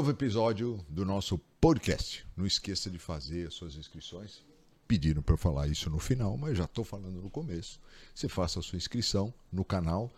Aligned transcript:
Novo 0.00 0.12
episódio 0.12 0.82
do 0.88 1.04
nosso 1.04 1.36
podcast. 1.60 2.26
Não 2.34 2.46
esqueça 2.46 2.90
de 2.90 2.98
fazer 2.98 3.48
as 3.48 3.52
suas 3.52 3.76
inscrições. 3.76 4.42
Pediram 4.88 5.20
para 5.20 5.34
eu 5.34 5.36
falar 5.36 5.68
isso 5.68 5.90
no 5.90 5.98
final, 5.98 6.38
mas 6.38 6.56
já 6.56 6.64
estou 6.64 6.86
falando 6.86 7.20
no 7.20 7.28
começo. 7.28 7.78
Você 8.14 8.26
faça 8.26 8.60
a 8.60 8.62
sua 8.62 8.78
inscrição 8.78 9.30
no 9.52 9.62
canal 9.62 10.10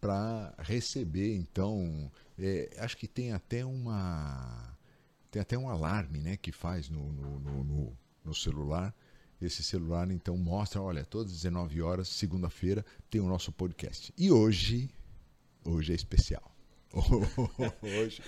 para 0.00 0.54
receber, 0.58 1.34
então, 1.34 2.08
é, 2.38 2.76
acho 2.78 2.96
que 2.96 3.08
tem 3.08 3.32
até 3.32 3.64
uma 3.64 4.72
tem 5.32 5.42
até 5.42 5.58
um 5.58 5.68
alarme, 5.68 6.20
né, 6.20 6.36
que 6.36 6.52
faz 6.52 6.88
no, 6.88 7.12
no, 7.12 7.40
no, 7.40 7.64
no, 7.64 7.98
no 8.26 8.34
celular. 8.36 8.94
Esse 9.42 9.64
celular 9.64 10.08
então 10.12 10.36
mostra, 10.36 10.80
olha, 10.80 11.04
todas 11.04 11.32
as 11.32 11.38
19 11.38 11.82
horas, 11.82 12.06
segunda-feira, 12.06 12.86
tem 13.10 13.20
o 13.20 13.26
nosso 13.26 13.50
podcast. 13.50 14.14
E 14.16 14.30
hoje, 14.30 14.88
hoje 15.64 15.90
é 15.90 15.96
especial. 15.96 16.53
Hoje 17.82 18.22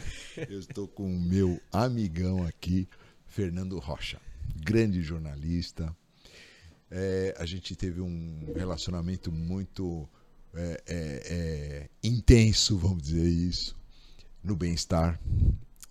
eu 0.49 0.59
estou 0.59 0.89
com 0.89 1.05
o 1.05 1.21
meu 1.21 1.61
amigão 1.73 2.45
aqui, 2.45 2.89
Fernando 3.25 3.79
Rocha, 3.79 4.21
grande 4.57 5.03
jornalista. 5.03 5.95
É, 6.91 7.35
a 7.39 7.47
gente 7.47 7.77
teve 7.77 8.01
um 8.01 8.53
relacionamento 8.57 9.31
muito 9.31 10.09
é, 10.53 10.83
é, 10.87 11.23
é 11.29 11.89
intenso, 12.03 12.77
vamos 12.77 13.05
dizer 13.05 13.29
isso, 13.29 13.77
no 14.43 14.57
bem-estar. 14.57 15.21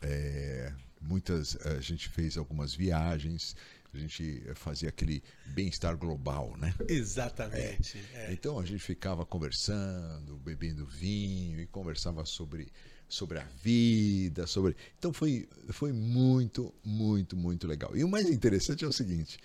É, 0.02 0.74
muitas, 1.00 1.56
a 1.66 1.80
gente 1.80 2.10
fez 2.10 2.38
algumas 2.38 2.76
viagens, 2.76 3.56
a 3.96 4.00
gente 4.00 4.44
fazia 4.56 4.90
aquele 4.90 5.24
bem-estar 5.48 5.98
global, 5.98 6.56
né? 6.58 6.74
Exatamente. 6.88 7.98
É. 8.14 8.28
É. 8.28 8.34
Então 8.34 8.60
a 8.60 8.66
gente 8.66 8.80
ficava 8.80 9.26
conversando, 9.26 10.38
bebendo 10.38 10.86
vinho 10.86 11.60
e 11.60 11.68
conversava 11.68 12.26
sobre, 12.26 12.72
sobre 13.08 13.40
a 13.40 13.48
vida, 13.64 14.46
sobre. 14.48 14.76
Então 14.98 15.14
foi, 15.14 15.48
foi 15.70 15.92
muito, 15.92 16.74
muito, 16.84 17.36
muito 17.36 17.68
legal. 17.68 17.96
E 17.96 18.04
o 18.04 18.08
mais 18.10 18.30
interessante 18.30 18.84
é 18.84 18.88
o 18.88 18.94
seguinte: 18.94 19.40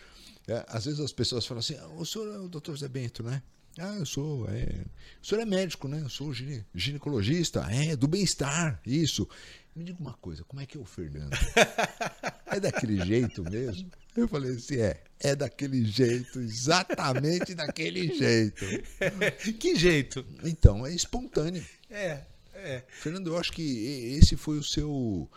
é, 0.48 0.65
às 0.69 0.84
vezes 0.84 1.01
as 1.01 1.12
pessoas 1.12 1.47
falam 1.47 1.61
assim, 1.61 1.77
ah, 1.77 1.89
o 1.89 2.05
senhor 2.05 2.34
é 2.34 2.39
o 2.39 2.48
doutor 2.48 2.77
Zé 2.77 2.89
Bento, 2.89 3.23
né? 3.23 3.43
Ah, 3.78 3.97
eu 3.97 4.06
sou. 4.06 4.48
É... 4.48 4.84
O 5.23 5.27
senhor 5.27 5.43
é 5.43 5.45
médico, 5.45 5.87
né? 5.87 6.01
Eu 6.01 6.09
sou 6.09 6.33
gine... 6.34 6.65
ginecologista. 6.75 7.61
É, 7.71 7.95
do 7.95 8.09
bem-estar, 8.09 8.81
isso. 8.84 9.28
Me 9.75 9.84
diga 9.84 10.01
uma 10.01 10.15
coisa, 10.15 10.45
como 10.45 10.61
é 10.61 10.67
que 10.67 10.77
é 10.77 10.81
o 10.81 10.84
Fernando? 10.84 11.31
É 12.53 12.59
daquele 12.59 13.01
jeito 13.06 13.45
mesmo? 13.45 13.89
Eu 14.21 14.29
falei 14.29 14.53
assim, 14.53 14.77
é, 14.77 15.03
é 15.19 15.35
daquele 15.35 15.85
jeito, 15.85 16.41
exatamente 16.41 17.55
daquele 17.55 18.15
jeito. 18.15 18.65
que 19.59 19.75
jeito? 19.77 20.25
Então, 20.45 20.87
é 20.87 20.95
espontâneo. 20.95 21.65
É, 21.89 22.23
é. 22.55 22.83
Fernando, 22.89 23.29
eu 23.29 23.39
acho 23.39 23.53
que 23.53 24.17
esse 24.19 24.37
foi 24.37 24.59
o 24.59 24.62
seu 24.62 25.29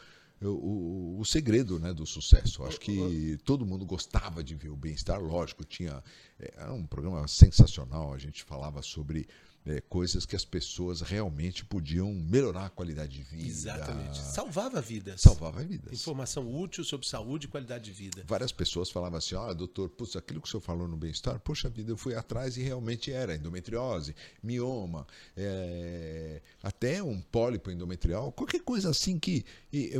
o, 0.41 0.47
o, 0.47 1.19
o, 1.19 1.25
segredo 1.25 1.79
né, 1.79 1.93
do 1.93 2.05
sucesso. 2.05 2.63
Acho 2.63 2.79
que 2.79 3.37
todo 3.45 3.65
mundo 3.65 3.85
gostava 3.85 4.43
de 4.43 4.55
ver 4.55 4.69
o 4.69 4.75
bem-estar, 4.75 5.21
lógico, 5.21 5.63
tinha. 5.63 6.03
É, 6.39 6.53
era 6.57 6.73
um 6.73 6.85
programa 6.85 7.27
sensacional, 7.27 8.13
a 8.13 8.17
gente 8.17 8.43
falava 8.43 8.81
sobre 8.81 9.27
é, 9.65 9.79
coisas 9.81 10.25
que 10.25 10.35
as 10.35 10.43
pessoas 10.43 11.01
realmente 11.01 11.63
podiam 11.63 12.13
melhorar 12.13 12.65
a 12.65 12.69
qualidade 12.69 13.13
de 13.13 13.23
vida. 13.23 13.47
Exatamente. 13.47 14.17
Salvava 14.19 14.81
vidas. 14.81 15.21
Salvava 15.21 15.63
vidas. 15.63 15.93
Informação 15.93 16.53
útil 16.53 16.83
sobre 16.83 17.07
saúde 17.07 17.45
e 17.45 17.49
qualidade 17.49 17.85
de 17.85 17.91
vida. 17.91 18.23
Várias 18.27 18.51
pessoas 18.51 18.89
falavam 18.89 19.17
assim: 19.17 19.35
olha, 19.35 19.53
doutor, 19.53 19.89
putz, 19.89 20.15
aquilo 20.15 20.41
que 20.41 20.47
o 20.47 20.51
senhor 20.51 20.61
falou 20.61 20.87
no 20.87 20.97
bem-estar, 20.97 21.39
poxa 21.39 21.69
vida, 21.69 21.91
eu 21.91 21.97
fui 21.97 22.13
atrás 22.13 22.57
e 22.57 22.61
realmente 22.61 23.11
era 23.11 23.35
endometriose, 23.35 24.13
mioma, 24.41 25.07
é, 25.35 26.41
até 26.61 27.01
um 27.01 27.21
pólipo 27.21 27.71
endometrial, 27.71 28.31
qualquer 28.33 28.61
coisa 28.61 28.89
assim 28.89 29.17
que. 29.17 29.45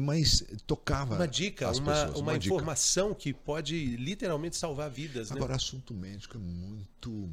Mas 0.01 0.44
tocava. 0.68 1.16
Uma 1.16 1.28
dica, 1.28 1.69
as 1.69 1.78
uma, 1.78 1.94
pessoas, 1.94 2.19
uma, 2.19 2.31
uma 2.31 2.40
dica. 2.40 2.53
informação 2.53 3.13
que 3.13 3.34
pode 3.34 3.95
literalmente 3.95 4.57
salvar 4.57 4.90
vidas. 4.90 5.31
Agora, 5.31 5.51
né? 5.51 5.56
assunto 5.56 5.94
médico 5.94 6.38
é 6.38 6.40
muito 6.40 7.30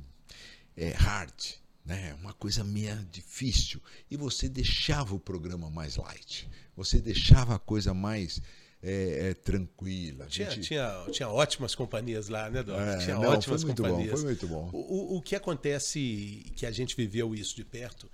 é, 0.76 0.90
hard 0.90 1.60
né? 1.90 2.16
Uma 2.20 2.32
coisa 2.32 2.62
meio 2.62 2.94
difícil. 3.10 3.82
E 4.08 4.16
você 4.16 4.48
deixava 4.48 5.12
o 5.12 5.18
programa 5.18 5.68
mais 5.68 5.96
light. 5.96 6.48
Você 6.76 7.00
deixava 7.00 7.56
a 7.56 7.58
coisa 7.58 7.92
mais 7.92 8.40
é, 8.80 9.30
é, 9.30 9.34
tranquila. 9.34 10.26
Tinha, 10.26 10.48
gente... 10.50 10.68
tinha, 10.68 11.06
tinha 11.10 11.28
ótimas 11.28 11.74
companhias 11.74 12.28
lá, 12.28 12.48
né, 12.48 12.62
Dó? 12.62 12.80
É, 12.80 12.98
tinha 12.98 13.16
não, 13.16 13.30
ótimas 13.30 13.62
foi 13.62 13.66
muito 13.66 13.82
companhias. 13.82 14.10
Bom, 14.12 14.16
foi 14.18 14.24
muito 14.24 14.46
bom. 14.46 14.70
O, 14.72 15.16
o 15.16 15.22
que 15.22 15.34
acontece, 15.34 16.52
que 16.54 16.64
a 16.64 16.70
gente 16.70 16.94
viveu 16.94 17.34
isso 17.34 17.56
de 17.56 17.64
perto, 17.64 18.08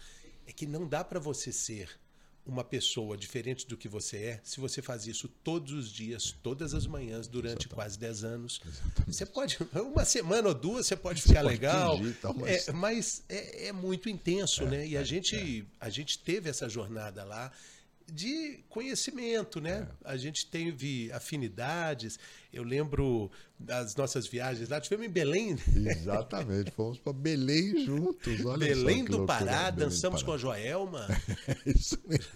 é 0.47 0.53
que 0.53 0.67
não 0.67 0.89
dá 0.89 1.05
para 1.05 1.21
você 1.21 1.53
ser 1.53 1.91
uma 2.47 2.63
pessoa 2.63 3.17
diferente 3.17 3.67
do 3.67 3.77
que 3.77 3.89
você 3.89 4.17
é 4.17 4.41
se 4.45 4.61
você 4.61 4.81
faz 4.81 5.07
isso 5.07 5.29
todos 5.43 5.73
os 5.73 5.91
dias, 5.91 6.35
todas 6.43 6.75
as 6.75 6.87
manhãs, 6.87 7.27
durante 7.27 7.67
Exatamente. 7.67 7.75
quase 7.75 7.99
10 7.99 8.25
anos. 8.25 8.61
Exatamente. 8.65 9.15
Você 9.15 9.27
pode, 9.27 9.59
uma 9.75 10.05
semana 10.05 10.49
ou 10.49 10.55
duas, 10.55 10.87
você 10.87 10.97
pode 10.97 11.23
ficar 11.23 11.43
você 11.43 11.49
legal, 11.49 11.99
pode 11.99 12.13
fingir, 12.13 12.35
mas, 12.35 12.69
é, 12.69 12.73
mas 12.73 13.23
é, 13.29 13.67
é, 13.67 13.73
muito 13.73 14.09
intenso, 14.09 14.63
é, 14.63 14.67
né? 14.67 14.87
E 14.87 14.97
a, 14.97 15.01
é, 15.01 15.05
gente, 15.05 15.61
é. 15.61 15.85
a 15.85 15.91
gente 15.91 16.19
teve 16.19 16.49
essa 16.49 16.69
jornada 16.69 17.25
lá 17.25 17.53
de 18.13 18.65
conhecimento, 18.69 19.61
né? 19.61 19.89
É. 20.05 20.13
A 20.13 20.17
gente 20.17 20.47
teve 20.47 21.11
afinidades. 21.13 22.19
Eu 22.53 22.63
lembro 22.63 23.31
das 23.59 23.95
nossas 23.97 24.27
viagens 24.27 24.69
lá, 24.69 24.81
tivemos 24.81 25.07
em 25.07 25.11
Belém. 25.11 25.57
Exatamente, 25.75 26.71
fomos 26.71 26.99
para 26.99 27.13
Belém 27.13 27.85
juntos. 27.85 28.45
Olha 28.45 28.67
Belém 28.67 29.05
do 29.05 29.27
Pará, 29.27 29.71
Belém 29.71 29.89
dançamos 29.89 30.23
Pará. 30.23 30.27
com 30.27 30.35
a 30.35 30.39
Joelma. 30.39 31.07
Isso 31.67 31.99
mesmo. 32.07 32.27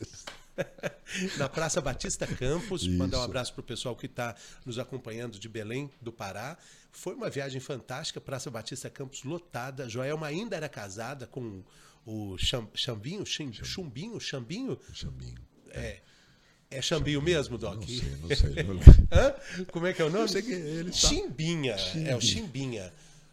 Na 1.39 1.49
Praça 1.49 1.81
Batista 1.81 2.27
Campos, 2.27 2.83
Isso. 2.83 2.93
mandar 2.93 3.21
um 3.21 3.23
abraço 3.23 3.53
para 3.53 3.61
o 3.61 3.65
pessoal 3.65 3.97
que 3.97 4.07
está 4.07 4.35
nos 4.65 4.79
acompanhando 4.79 5.39
de 5.39 5.49
Belém 5.49 5.91
do 6.01 6.13
Pará. 6.13 6.57
Foi 6.93 7.15
uma 7.15 7.31
viagem 7.31 7.61
fantástica, 7.61 8.21
Praça 8.21 8.51
Batista 8.51 8.91
Campos 8.91 9.25
lotada. 9.25 9.89
Joelma 9.89 10.27
ainda 10.27 10.57
era 10.57 10.69
casada 10.69 11.27
com 11.27 11.63
o 12.05 12.37
Chambinho, 12.39 13.25
Chumbinho, 13.25 14.21
Chambinho? 14.21 14.79
Chambinho. 14.93 15.50
É. 15.73 15.99
É 16.71 16.81
Chambinho 16.81 17.21
mesmo, 17.21 17.59
Doc? 17.59 17.81
Não 17.81 17.87
sei, 17.87 18.17
não 18.23 18.37
sei. 18.37 18.63
Não 18.63 18.81
Hã? 19.11 19.35
Como 19.73 19.87
é 19.87 19.93
que 19.93 20.01
é 20.01 20.05
o 20.05 20.11
nome? 20.11 20.29
Sei 20.29 20.41
que 20.41 20.53
ele 20.53 20.91
tá... 20.91 20.97
Chimbinha. 20.97 21.77
Chimbinha. 21.77 22.11
É 22.11 22.17
o 22.17 22.21
Chimbinha. 22.21 22.93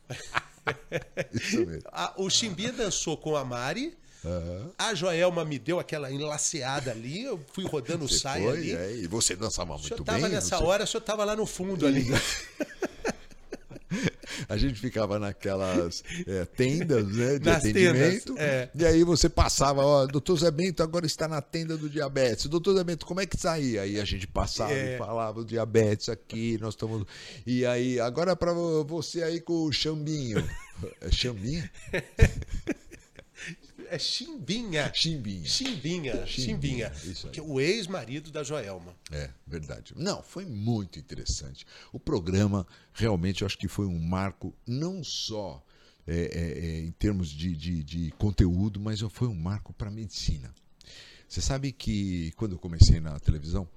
Isso 1.34 1.66
mesmo. 1.66 1.84
o 2.18 2.30
Chimbinha 2.30 2.74
dançou 2.74 3.16
com 3.16 3.36
a 3.36 3.46
Mari. 3.46 3.96
Uhum. 4.24 4.72
A 4.78 4.96
Joelma 4.96 5.46
me 5.46 5.60
deu 5.60 5.80
aquela 5.80 6.12
enlaceada 6.12 6.92
ali, 6.92 7.24
eu 7.24 7.40
fui 7.54 7.66
rodando 7.66 8.06
o 8.06 8.10
saia 8.10 8.50
ali. 8.50 8.76
É, 8.76 8.96
e 8.96 9.08
você 9.08 9.36
dançava 9.36 9.78
muito 9.78 10.04
bem. 10.04 10.16
O 10.16 10.18
senhor 10.18 10.18
estava 10.18 10.28
nessa 10.28 10.64
hora, 10.64 10.84
o 10.84 10.88
senhor 10.88 11.02
estava 11.02 11.24
lá 11.24 11.36
no 11.36 11.46
fundo 11.46 11.86
ali. 11.86 12.08
a 14.48 14.58
gente 14.58 14.80
ficava 14.80 15.20
naquelas 15.20 16.04
é, 16.26 16.46
tendas 16.46 17.08
né, 17.16 17.40
de 17.40 17.46
Nas 17.46 17.58
atendimento. 17.58 18.34
Tendas, 18.34 18.44
é. 18.44 18.70
E 18.76 18.86
aí 18.86 19.04
você 19.04 19.30
passava, 19.30 19.86
ó, 19.86 20.06
doutor 20.06 20.38
Zé 20.38 20.52
Bento 20.52 20.82
agora 20.84 21.06
está 21.06 21.28
na 21.28 21.42
tenda 21.42 21.78
do 21.78 21.90
diabetes. 21.90 22.46
Doutor 22.46 22.76
Zé 22.76 22.84
Bento, 22.84 23.06
como 23.06 23.20
é 23.20 23.26
que 23.26 23.36
está 23.36 23.54
aí? 23.54 23.78
Aí 23.78 24.00
a 24.00 24.06
gente 24.06 24.28
passava 24.28 24.74
É. 24.74 24.96
e 24.96 24.98
falava 24.98 25.44
diabetes 25.44 26.10
aqui, 26.10 26.58
nós 26.60 26.74
estamos. 26.74 27.06
E 27.46 27.66
aí, 27.66 28.00
agora 28.00 28.36
para 28.36 28.54
você 28.54 29.24
aí 29.24 29.40
com 29.42 29.64
o 29.66 29.72
chambinho. 29.72 30.44
É 31.02 31.10
chambinho? 31.12 31.68
É 33.90 34.00
Chimbinha. 34.00 34.92
Chimbinha. 34.94 35.46
Chimbinha. 35.46 36.26
Chimbinha. 36.26 36.92
Isso 37.04 37.28
aí. 37.28 37.34
Que 37.34 37.40
é 37.40 37.44
o 37.44 37.60
ex-marido 37.60 38.32
da 38.32 38.44
Joelma. 38.44 38.96
É, 39.12 39.30
verdade. 39.46 39.94
Não, 39.96 40.22
foi 40.22 40.46
muito 40.46 41.00
interessante. 41.00 41.66
O 41.92 42.00
programa 42.00 42.66
realmente 42.94 43.42
eu 43.42 43.46
acho 43.46 43.58
que 43.58 43.68
foi 43.68 43.86
um 43.86 44.00
marco, 44.00 44.54
não 44.66 45.04
só 45.04 45.64
é, 46.06 46.16
é, 46.16 46.66
é, 46.66 46.80
em 46.82 46.92
termos 46.92 47.30
de, 47.30 47.56
de, 47.56 47.84
de 47.84 48.12
conteúdo, 48.12 48.80
mas 48.80 49.02
foi 49.02 49.28
um 49.28 49.36
marco 49.36 49.74
para 49.74 49.90
a 49.90 49.92
medicina. 49.92 50.54
Você 51.28 51.42
sabe 51.42 51.74
que 51.74 52.32
quando 52.38 52.54
eu 52.54 52.60
comecei 52.60 53.02
na 53.02 53.20
televisão, 53.20 53.68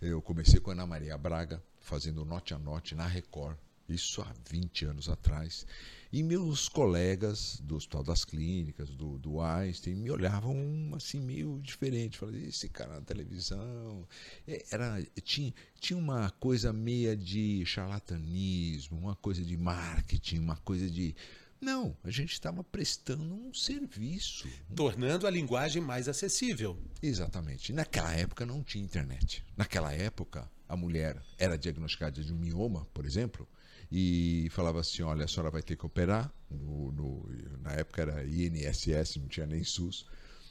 eu 0.00 0.20
comecei 0.20 0.60
com 0.60 0.70
a 0.70 0.74
Ana 0.74 0.86
Maria 0.86 1.16
Braga, 1.16 1.62
fazendo 1.80 2.24
Note 2.24 2.52
a 2.52 2.58
Note 2.58 2.94
na 2.94 3.06
Record, 3.06 3.56
isso 3.88 4.20
há 4.20 4.30
20 4.50 4.84
anos 4.84 5.08
atrás. 5.08 5.66
E 6.10 6.22
meus 6.22 6.70
colegas 6.70 7.60
do 7.62 7.76
Hospital 7.76 8.02
das 8.02 8.24
Clínicas, 8.24 8.88
do, 8.88 9.18
do 9.18 9.42
Einstein, 9.42 9.94
me 9.94 10.10
olhavam 10.10 10.56
assim 10.94 11.20
meio 11.20 11.60
diferente. 11.62 12.16
Falavam, 12.16 12.40
esse 12.40 12.66
cara 12.68 12.94
na 12.94 13.02
televisão. 13.02 14.08
É, 14.46 14.64
Era, 14.70 15.02
tinha, 15.22 15.52
tinha 15.78 15.98
uma 15.98 16.30
coisa 16.30 16.72
meia 16.72 17.14
de 17.14 17.62
charlatanismo, 17.66 18.98
uma 18.98 19.16
coisa 19.16 19.44
de 19.44 19.56
marketing, 19.56 20.38
uma 20.38 20.56
coisa 20.56 20.88
de. 20.88 21.14
Não, 21.60 21.94
a 22.02 22.10
gente 22.10 22.32
estava 22.32 22.64
prestando 22.64 23.34
um 23.34 23.52
serviço. 23.52 24.48
Tornando 24.74 25.26
a 25.26 25.30
linguagem 25.30 25.82
mais 25.82 26.08
acessível. 26.08 26.78
Exatamente. 27.02 27.70
Naquela 27.72 28.14
época 28.14 28.46
não 28.46 28.62
tinha 28.62 28.82
internet. 28.82 29.44
Naquela 29.56 29.92
época, 29.92 30.50
a 30.66 30.76
mulher 30.76 31.20
era 31.36 31.58
diagnosticada 31.58 32.22
de 32.22 32.32
um 32.32 32.38
mioma, 32.38 32.86
por 32.94 33.04
exemplo, 33.04 33.46
e 33.90 34.48
falava 34.50 34.80
assim: 34.80 35.02
olha, 35.02 35.24
a 35.24 35.28
senhora 35.28 35.50
vai 35.50 35.62
ter 35.62 35.76
que 35.76 35.86
operar. 35.86 36.32
No, 36.50 36.92
no, 36.92 37.28
na 37.62 37.72
época 37.72 38.02
era 38.02 38.24
INSS, 38.24 39.16
não 39.16 39.28
tinha 39.28 39.46
nem 39.46 39.64
SUS. 39.64 40.06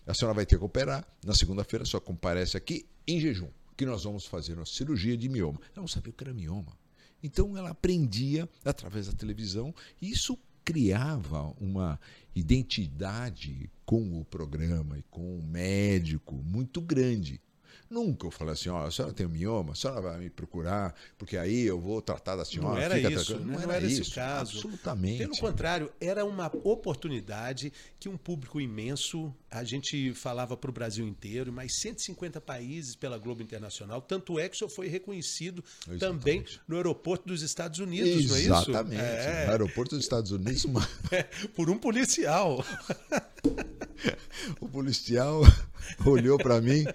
A 0.06 0.14
senhora 0.14 0.34
vai 0.34 0.46
ter 0.46 0.58
que 0.58 0.64
operar. 0.64 1.06
Na 1.24 1.36
segunda-feira, 1.36 1.86
só 1.86 2.00
comparece 2.00 2.56
aqui 2.58 2.86
em 3.08 3.20
jejum. 3.20 3.50
que 3.76 3.86
nós 3.86 4.04
vamos 4.04 4.26
fazer 4.26 4.56
uma 4.56 4.66
cirurgia 4.66 5.16
de 5.16 5.30
mioma. 5.30 5.60
Ela 5.74 5.82
não 5.82 5.88
sabia 5.88 6.10
o 6.10 6.14
que 6.14 6.24
era 6.24 6.34
mioma. 6.34 6.76
Então 7.22 7.58
ela 7.58 7.72
aprendia 7.72 8.48
através 8.64 9.08
da 9.08 9.14
televisão 9.14 9.74
e 10.02 10.12
isso 10.12 10.38
criava 10.64 11.54
uma 11.60 12.00
identidade 12.36 13.72
com 13.86 14.20
o 14.20 14.26
programa 14.26 15.00
e 15.00 15.04
com 15.04 15.40
o 15.40 15.42
médico 15.42 16.36
muito 16.36 16.82
grande. 16.82 17.42
Nunca 17.90 18.28
eu 18.28 18.32
falei 18.32 18.54
assim, 18.54 18.70
ó, 18.70 18.86
a 18.86 18.92
senhora 18.92 19.14
tem 19.14 19.26
um 19.26 19.30
mioma, 19.30 19.72
a 19.72 19.76
senhora 19.76 20.02
vai 20.02 20.18
me 20.20 20.30
procurar, 20.30 20.94
porque 21.18 21.38
aí 21.38 21.62
eu 21.64 21.80
vou 21.80 22.02
tratar 22.02 22.36
da 22.36 22.44
senhora. 22.44 22.70
Não 22.76 22.78
era 22.78 23.00
isso, 23.00 23.34
Não, 23.40 23.46
né? 23.46 23.54
era, 23.56 23.68
não 23.68 23.74
era 23.74 23.86
isso, 23.88 24.02
esse 24.02 24.12
caso. 24.12 24.56
Absolutamente. 24.58 25.18
Pelo 25.20 25.38
contrário, 25.38 25.92
era 26.02 26.26
uma 26.26 26.52
oportunidade 26.64 27.72
que 28.00 28.10
um 28.10 28.18
público 28.18 28.60
imenso, 28.60 29.34
a 29.50 29.64
gente 29.64 30.14
falava 30.14 30.58
para 30.58 30.70
o 30.70 30.74
Brasil 30.74 31.08
inteiro, 31.08 31.52
mais 31.54 31.74
150 31.76 32.42
países 32.42 32.96
pela 32.96 33.18
Globo 33.18 33.42
Internacional, 33.42 34.02
tanto 34.02 34.38
é 34.40 34.50
que 34.50 34.58
só 34.58 34.68
foi 34.68 34.88
reconhecido 34.88 35.64
Exatamente. 35.90 36.00
também 36.00 36.46
no 36.68 36.76
aeroporto 36.76 37.28
dos 37.28 37.42
Estados 37.42 37.80
Unidos, 37.80 38.10
não 38.28 38.36
é 38.36 38.40
isso? 38.42 38.48
Exatamente. 38.50 39.02
É, 39.02 39.46
No 39.46 39.52
aeroporto 39.52 39.96
dos 39.96 40.04
Estados 40.04 40.32
Unidos, 40.32 40.66
uma- 40.66 40.88
por 41.56 41.70
um 41.70 41.78
policial. 41.78 42.64
o 44.60 44.68
policial 44.70 45.42
olhou 46.06 46.38
para 46.38 46.62
mim, 46.62 46.86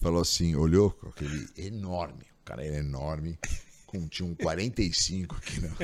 falou 0.00 0.22
assim, 0.22 0.54
olhou 0.54 0.90
com 0.90 1.08
aquele 1.08 1.48
enorme, 1.56 2.24
o 2.40 2.44
cara 2.44 2.64
era 2.64 2.76
enorme, 2.76 3.38
com, 3.86 4.06
tinha 4.08 4.28
um 4.28 4.34
45 4.34 5.36
aqui, 5.36 5.60
não. 5.60 5.76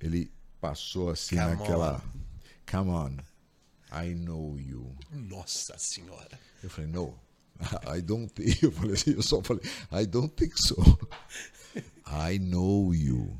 Ele 0.00 0.30
passou 0.60 1.10
assim 1.10 1.36
Come 1.36 1.50
naquela, 1.50 2.04
come 2.70 2.90
on, 2.90 3.16
I 3.92 4.14
know 4.14 4.58
you. 4.58 4.96
Nossa 5.10 5.76
Senhora. 5.78 6.38
Eu 6.62 6.68
falei, 6.70 6.90
no, 6.90 7.18
I 7.86 8.02
don't 8.02 8.32
think. 8.32 8.58
Eu 8.62 8.72
falei 8.72 8.94
assim, 8.94 9.12
eu 9.12 9.22
só 9.22 9.42
falei, 9.42 9.62
I 9.92 10.06
don't 10.06 10.34
think 10.34 10.54
so. 10.60 10.76
I 12.06 12.38
know 12.38 12.94
you. 12.94 13.38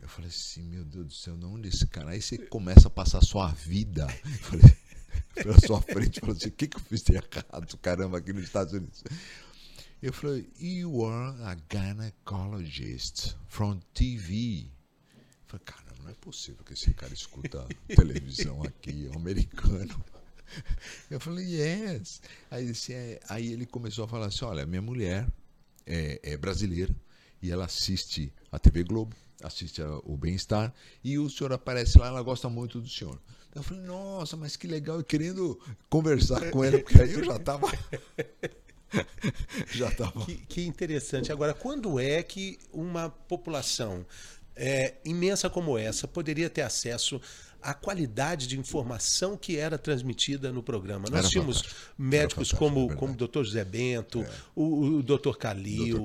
Eu 0.00 0.08
falei 0.08 0.30
assim, 0.30 0.62
meu 0.62 0.84
Deus 0.84 1.06
do 1.06 1.12
céu, 1.14 1.36
não 1.36 1.54
onde 1.54 1.68
esse 1.68 1.86
cara? 1.86 2.10
Aí 2.10 2.20
você 2.20 2.36
começa 2.36 2.88
a 2.88 2.90
passar 2.90 3.18
a 3.18 3.22
sua 3.22 3.48
vida. 3.48 4.06
Eu 4.24 4.38
falei, 4.38 4.76
pela 5.34 5.58
sua 5.60 5.80
frente, 5.80 6.20
falou 6.20 6.36
assim, 6.36 6.48
o 6.48 6.52
que, 6.52 6.66
que 6.66 6.76
eu 6.76 6.80
fiz 6.80 7.02
de 7.02 7.14
errado, 7.14 7.78
caramba, 7.78 8.18
aqui 8.18 8.32
nos 8.32 8.44
Estados 8.44 8.72
Unidos? 8.72 9.02
Eu 10.02 10.12
falei, 10.12 10.48
you 10.60 11.04
are 11.04 11.40
a 11.42 11.56
gynecologist 11.70 13.36
from 13.48 13.80
TV. 13.94 14.66
Eu 15.14 15.46
falei, 15.46 15.64
caramba, 15.64 16.02
não 16.02 16.10
é 16.10 16.14
possível 16.14 16.64
que 16.64 16.72
esse 16.72 16.92
cara 16.92 17.14
escuta 17.14 17.66
televisão 17.86 18.62
aqui, 18.64 19.06
é 19.06 19.10
um 19.10 19.20
americano. 19.20 20.04
Eu 21.10 21.20
falei, 21.20 21.46
yes. 21.46 22.20
Aí, 22.50 22.72
é. 22.90 23.20
Aí 23.28 23.52
ele 23.52 23.66
começou 23.66 24.04
a 24.04 24.08
falar 24.08 24.26
assim: 24.26 24.44
olha, 24.44 24.66
minha 24.66 24.82
mulher 24.82 25.26
é, 25.86 26.20
é 26.22 26.36
brasileira 26.36 26.94
e 27.40 27.50
ela 27.50 27.64
assiste 27.64 28.32
a 28.50 28.58
TV 28.58 28.84
Globo, 28.84 29.16
assiste 29.42 29.82
o 30.04 30.16
Bem-Estar 30.16 30.72
e 31.02 31.18
o 31.18 31.28
senhor 31.28 31.52
aparece 31.52 31.98
lá, 31.98 32.08
ela 32.08 32.22
gosta 32.22 32.48
muito 32.48 32.80
do 32.80 32.88
senhor. 32.88 33.20
Eu 33.54 33.62
falei, 33.62 33.82
nossa, 33.82 34.36
mas 34.36 34.56
que 34.56 34.66
legal, 34.66 35.00
e 35.00 35.04
querendo 35.04 35.60
conversar 35.90 36.50
com 36.50 36.64
ele, 36.64 36.78
porque 36.78 37.00
aí 37.00 37.12
eu 37.12 37.22
já 37.22 37.36
estava. 37.36 37.68
já 39.70 39.88
estava. 39.88 40.24
Que, 40.24 40.36
que 40.36 40.66
interessante. 40.66 41.30
Agora, 41.30 41.52
quando 41.52 42.00
é 42.00 42.22
que 42.22 42.58
uma 42.72 43.10
população 43.10 44.06
é, 44.56 44.94
imensa 45.04 45.50
como 45.50 45.76
essa 45.76 46.08
poderia 46.08 46.48
ter 46.48 46.62
acesso 46.62 47.20
à 47.62 47.74
qualidade 47.74 48.46
de 48.46 48.58
informação 48.58 49.36
que 49.36 49.56
era 49.56 49.78
transmitida 49.78 50.52
no 50.52 50.62
programa? 50.62 51.06
Nós 51.10 51.20
Era 51.20 51.28
tínhamos 51.28 51.58
fantástico. 51.58 51.92
médicos 51.98 52.52
como, 52.52 52.90
é 52.92 52.94
como 52.94 53.12
o 53.12 53.16
Dr. 53.16 53.44
José 53.44 53.64
Bento, 53.64 54.24
o, 54.54 54.96
o 54.98 55.02
Dr. 55.02 55.36
Calil. 55.38 56.04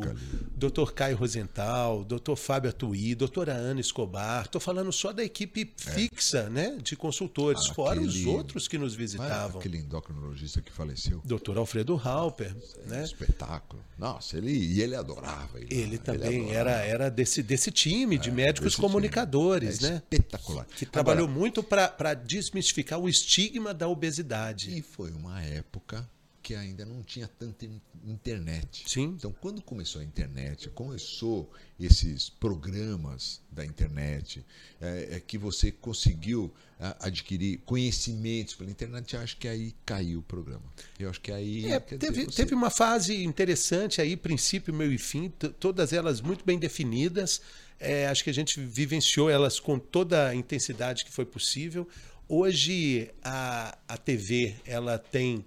Dr. 0.55 0.91
Caio 0.93 1.17
Rosenthal, 1.17 2.03
Dr. 2.03 2.35
Fábio 2.35 2.69
Atuí, 2.69 3.15
doutora 3.15 3.53
Ana 3.53 3.79
Escobar. 3.79 4.45
Estou 4.45 4.59
falando 4.61 4.91
só 4.91 5.11
da 5.13 5.23
equipe 5.23 5.71
fixa 5.77 6.49
né, 6.49 6.77
de 6.81 6.95
consultores, 6.95 7.63
Ah, 7.69 7.73
fora 7.73 7.99
os 8.01 8.25
outros 8.25 8.67
que 8.67 8.77
nos 8.77 8.95
visitavam. 8.95 9.59
aquele 9.59 9.77
endocrinologista 9.77 10.61
que 10.61 10.71
faleceu. 10.71 11.21
Dr. 11.23 11.57
Alfredo 11.57 11.95
Halper, 12.03 12.55
né? 12.85 13.03
Espetáculo. 13.03 13.83
Nossa, 13.97 14.37
ele, 14.37 14.51
e 14.51 14.81
ele 14.81 14.95
adorava. 14.95 15.59
Ele, 15.59 15.73
Ele 15.73 15.97
também 15.97 16.51
adorava. 16.51 16.53
era, 16.53 16.71
era 16.85 17.09
desse, 17.09 17.41
desse 17.41 17.71
time 17.71 18.17
de 18.17 18.29
médicos 18.31 18.73
Desse 18.73 18.81
comunicadores, 18.81 19.77
time. 19.79 19.89
É 19.89 19.93
né? 19.93 20.01
Espetacular. 20.11 20.65
Que 20.75 20.85
trabalhou 20.85 21.25
Agora, 21.25 21.39
muito 21.39 21.46
para 21.63 22.13
desmistificar 22.13 22.99
o 22.99 23.07
estigma 23.09 23.73
da 23.73 23.87
obesidade. 23.87 24.77
E 24.77 24.81
foi 24.81 25.11
uma 25.11 25.41
época 25.41 26.09
que 26.43 26.55
ainda 26.55 26.85
não 26.85 27.03
tinha 27.03 27.27
tanta 27.27 27.65
in- 27.65 27.81
internet. 28.05 28.85
Sim. 28.87 29.15
Então, 29.17 29.33
quando 29.41 29.61
começou 29.61 29.99
a 29.99 30.03
internet, 30.03 30.69
começou 30.69 31.51
esses 31.77 32.29
programas 32.29 33.41
da 33.51 33.65
internet, 33.65 34.45
é, 34.79 35.15
é 35.15 35.19
que 35.19 35.37
você 35.37 35.73
conseguiu 35.73 36.53
a- 36.79 37.07
adquirir 37.07 37.57
conhecimentos 37.65 38.55
pela 38.55 38.71
internet, 38.71 39.17
acho 39.17 39.35
que 39.35 39.45
aí 39.47 39.75
caiu 39.85 40.19
o 40.19 40.23
programa. 40.23 40.63
Eu 40.97 41.09
acho 41.09 41.19
que 41.19 41.33
aí. 41.33 41.65
É, 41.69 41.81
quer 41.81 41.97
dizer, 41.97 42.13
teve, 42.13 42.25
você- 42.25 42.43
teve 42.43 42.55
uma 42.55 42.69
fase 42.69 43.23
interessante 43.25 43.99
aí, 43.99 44.15
princípio, 44.15 44.73
meio 44.73 44.93
e 44.93 44.97
fim, 44.97 45.29
todas 45.59 45.91
elas 45.91 46.21
muito 46.21 46.45
bem 46.45 46.57
definidas. 46.57 47.41
É, 47.79 48.07
acho 48.07 48.23
que 48.23 48.29
a 48.29 48.33
gente 48.33 48.59
vivenciou 48.59 49.29
elas 49.29 49.59
com 49.59 49.77
toda 49.77 50.27
a 50.27 50.35
intensidade 50.35 51.05
que 51.05 51.11
foi 51.11 51.25
possível. 51.25 51.87
Hoje 52.27 53.09
a, 53.23 53.77
a 53.87 53.97
TV 53.97 54.55
ela 54.65 54.97
tem 54.97 55.45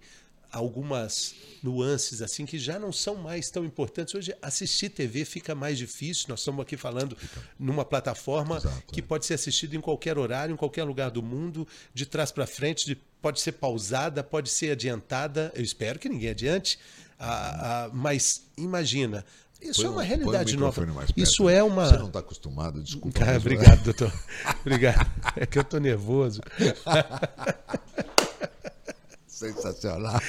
algumas 0.52 1.34
nuances 1.62 2.20
assim 2.22 2.44
que 2.44 2.58
já 2.58 2.78
não 2.78 2.92
são 2.92 3.16
mais 3.16 3.50
tão 3.50 3.64
importantes. 3.64 4.14
Hoje 4.14 4.34
assistir 4.42 4.88
TV 4.90 5.24
fica 5.24 5.54
mais 5.54 5.78
difícil. 5.78 6.26
Nós 6.28 6.40
estamos 6.40 6.62
aqui 6.62 6.76
falando 6.76 7.16
numa 7.58 7.84
plataforma 7.84 8.56
Exato, 8.56 8.92
que 8.92 9.00
é. 9.00 9.02
pode 9.02 9.26
ser 9.26 9.34
assistida 9.34 9.76
em 9.76 9.80
qualquer 9.80 10.18
horário, 10.18 10.52
em 10.52 10.56
qualquer 10.56 10.84
lugar 10.84 11.10
do 11.10 11.22
mundo, 11.22 11.66
de 11.94 12.06
trás 12.06 12.32
para 12.32 12.46
frente, 12.46 12.86
de- 12.86 12.96
pode 12.96 13.40
ser 13.40 13.52
pausada, 13.52 14.24
pode 14.24 14.50
ser 14.50 14.72
adiantada. 14.72 15.52
Eu 15.54 15.62
espero 15.62 15.98
que 15.98 16.08
ninguém 16.08 16.30
adiante, 16.30 16.78
ah, 17.18 17.84
ah, 17.86 17.90
mas 17.92 18.46
imagina. 18.56 19.24
Isso 19.60 19.84
é 19.86 19.90
uma 19.90 20.02
realidade 20.02 20.56
nova. 20.56 20.86
Isso 21.16 21.48
é 21.48 21.62
uma. 21.62 21.86
Você 21.88 21.98
não 21.98 22.06
está 22.06 22.18
acostumado, 22.20 22.82
desculpa. 22.82 23.18
Cara, 23.18 23.32
mas- 23.34 23.42
obrigado, 23.42 23.82
doutor. 23.84 24.12
Obrigado. 24.60 25.10
É 25.36 25.46
que 25.46 25.58
eu 25.58 25.64
tô 25.64 25.78
nervoso. 25.78 26.40
Sensacional. 29.26 30.20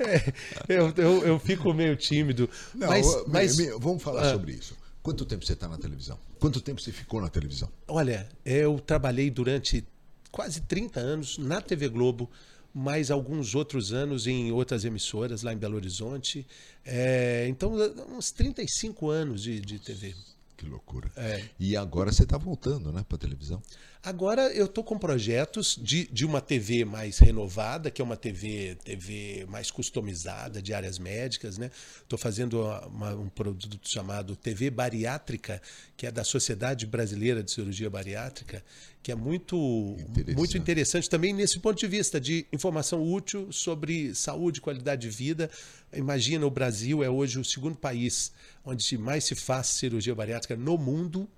É, 0.00 0.32
eu, 0.68 0.92
eu, 0.96 1.22
eu 1.26 1.38
fico 1.38 1.72
meio 1.72 1.96
tímido. 1.96 2.48
Não, 2.74 2.88
mas, 2.88 3.06
mas 3.26 3.56
me- 3.56 3.66
me- 3.66 3.78
vamos 3.78 4.02
falar 4.02 4.22
Ah. 4.22 4.32
sobre 4.32 4.52
isso. 4.52 4.76
Quanto 5.02 5.24
tempo 5.24 5.44
você 5.44 5.54
está 5.54 5.66
na 5.68 5.78
televisão? 5.78 6.18
Quanto 6.38 6.60
tempo 6.60 6.80
você 6.80 6.92
ficou 6.92 7.20
na 7.20 7.28
televisão? 7.28 7.68
olha, 7.86 8.28
eu 8.44 8.78
trabalhei 8.78 9.30
durante 9.30 9.86
quase 10.30 10.60
30 10.62 11.00
anos 11.00 11.38
na 11.38 11.60
TV 11.62 11.88
Globo, 11.88 12.28
mais 12.74 13.10
alguns 13.10 13.54
outros 13.54 13.92
anos 13.92 14.26
em 14.26 14.52
outras 14.52 14.84
emissoras 14.84 15.42
lá 15.42 15.52
em 15.52 15.56
Belo 15.56 15.76
Horizonte. 15.76 16.46
É, 16.84 17.46
então, 17.48 17.72
uns 18.16 18.30
35 18.30 19.10
anos 19.10 19.42
de, 19.42 19.60
de 19.60 19.78
TV. 19.78 20.14
Que 20.56 20.66
loucura. 20.66 21.08
É. 21.16 21.44
E 21.58 21.76
agora 21.76 22.10
você 22.10 22.24
está 22.24 22.36
voltando, 22.36 22.92
né, 22.92 23.04
para 23.08 23.16
televisão? 23.16 23.62
Agora 24.02 24.52
eu 24.52 24.66
estou 24.66 24.82
com 24.82 24.98
projetos 24.98 25.78
de, 25.80 26.08
de 26.08 26.24
uma 26.24 26.40
TV 26.40 26.84
mais 26.84 27.18
renovada, 27.18 27.90
que 27.90 28.00
é 28.00 28.04
uma 28.04 28.16
TV, 28.16 28.76
TV 28.84 29.46
mais 29.48 29.70
customizada, 29.70 30.60
de 30.60 30.72
áreas 30.74 30.98
médicas. 30.98 31.58
Né? 31.58 31.70
Estou 32.02 32.18
fazendo 32.18 32.60
uma- 32.88 33.14
um 33.14 33.28
produto 33.28 33.78
chamado 33.88 34.34
TV 34.34 34.68
Bariátrica, 34.70 35.62
que 35.96 36.06
é 36.06 36.10
da 36.10 36.24
Sociedade 36.24 36.86
Brasileira 36.86 37.42
de 37.42 37.50
Cirurgia 37.52 37.90
Bariátrica, 37.90 38.64
que 39.02 39.12
é 39.12 39.14
muito 39.14 39.96
Interessante. 39.98 40.36
muito 40.36 40.58
interessante 40.58 41.10
também 41.10 41.32
nesse 41.32 41.58
ponto 41.60 41.78
de 41.78 41.86
vista 41.86 42.20
de 42.20 42.46
informação 42.52 43.02
útil 43.02 43.50
sobre 43.52 44.14
saúde, 44.14 44.60
qualidade 44.60 45.02
de 45.02 45.10
vida. 45.10 45.50
Imagina, 45.92 46.46
o 46.46 46.50
Brasil 46.50 47.02
é 47.02 47.08
hoje 47.08 47.38
o 47.38 47.44
segundo 47.44 47.76
país 47.76 48.32
onde 48.64 48.98
mais 48.98 49.24
se 49.24 49.34
faz 49.34 49.68
cirurgia 49.68 50.14
bariátrica 50.14 50.56
no 50.56 50.76
mundo. 50.76 51.28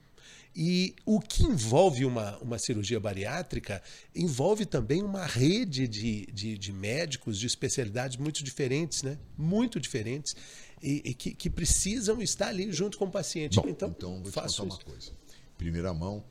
E 0.54 0.96
o 1.06 1.20
que 1.20 1.44
envolve 1.44 2.04
uma, 2.04 2.36
uma 2.38 2.58
cirurgia 2.58 2.98
bariátrica 2.98 3.80
envolve 4.14 4.66
também 4.66 5.00
uma 5.00 5.24
rede 5.24 5.86
de, 5.86 6.26
de, 6.26 6.58
de 6.58 6.72
médicos 6.72 7.38
de 7.38 7.46
especialidades 7.46 8.16
muito 8.16 8.42
diferentes, 8.42 9.04
né? 9.04 9.16
Muito 9.38 9.78
diferentes, 9.78 10.34
e, 10.82 11.02
e 11.04 11.14
que, 11.14 11.34
que 11.34 11.48
precisam 11.48 12.20
estar 12.20 12.48
ali 12.48 12.72
junto 12.72 12.98
com 12.98 13.04
o 13.04 13.10
paciente. 13.10 13.60
Bom, 13.60 13.68
então, 13.68 13.94
então, 13.96 14.14
vou 14.14 14.24
te 14.24 14.32
faço 14.32 14.62
contar 14.62 14.74
isso. 14.74 14.84
uma 14.86 14.92
coisa. 14.92 15.12
Primeira 15.56 15.94
mão, 15.94 16.24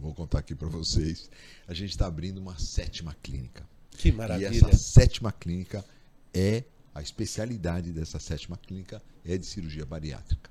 vou 0.00 0.14
contar 0.14 0.38
aqui 0.40 0.54
para 0.54 0.68
vocês. 0.68 1.30
A 1.68 1.74
gente 1.74 1.90
está 1.90 2.06
abrindo 2.06 2.38
uma 2.38 2.58
sétima 2.58 3.14
clínica. 3.22 3.68
Que 3.90 4.08
E 4.08 4.12
maravilha. 4.12 4.48
essa 4.48 4.76
sétima 4.76 5.30
clínica 5.30 5.84
é 6.32 6.64
a 6.94 7.02
especialidade 7.02 7.92
dessa 7.92 8.18
sétima 8.18 8.56
clínica 8.56 9.02
é 9.24 9.36
de 9.36 9.46
cirurgia 9.46 9.84
bariátrica. 9.84 10.50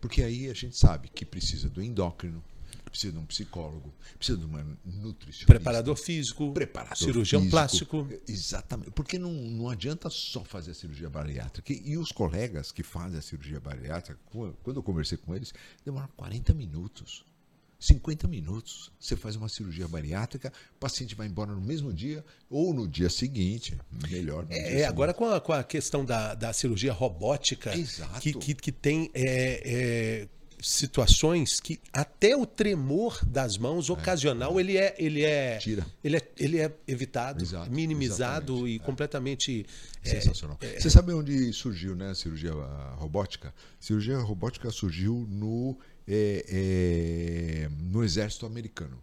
Porque 0.00 0.22
aí 0.22 0.50
a 0.50 0.54
gente 0.54 0.76
sabe 0.76 1.08
que 1.08 1.24
precisa 1.24 1.68
do 1.68 1.82
endócrino, 1.82 2.42
precisa 2.84 3.12
de 3.12 3.18
um 3.18 3.24
psicólogo, 3.24 3.92
precisa 4.16 4.36
de 4.36 4.44
uma 4.44 4.62
nutricionista. 4.84 5.46
Preparador 5.46 5.96
físico, 5.96 6.52
preparador 6.52 6.96
cirurgião 6.96 7.40
físico. 7.40 7.50
plástico. 7.50 8.08
Exatamente. 8.28 8.90
Porque 8.90 9.18
não, 9.18 9.32
não 9.32 9.68
adianta 9.70 10.10
só 10.10 10.44
fazer 10.44 10.72
a 10.72 10.74
cirurgia 10.74 11.08
bariátrica. 11.08 11.72
E 11.72 11.96
os 11.96 12.12
colegas 12.12 12.70
que 12.70 12.82
fazem 12.82 13.18
a 13.18 13.22
cirurgia 13.22 13.60
bariátrica, 13.60 14.18
quando 14.62 14.76
eu 14.76 14.82
conversei 14.82 15.16
com 15.16 15.34
eles, 15.34 15.54
demoram 15.84 16.08
40 16.16 16.52
minutos. 16.52 17.24
50 17.80 18.28
minutos. 18.28 18.92
Você 19.00 19.16
faz 19.16 19.34
uma 19.34 19.48
cirurgia 19.48 19.88
bariátrica, 19.88 20.52
o 20.76 20.78
paciente 20.78 21.14
vai 21.14 21.26
embora 21.26 21.52
no 21.52 21.60
mesmo 21.60 21.92
dia 21.92 22.22
ou 22.50 22.74
no 22.74 22.86
dia 22.86 23.08
seguinte. 23.08 23.76
Melhor. 24.10 24.46
É, 24.50 24.84
agora 24.84 25.14
com 25.14 25.24
a, 25.24 25.40
com 25.40 25.52
a 25.52 25.64
questão 25.64 26.04
da, 26.04 26.34
da 26.34 26.52
cirurgia 26.52 26.92
robótica. 26.92 27.72
Que, 28.20 28.34
que, 28.34 28.54
que 28.54 28.70
tem. 28.70 29.10
É, 29.14 29.62
é, 29.64 30.28
situações 30.62 31.60
que 31.60 31.80
até 31.92 32.36
o 32.36 32.44
tremor 32.44 33.18
das 33.24 33.56
mãos 33.56 33.88
ocasional 33.90 34.58
é. 34.58 34.62
ele 34.62 34.76
é 34.76 34.94
ele 34.98 35.24
é 35.24 35.56
Tira. 35.58 35.86
ele 36.02 36.16
é 36.16 36.32
ele 36.38 36.58
é 36.58 36.72
evitado 36.86 37.42
Exato, 37.42 37.70
minimizado 37.70 38.68
e 38.68 38.76
é. 38.76 38.78
completamente 38.78 39.66
é, 40.04 40.08
Sensacional. 40.08 40.58
Você 40.78 40.90
sabe 40.90 41.12
onde 41.12 41.52
surgiu 41.52 41.94
né, 41.94 42.10
a 42.10 42.14
cirurgia 42.14 42.52
robótica? 42.96 43.48
A 43.48 43.82
cirurgia 43.82 44.18
robótica 44.18 44.70
surgiu 44.70 45.26
no, 45.30 45.78
é, 46.06 46.44
é, 46.48 47.68
no 47.68 48.02
exército 48.02 48.46
americano. 48.46 49.02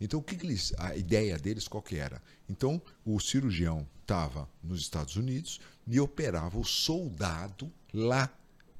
Então, 0.00 0.20
o 0.20 0.22
que, 0.22 0.36
que 0.36 0.46
eles, 0.46 0.72
a 0.78 0.96
ideia 0.96 1.38
deles 1.38 1.68
qual 1.68 1.82
que 1.82 1.96
era? 1.96 2.22
Então, 2.48 2.80
o 3.04 3.20
cirurgião 3.20 3.86
estava 4.00 4.48
nos 4.62 4.80
Estados 4.80 5.16
Unidos 5.16 5.60
e 5.86 6.00
operava 6.00 6.58
o 6.58 6.64
soldado 6.64 7.70
lá 7.92 8.32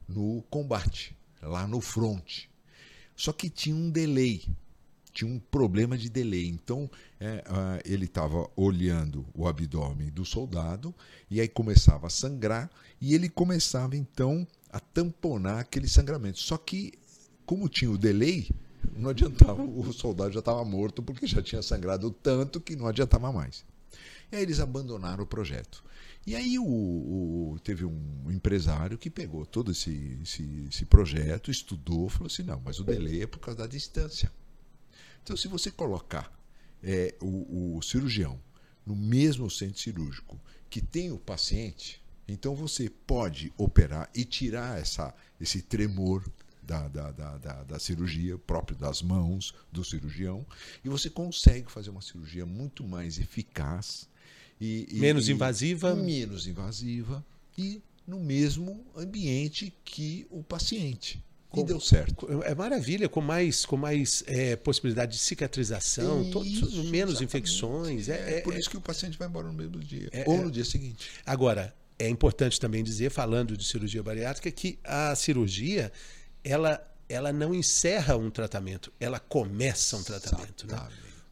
no 0.09 0.43
combate, 0.51 1.17
lá 1.43 1.67
no 1.67 1.81
front. 1.81 2.45
Só 3.17 3.33
que 3.33 3.49
tinha 3.49 3.77
um 3.77 3.91
delay, 3.91 4.45
tinha 5.13 5.31
um 5.31 5.39
problema 5.39 5.97
de 5.97 6.09
delay. 6.09 6.47
Então, 6.49 6.91
é, 7.21 7.45
uh, 7.47 7.81
ele 7.85 8.07
estava 8.07 8.51
olhando 8.57 9.27
o 9.35 9.47
abdômen 9.47 10.11
do 10.11 10.25
soldado 10.25 10.95
e 11.31 11.41
aí 11.41 11.49
começava 11.49 12.09
a 12.09 12.11
sangrar 12.11 12.71
e 13.01 13.15
ele 13.15 13.29
começava 13.29 13.97
então 13.97 14.47
a 14.71 14.81
tamponar 14.81 15.61
aquele 15.61 15.89
sangramento. 15.89 16.41
Só 16.41 16.59
que, 16.59 16.93
como 17.47 17.69
tinha 17.69 17.91
o 17.91 17.99
delay, 17.99 18.49
não 18.97 19.11
adiantava, 19.11 19.63
o 19.63 19.93
soldado 19.93 20.33
já 20.33 20.41
estava 20.41 20.65
morto 20.65 21.03
porque 21.03 21.27
já 21.27 21.43
tinha 21.43 21.63
sangrado 21.63 22.11
tanto 22.11 22.61
que 22.61 22.77
não 22.77 22.87
adiantava 22.87 23.33
mais. 23.33 23.65
E 24.31 24.37
aí 24.37 24.43
eles 24.43 24.61
abandonaram 24.61 25.25
o 25.25 25.27
projeto. 25.27 25.85
E 26.27 26.35
aí 26.35 26.59
o, 26.59 26.65
o, 26.65 27.59
teve 27.63 27.85
um 27.85 28.31
empresário 28.31 28.97
que 28.97 29.11
pegou 29.11 29.45
todo 29.45 29.73
esse, 29.73 30.19
esse, 30.23 30.67
esse 30.71 30.85
projeto, 30.87 31.51
estudou, 31.51 32.09
falou 32.09 32.27
assim, 32.27 32.43
não, 32.43 32.61
mas 32.65 32.81
o 32.81 32.85
delay 32.85 33.23
é 33.23 33.27
por 33.27 33.39
causa 33.41 33.59
da 33.59 33.67
distância. 33.67 34.33
Então, 35.23 35.37
se 35.37 35.49
você 35.49 35.71
colocar 35.71 36.33
é, 36.83 37.15
o, 37.21 37.77
o, 37.77 37.83
cirurgião 37.83 38.41
no 38.87 38.97
mesmo 38.97 39.51
centro 39.51 39.81
cirúrgico 39.81 40.41
que 40.71 40.81
tem 40.81 41.13
o 41.13 41.19
paciente, 41.19 42.03
então 42.27 42.55
você 42.55 42.89
pode 42.89 43.53
operar 43.57 44.09
e 44.15 44.25
tirar 44.25 44.79
essa, 44.79 45.15
esse 45.41 45.61
tremor 45.63 46.25
da, 46.67 46.89
da, 46.89 47.11
da, 47.11 47.39
da, 47.39 47.63
da 47.65 47.79
cirurgia, 47.79 48.39
próprio 48.39 48.77
das 48.77 49.03
mãos 49.03 49.55
do 49.71 49.85
cirurgião, 49.85 50.47
e 50.85 50.89
você 50.89 51.11
consegue 51.11 51.71
fazer 51.71 51.91
uma 51.91 52.03
cirurgia 52.03 52.47
muito 52.47 52.85
mais 52.85 53.19
eficaz. 53.19 54.09
E, 54.61 54.87
e, 54.91 54.99
menos 55.01 55.29
invasiva. 55.29 55.93
E 55.93 56.03
menos 56.03 56.47
invasiva 56.47 57.25
e 57.59 57.83
no 58.07 58.21
mesmo 58.21 58.85
ambiente 58.97 59.73
que 59.85 60.27
o 60.31 60.43
paciente. 60.43 61.23
E 61.57 61.63
deu 61.63 61.79
certo. 61.79 62.27
É 62.43 62.53
maravilha, 62.53 63.09
com 63.09 63.21
mais, 63.21 63.65
com 63.65 63.77
mais 63.77 64.25
é, 64.27 64.57
possibilidade 64.57 65.13
de 65.13 65.19
cicatrização, 65.19 66.23
Isso, 66.43 66.67
menos 66.85 67.15
exatamente. 67.15 67.25
infecções. 67.25 68.09
É, 68.09 68.13
É, 68.13 68.39
é- 68.39 68.41
por 68.41 68.57
isso 68.57 68.69
que 68.69 68.77
o 68.77 68.81
paciente 68.81 69.17
vai 69.17 69.29
embora 69.29 69.47
no 69.47 69.53
mesmo 69.53 69.79
dia. 69.79 70.09
É, 70.11 70.25
ou 70.27 70.35
é. 70.35 70.43
no 70.43 70.51
dia 70.51 70.65
seguinte. 70.65 71.11
Agora, 71.25 71.73
é 71.97 72.09
importante 72.09 72.59
também 72.59 72.83
dizer, 72.83 73.11
falando 73.11 73.57
de 73.57 73.65
cirurgia 73.65 74.03
bariátrica, 74.03 74.51
que 74.51 74.81
a 74.83 75.15
cirurgia 75.15 75.93
ela, 76.45 76.87
ela 77.09 77.33
não 77.33 77.55
encerra 77.55 78.17
um 78.17 78.31
tratamento, 78.31 78.93
ela 79.01 79.19
começa 79.19 79.97
um 79.97 80.03
tratamento. 80.03 80.67
Né? 80.67 80.77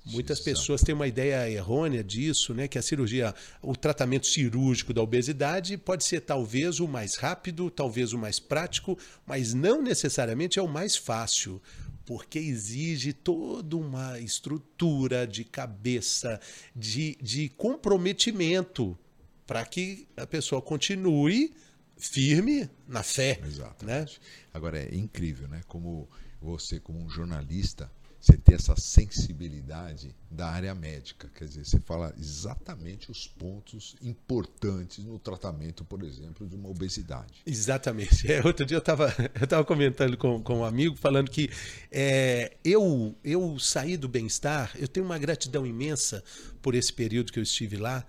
Muitas 0.05 0.39
exatamente. 0.39 0.59
pessoas 0.59 0.81
têm 0.81 0.95
uma 0.95 1.07
ideia 1.07 1.49
errônea 1.49 2.03
disso, 2.03 2.53
né? 2.53 2.67
Que 2.67 2.77
a 2.77 2.83
cirurgia, 2.83 3.33
o 3.61 3.77
tratamento 3.77 4.27
cirúrgico 4.27 4.93
da 4.93 5.01
obesidade 5.01 5.77
pode 5.77 6.05
ser 6.05 6.23
talvez 6.23 6.81
o 6.81 6.89
mais 6.89 7.15
rápido, 7.15 7.71
talvez 7.71 8.13
o 8.13 8.19
mais 8.19 8.41
prático, 8.41 8.99
mas 9.25 9.55
não 9.55 9.81
necessariamente 9.81 10.59
é 10.59 10.63
o 10.63 10.67
mais 10.67 10.97
fácil, 10.97 11.63
porque 12.05 12.41
exige 12.41 13.13
toda 13.13 13.77
uma 13.77 14.19
estrutura 14.19 15.25
de 15.25 15.45
cabeça, 15.45 16.41
de, 16.75 17.17
de 17.23 17.49
comprometimento 17.51 18.99
para 19.47 19.65
que 19.65 20.09
a 20.17 20.27
pessoa 20.27 20.61
continue 20.61 21.55
firme 22.03 22.69
na 22.87 23.03
fé. 23.03 23.41
Né? 23.83 24.07
Agora 24.53 24.79
é 24.79 24.95
incrível, 24.95 25.49
né? 25.49 25.61
Como 25.69 26.09
você, 26.41 26.81
como 26.81 26.99
um 26.99 27.09
jornalista, 27.09 27.91
você 28.21 28.37
tem 28.37 28.55
essa 28.55 28.77
sensibilidade 28.77 30.15
da 30.31 30.49
área 30.49 30.75
médica. 30.75 31.29
Quer 31.35 31.45
dizer, 31.45 31.65
você 31.65 31.81
fala 31.81 32.15
exatamente 32.19 33.11
os 33.11 33.27
pontos 33.27 33.97
importantes 34.03 35.05
no 35.05 35.19
tratamento, 35.19 35.85
por 35.85 36.03
exemplo, 36.03 36.47
de 36.47 36.55
uma 36.55 36.69
obesidade. 36.69 37.43
Exatamente. 37.47 38.31
É, 38.31 38.45
outro 38.45 38.65
dia 38.67 38.77
eu 38.77 38.81
estava 38.81 39.13
eu 39.41 39.47
tava 39.47 39.65
comentando 39.65 40.17
com, 40.17 40.43
com 40.43 40.59
um 40.59 40.65
amigo, 40.65 40.97
falando 40.97 41.31
que 41.31 41.51
é, 41.91 42.57
eu, 42.65 43.15
eu 43.25 43.59
saí 43.59 43.97
do 43.97 44.09
bem-estar, 44.09 44.73
eu 44.77 44.87
tenho 44.87 45.07
uma 45.07 45.19
gratidão 45.19 45.67
imensa 45.67 46.23
por 46.61 46.75
esse 46.75 46.93
período 46.93 47.33
que 47.33 47.39
eu 47.39 47.45
estive 47.45 47.77
lá, 47.77 48.05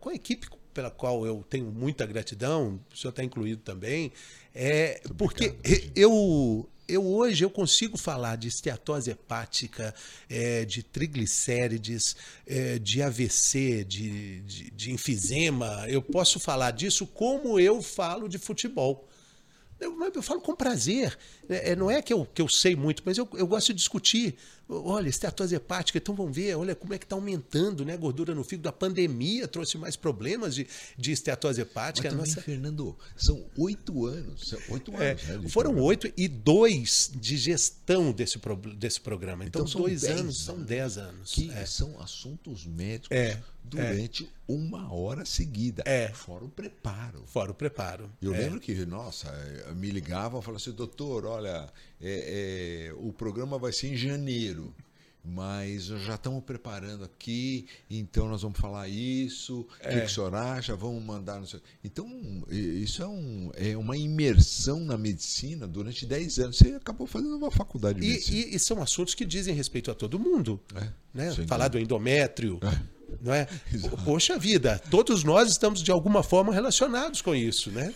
com 0.00 0.08
a 0.08 0.14
equipe 0.14 0.48
pela 0.78 0.92
qual 0.92 1.26
eu 1.26 1.44
tenho 1.50 1.72
muita 1.72 2.06
gratidão, 2.06 2.78
o 2.94 2.96
senhor 2.96 3.10
está 3.10 3.24
incluído 3.24 3.60
também, 3.62 4.12
é, 4.54 5.00
porque 5.16 5.48
obrigado, 5.48 5.92
eu, 5.96 6.70
eu 6.86 7.04
hoje 7.04 7.44
eu 7.44 7.50
consigo 7.50 7.98
falar 7.98 8.36
de 8.36 8.46
esteatose 8.46 9.10
hepática, 9.10 9.92
é, 10.30 10.64
de 10.64 10.84
triglicérides, 10.84 12.14
é, 12.46 12.78
de 12.78 13.02
AVC, 13.02 13.82
de, 13.82 14.40
de, 14.42 14.70
de 14.70 14.92
enfisema. 14.92 15.84
Eu 15.88 16.00
posso 16.00 16.38
falar 16.38 16.70
disso 16.70 17.04
como 17.08 17.58
eu 17.58 17.82
falo 17.82 18.28
de 18.28 18.38
futebol. 18.38 19.08
Eu, 19.80 19.96
eu 20.14 20.22
falo 20.22 20.40
com 20.40 20.54
prazer. 20.54 21.18
É, 21.48 21.72
é, 21.72 21.76
não 21.76 21.90
é 21.90 22.00
que 22.00 22.12
eu, 22.12 22.24
que 22.24 22.40
eu 22.40 22.48
sei 22.48 22.76
muito, 22.76 23.02
mas 23.04 23.18
eu, 23.18 23.28
eu 23.34 23.48
gosto 23.48 23.68
de 23.68 23.74
discutir. 23.74 24.36
Olha, 24.70 25.08
esteatose 25.08 25.54
hepática, 25.54 25.96
então 25.96 26.14
vamos 26.14 26.36
ver, 26.36 26.54
olha 26.54 26.74
como 26.74 26.92
é 26.92 26.98
que 26.98 27.06
está 27.06 27.16
aumentando 27.16 27.86
né, 27.86 27.94
a 27.94 27.96
gordura 27.96 28.34
no 28.34 28.44
fígado. 28.44 28.68
A 28.68 28.72
pandemia 28.72 29.48
trouxe 29.48 29.78
mais 29.78 29.96
problemas 29.96 30.54
de, 30.54 30.66
de 30.96 31.10
esteatose 31.10 31.60
Mas 31.60 31.70
hepática. 31.70 32.08
A 32.08 32.10
também, 32.10 32.26
nossa- 32.26 32.42
Fernando, 32.42 32.94
são 33.16 33.46
oito 33.56 34.04
anos. 34.04 34.46
São 34.48 34.58
oito 34.68 34.92
é, 35.00 35.12
anos. 35.12 35.24
né, 35.24 35.38
de 35.38 35.48
foram 35.48 35.74
oito 35.78 36.12
e 36.16 36.28
dois 36.28 37.10
de 37.14 37.38
gestão 37.38 38.12
desse, 38.12 38.38
pro- 38.38 38.56
desse 38.56 39.00
programa. 39.00 39.44
Então, 39.46 39.64
Então 39.64 39.80
dois 39.80 40.02
dez 40.02 40.20
anos, 40.20 40.38
são 40.44 40.60
dez 40.62 40.98
anos. 40.98 41.32
Que 41.32 41.50
É. 41.50 41.64
são 41.64 41.98
assuntos 42.02 42.66
médicos 42.66 43.16
É, 43.16 43.40
durante 43.64 44.28
uma 44.46 44.92
hora 44.92 45.24
seguida. 45.24 45.82
É. 45.86 46.08
Fora 46.08 46.44
o 46.44 46.48
preparo. 46.48 47.22
Fora 47.26 47.50
o 47.52 47.54
preparo. 47.54 48.10
Eu 48.20 48.34
É. 48.34 48.38
lembro 48.38 48.60
que, 48.60 48.74
nossa, 48.84 49.30
me 49.76 49.90
ligavam 49.90 50.40
e 50.40 50.42
falavam 50.42 50.56
assim, 50.56 50.72
doutor, 50.72 51.24
olha, 51.24 51.68
é, 52.00 52.88
é, 52.90 52.94
o 52.94 53.12
programa 53.12 53.58
vai 53.58 53.72
ser 53.72 53.88
em 53.88 53.96
janeiro, 53.96 54.74
mas 55.24 55.84
já 55.86 56.14
estamos 56.14 56.42
preparando 56.42 57.04
aqui, 57.04 57.66
então 57.90 58.28
nós 58.28 58.40
vamos 58.42 58.58
falar 58.58 58.88
isso, 58.88 59.60
o 59.60 59.68
É. 59.80 59.94
que, 59.94 60.00
que 60.00 60.06
o 60.06 60.08
senhor 60.08 60.34
acha, 60.34 60.74
vamos 60.74 61.02
mandar... 61.02 61.42
Então, 61.84 62.08
isso 62.50 63.02
é, 63.02 63.06
um, 63.06 63.50
é 63.54 63.76
uma 63.76 63.96
imersão 63.96 64.80
na 64.80 64.96
medicina 64.96 65.66
durante 65.66 66.06
10 66.06 66.38
anos. 66.38 66.56
Você 66.58 66.68
acabou 66.74 67.06
fazendo 67.06 67.36
uma 67.36 67.50
faculdade 67.50 68.00
de 68.00 68.06
E, 68.06 68.10
medicina. 68.10 68.38
e- 68.38 68.54
e 68.54 68.58
são 68.58 68.80
assuntos 68.80 69.14
que 69.14 69.26
dizem 69.26 69.54
respeito 69.54 69.90
a 69.90 69.94
todo 69.94 70.18
mundo. 70.18 70.58
É, 70.74 70.88
né? 71.12 71.30
Falar 71.46 71.68
do 71.68 71.78
endométrio. 71.78 72.58
Não 73.20 73.34
é? 73.34 73.46
Poxa 74.04 74.38
vida, 74.38 74.80
todos 74.90 75.24
nós 75.24 75.50
estamos 75.50 75.82
de 75.82 75.90
alguma 75.90 76.22
forma 76.22 76.52
relacionados 76.52 77.20
com 77.20 77.34
isso, 77.34 77.70
né? 77.70 77.92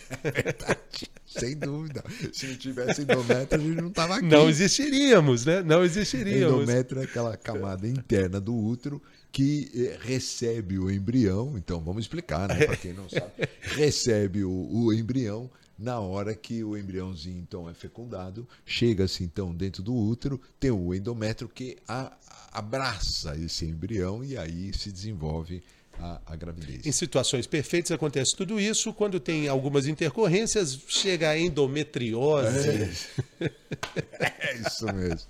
Sem 1.25 1.57
dúvida. 1.57 2.03
Se 2.31 2.47
não 2.47 2.55
tivesse 2.55 3.01
endométrio, 3.01 3.61
a 3.61 3.65
gente 3.65 3.81
não 3.81 3.89
estava 3.89 4.15
aqui. 4.15 4.25
Não 4.25 4.49
existiríamos, 4.49 5.45
né? 5.45 5.63
Não 5.63 5.83
existiríamos. 5.83 6.63
Endométrio 6.63 7.01
é 7.01 7.05
aquela 7.05 7.37
camada 7.37 7.87
interna 7.87 8.39
do 8.39 8.55
útero 8.55 9.01
que 9.31 9.71
eh, 9.73 9.97
recebe 9.99 10.77
o 10.77 10.91
embrião. 10.91 11.57
Então, 11.57 11.81
vamos 11.83 12.03
explicar, 12.03 12.47
né? 12.47 12.55
Para 12.67 12.77
quem 12.77 12.93
não 12.93 13.09
sabe. 13.09 13.31
Recebe 13.61 14.43
o, 14.43 14.51
o 14.51 14.93
embrião 14.93 15.49
na 15.77 15.99
hora 15.99 16.35
que 16.35 16.63
o 16.63 16.77
embriãozinho, 16.77 17.39
então, 17.39 17.69
é 17.69 17.73
fecundado. 17.73 18.47
Chega-se, 18.65 19.23
então, 19.23 19.53
dentro 19.53 19.81
do 19.83 19.93
útero, 19.95 20.39
tem 20.59 20.71
o 20.71 20.93
endométrio 20.93 21.49
que 21.49 21.77
a- 21.87 22.11
abraça 22.51 23.35
esse 23.37 23.65
embrião 23.65 24.23
e 24.23 24.37
aí 24.37 24.71
se 24.77 24.91
desenvolve 24.91 25.63
a, 25.99 26.19
a 26.25 26.35
gravidez. 26.35 26.85
Em 26.85 26.91
situações 26.91 27.45
perfeitas 27.47 27.91
acontece 27.91 28.35
tudo 28.35 28.59
isso. 28.59 28.91
Quando 28.93 29.19
tem 29.19 29.47
algumas 29.47 29.85
intercorrências, 29.87 30.79
chega 30.87 31.29
a 31.29 31.37
endometriose. 31.39 32.69
É 34.19 34.57
isso 34.67 34.85
mesmo. 34.93 35.29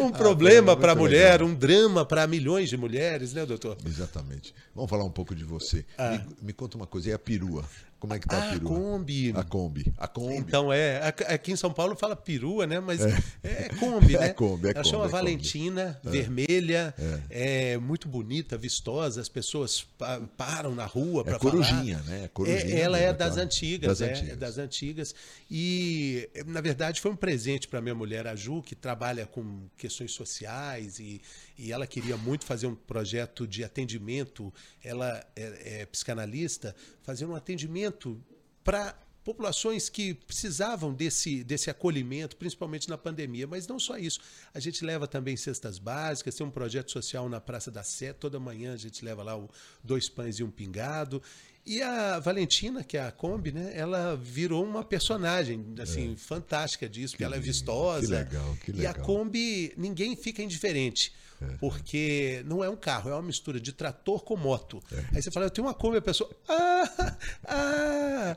Um 0.00 0.10
problema 0.10 0.72
muito 0.72 0.80
para 0.80 0.92
a 0.92 0.94
mulher, 0.94 1.32
legal. 1.40 1.48
um 1.48 1.54
drama 1.54 2.04
para 2.04 2.26
milhões 2.26 2.68
de 2.68 2.76
mulheres, 2.76 3.32
né, 3.32 3.44
doutor? 3.46 3.76
Exatamente. 3.86 4.54
Vamos 4.74 4.90
falar 4.90 5.04
um 5.04 5.10
pouco 5.10 5.34
de 5.34 5.44
você. 5.44 5.84
Ah. 5.98 6.18
Me, 6.18 6.36
me 6.48 6.52
conta 6.52 6.76
uma 6.76 6.86
coisa, 6.86 7.10
e 7.10 7.12
a 7.12 7.18
perua? 7.18 7.64
Como 7.98 8.12
é 8.12 8.18
que 8.18 8.28
tá 8.28 8.36
a 8.36 8.48
Ah, 8.50 8.52
perua? 8.52 8.68
Kombi. 8.78 9.32
A 9.34 9.42
Kombi. 9.42 9.92
A 9.96 10.06
Kombi. 10.06 10.36
Então 10.36 10.70
é, 10.72 10.98
aqu- 11.08 11.24
aqui 11.26 11.52
em 11.52 11.56
São 11.56 11.72
Paulo 11.72 11.96
fala 11.96 12.14
perua, 12.14 12.66
né? 12.66 12.78
Mas 12.78 13.00
é, 13.42 13.68
Kombi, 13.80 14.12
né? 14.18 14.26
É 14.26 14.32
Kombi, 14.34 14.66
é 14.68 14.70
Ela 14.70 14.74
Kombi, 14.74 14.88
chama 14.88 15.04
é 15.04 15.08
Kombi. 15.08 15.12
Valentina, 15.12 16.00
vermelha, 16.04 16.94
é. 17.30 17.78
muito 17.78 18.06
bonita, 18.06 18.58
vistosa. 18.58 19.20
As 19.20 19.28
pessoas 19.30 19.82
pa- 19.96 20.20
param 20.36 20.74
na 20.74 20.84
rua 20.84 21.22
É 21.22 21.24
para 21.24 21.38
corujinha, 21.38 21.98
né? 22.06 22.24
É 22.24 22.28
corujinha 22.28 22.74
É, 22.76 22.80
ela 22.80 22.98
é 22.98 23.12
das 23.14 23.36
tá? 23.36 23.40
antigas, 23.40 23.98
Das 23.98 24.00
é, 24.08 24.12
antigas. 24.12 24.30
é 24.32 24.36
das 24.36 24.58
antigas. 24.58 25.14
E, 25.50 26.28
na 26.46 26.60
verdade, 26.60 27.00
foi 27.00 27.10
um 27.10 27.16
presente 27.16 27.66
para 27.66 27.80
minha 27.80 27.94
mulher, 27.94 28.26
a 28.26 28.36
Ju, 28.36 28.62
que 28.62 28.74
trabalha 28.74 29.24
com 29.26 29.62
questões 29.76 30.12
sociais 30.12 30.98
e, 30.98 31.22
e 31.58 31.72
ela 31.72 31.86
queria 31.86 32.16
muito 32.16 32.44
fazer 32.44 32.66
um 32.66 32.74
projeto 32.74 33.46
de 33.46 33.64
atendimento. 33.64 34.52
Ela 34.82 35.24
é, 35.34 35.80
é 35.80 35.86
psicanalista, 35.86 36.74
fazer 37.02 37.24
um 37.24 37.34
atendimento 37.34 38.20
para 38.62 38.96
populações 39.26 39.88
que 39.88 40.14
precisavam 40.14 40.94
desse, 40.94 41.42
desse 41.42 41.68
acolhimento, 41.68 42.36
principalmente 42.36 42.88
na 42.88 42.96
pandemia. 42.96 43.44
Mas 43.44 43.66
não 43.66 43.76
só 43.76 43.98
isso. 43.98 44.20
A 44.54 44.60
gente 44.60 44.84
leva 44.84 45.08
também 45.08 45.36
cestas 45.36 45.80
básicas, 45.80 46.36
tem 46.36 46.46
um 46.46 46.50
projeto 46.50 46.92
social 46.92 47.28
na 47.28 47.40
Praça 47.40 47.68
da 47.68 47.82
Sé, 47.82 48.12
toda 48.12 48.38
manhã 48.38 48.74
a 48.74 48.76
gente 48.76 49.04
leva 49.04 49.24
lá 49.24 49.36
dois 49.82 50.08
pães 50.08 50.38
e 50.38 50.44
um 50.44 50.50
pingado. 50.50 51.20
E 51.66 51.82
a 51.82 52.20
Valentina, 52.20 52.84
que 52.84 52.96
é 52.96 53.02
a 53.02 53.10
Kombi, 53.10 53.50
né, 53.50 53.72
ela 53.74 54.14
virou 54.14 54.64
uma 54.64 54.84
personagem 54.84 55.74
assim 55.80 56.14
fantástica 56.14 56.88
disso, 56.88 57.14
porque 57.14 57.24
ela 57.24 57.34
é 57.34 57.40
vistosa. 57.40 58.06
que 58.06 58.12
legal, 58.12 58.56
que 58.64 58.70
E 58.70 58.86
a 58.86 58.90
legal. 58.92 59.04
Kombi, 59.04 59.74
ninguém 59.76 60.14
fica 60.14 60.40
indiferente. 60.40 61.12
Porque 61.60 62.42
não 62.46 62.62
é 62.64 62.68
um 62.70 62.76
carro, 62.76 63.10
é 63.10 63.12
uma 63.14 63.22
mistura 63.22 63.60
de 63.60 63.72
trator 63.72 64.22
com 64.24 64.36
moto. 64.36 64.82
Aí 65.14 65.20
você 65.22 65.30
fala, 65.30 65.46
eu 65.46 65.50
tenho 65.50 65.66
uma 65.66 65.74
Kombi, 65.74 65.98
a 65.98 66.02
pessoa. 66.02 66.30
Ah! 66.48 67.16
Ah! 67.46 68.36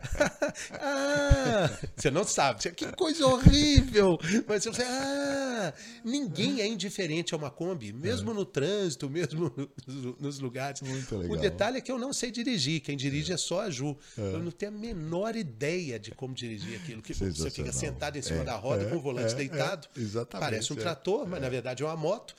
Ah! 0.71 1.69
Você 1.95 2.11
não 2.11 2.23
sabe. 2.23 2.61
Você, 2.61 2.71
que 2.71 2.91
coisa 2.93 3.25
horrível! 3.25 4.17
Mas 4.47 4.63
você 4.63 4.71
fala, 4.73 4.89
ah! 4.91 5.73
Ninguém 6.03 6.61
é 6.61 6.67
indiferente 6.67 7.33
a 7.33 7.37
uma 7.37 7.49
Kombi, 7.49 7.91
mesmo 7.93 8.33
no 8.33 8.45
trânsito, 8.45 9.09
mesmo 9.09 9.51
no- 9.87 10.15
nos 10.19 10.39
lugares. 10.39 10.81
Muito 10.81 11.15
O 11.31 11.37
detalhe 11.37 11.77
é 11.77 11.81
que 11.81 11.91
eu 11.91 11.97
não 11.97 12.13
sei 12.13 12.31
dirigir. 12.31 12.81
Quem 12.81 12.97
dirige 12.97 13.31
é, 13.33 13.37
só 13.37 13.61
a 13.61 13.69
Ju. 13.69 13.97
Eu 14.17 14.39
não 14.39 14.51
tenho 14.51 14.71
a 14.71 14.75
menor 14.75 15.35
ideia 15.35 15.99
de 15.99 16.11
como 16.11 16.33
dirigir 16.33 16.79
aquilo. 16.79 17.01
Que 17.01 17.13
você 17.13 17.49
fica 17.49 17.71
sentado 17.71 18.17
em 18.17 18.21
cima 18.21 18.41
É, 18.41 18.43
da 18.43 18.55
roda 18.55 18.83
é, 18.83 18.89
com 18.89 18.97
o 18.97 18.99
volante 18.99 19.33
é, 19.33 19.35
deitado. 19.37 19.87
é, 19.95 19.99
exatamente, 19.99 20.45
Parece 20.49 20.73
um 20.73 20.77
é. 20.77 20.79
trator, 20.79 21.27
mas 21.27 21.41
na 21.41 21.49
verdade 21.49 21.83
é 21.83 21.85
uma 21.85 21.95
moto 21.97 22.35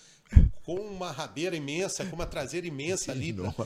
com 0.62 0.75
uma 0.76 1.10
rabeira 1.10 1.56
imensa, 1.56 2.04
com 2.04 2.14
uma 2.16 2.26
traseira 2.26 2.66
imensa 2.66 3.12
ali. 3.12 3.32
Não. 3.32 3.54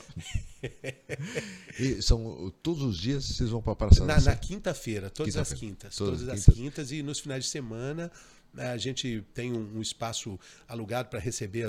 E 1.79 2.01
são 2.01 2.51
todos 2.63 2.81
os 2.81 2.97
dias 2.97 3.25
vocês 3.25 3.49
vão 3.49 3.61
para 3.61 3.73
a 3.73 3.75
Praça 3.75 4.05
Na, 4.05 4.19
na 4.19 4.35
quinta-feira, 4.35 5.09
todas 5.09 5.35
as 5.37 5.49
Quinta-feira. 5.49 5.75
quintas. 5.75 5.95
Todas 5.95 6.19
Todas, 6.21 6.33
as 6.33 6.39
as 6.39 6.45
quintas. 6.45 6.55
quintas 6.59 6.91
e 6.91 7.03
nos 7.03 7.19
finais 7.19 7.43
de 7.43 7.49
semana 7.51 8.11
eh, 8.57 8.69
a 8.69 8.77
gente 8.77 9.23
tem 9.33 9.51
um, 9.51 9.79
espaço 9.81 10.39
alugado 10.67 11.09
para 11.09 11.19
receber 11.19 11.67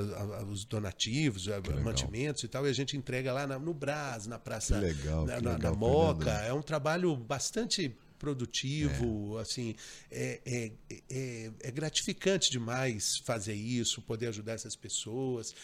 os 0.50 0.64
donativos, 0.64 1.46
mantimentos 1.82 2.42
e 2.44 2.48
tal, 2.48 2.66
e 2.66 2.70
a 2.70 2.72
gente 2.72 2.96
entrega 2.96 3.32
lá 3.32 3.46
no 3.58 3.74
Brás, 3.74 4.26
na 4.26 4.38
Praça 4.38 4.76
Que 4.76 4.80
legal, 4.80 5.26
na, 5.26 5.36
que 5.36 5.44
legal, 5.46 5.58
na 5.58 5.72
Moca. 5.78 6.24
Fernando. 6.24 6.44
É 6.46 6.52
um 6.54 6.62
trabalho 6.62 7.14
bastante 7.16 7.94
produtivo, 8.18 9.38
assim, 9.38 9.75
é, 10.11 10.40
é, 10.44 10.73
é, 11.11 11.52
é 11.61 11.70
gratificante 11.70 12.50
demais 12.50 13.18
fazer 13.18 13.55
isso, 13.55 14.02
poder 14.02 14.29
ajudar 14.29 14.52
essas 14.52 14.76
pessoas. 14.76 15.55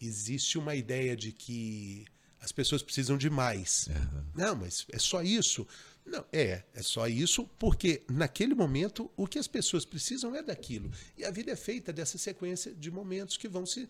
Existe 0.00 0.58
uma 0.58 0.74
ideia 0.74 1.16
de 1.16 1.32
que 1.32 2.04
as 2.40 2.50
pessoas 2.50 2.82
precisam 2.82 3.16
de 3.16 3.30
mais. 3.30 3.88
Não, 4.34 4.56
mas 4.56 4.84
é 4.90 4.98
só 4.98 5.22
isso. 5.22 5.66
Não, 6.04 6.24
é, 6.32 6.64
é 6.74 6.82
só 6.82 7.06
isso, 7.06 7.48
porque 7.58 8.02
naquele 8.10 8.54
momento 8.54 9.10
o 9.16 9.26
que 9.26 9.38
as 9.38 9.46
pessoas 9.46 9.84
precisam 9.84 10.34
é 10.34 10.42
daquilo. 10.42 10.90
E 11.16 11.24
a 11.24 11.30
vida 11.30 11.52
é 11.52 11.56
feita 11.56 11.92
dessa 11.92 12.18
sequência 12.18 12.74
de 12.74 12.90
momentos 12.90 13.36
que 13.36 13.48
vão 13.48 13.64
se, 13.64 13.88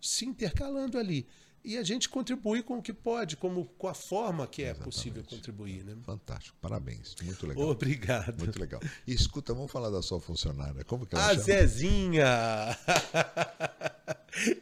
se 0.00 0.26
intercalando 0.26 0.98
ali. 0.98 1.26
E 1.64 1.78
a 1.78 1.82
gente 1.82 2.10
contribui 2.10 2.62
com 2.62 2.76
o 2.76 2.82
que 2.82 2.92
pode, 2.92 3.38
como 3.38 3.64
com 3.78 3.88
a 3.88 3.94
forma 3.94 4.46
que 4.46 4.62
é 4.62 4.74
possível 4.74 5.24
contribuir. 5.24 5.82
Né? 5.82 5.96
Fantástico, 6.04 6.54
parabéns. 6.60 7.14
Muito 7.22 7.46
legal. 7.46 7.68
Obrigado. 7.70 8.38
Muito 8.38 8.60
legal. 8.60 8.82
E 9.06 9.14
escuta, 9.14 9.54
vamos 9.54 9.72
falar 9.72 9.88
da 9.88 10.02
sua 10.02 10.20
funcionária. 10.20 10.84
Como 10.84 11.06
que 11.06 11.14
ela 11.14 11.24
A 11.24 11.30
chama? 11.30 11.42
Zezinha! 11.42 12.36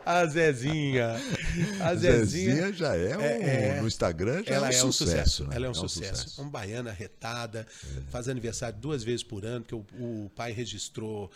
A 0.05 0.27
Zezinha! 0.27 1.17
A 1.81 1.95
Zezinha. 1.95 2.55
Zezinha 2.55 2.73
já 2.73 2.95
é, 2.95 3.17
um, 3.17 3.21
É, 3.21 3.79
é. 3.79 3.81
no 3.81 3.89
Instagram 3.89 4.45
já 4.45 4.55
ela 4.55 4.71
é 4.71 4.85
um 4.85 4.93
sucesso, 4.93 5.45
né? 5.45 5.57
Ela 5.57 5.67
é 5.67 5.71
um 5.71 5.75
sucesso. 5.75 6.41
Uma 6.41 6.51
baiana 6.51 6.91
arretada, 6.91 7.67
faz 8.11 8.29
aniversário 8.29 8.79
duas 8.79 9.03
vezes 9.03 9.23
por 9.23 9.45
ano, 9.45 9.65
porque 9.65 9.75
o, 9.75 10.25
o 10.25 10.31
pai 10.37 10.53
registrou. 10.53 11.31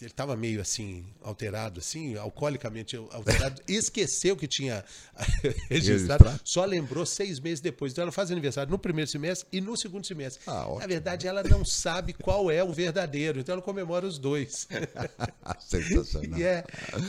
É, 0.00 0.04
ele 0.04 0.10
estava 0.10 0.36
meio 0.36 0.60
assim, 0.60 1.06
alterado, 1.22 1.80
assim, 1.80 2.16
alcoolicamente 2.16 2.96
alterado, 2.96 3.62
esqueceu 3.68 4.36
que 4.36 4.46
tinha 4.46 4.84
registrado, 5.70 6.40
só 6.44 6.64
lembrou 6.64 7.06
seis 7.06 7.38
meses 7.40 7.60
depois. 7.60 7.92
Então 7.92 8.02
ela 8.02 8.12
faz 8.12 8.30
aniversário 8.30 8.70
no 8.70 8.78
primeiro 8.78 9.10
semestre 9.10 9.48
e 9.52 9.60
no 9.60 9.76
segundo 9.76 10.06
semestre. 10.06 10.42
Ah, 10.46 10.66
ótimo. 10.66 10.80
Na 10.80 10.86
verdade, 10.86 11.26
ela 11.26 11.42
não 11.42 11.64
sabe 11.64 12.12
qual 12.12 12.50
é 12.50 12.62
o 12.62 12.72
verdadeiro, 12.72 13.40
então 13.40 13.54
ela 13.54 13.62
comemora 13.62 14.06
os 14.06 14.18
dois. 14.18 14.68
Sensacional. 15.60 16.38
E 16.38 16.42
é, 16.42 16.64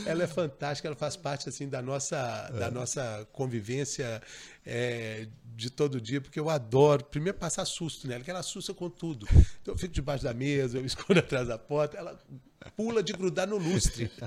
ela 0.06 0.22
é 0.22 0.26
fantástica, 0.26 0.88
ela 0.88 0.96
faz 0.96 1.16
parte 1.16 1.48
assim 1.48 1.68
da 1.68 1.82
nossa, 1.82 2.48
da 2.50 2.70
nossa 2.70 3.26
convivência 3.32 4.22
é, 4.64 5.28
de 5.54 5.70
todo 5.70 6.00
dia, 6.00 6.20
porque 6.20 6.38
eu 6.38 6.50
adoro, 6.50 7.04
primeiro 7.04 7.38
passar 7.38 7.64
susto 7.64 8.06
nela, 8.06 8.22
que 8.22 8.30
ela 8.30 8.40
assusta 8.40 8.74
com 8.74 8.90
tudo. 8.90 9.26
Então 9.62 9.74
eu 9.74 9.78
fico 9.78 9.94
debaixo 9.94 10.24
da 10.24 10.34
mesa, 10.34 10.78
eu 10.78 10.82
me 10.82 10.86
escondo 10.86 11.18
atrás 11.18 11.48
da 11.48 11.58
porta, 11.58 11.96
ela 11.96 12.18
pula 12.76 13.02
de 13.02 13.12
grudar 13.12 13.46
no 13.46 13.56
lustre. 13.56 14.10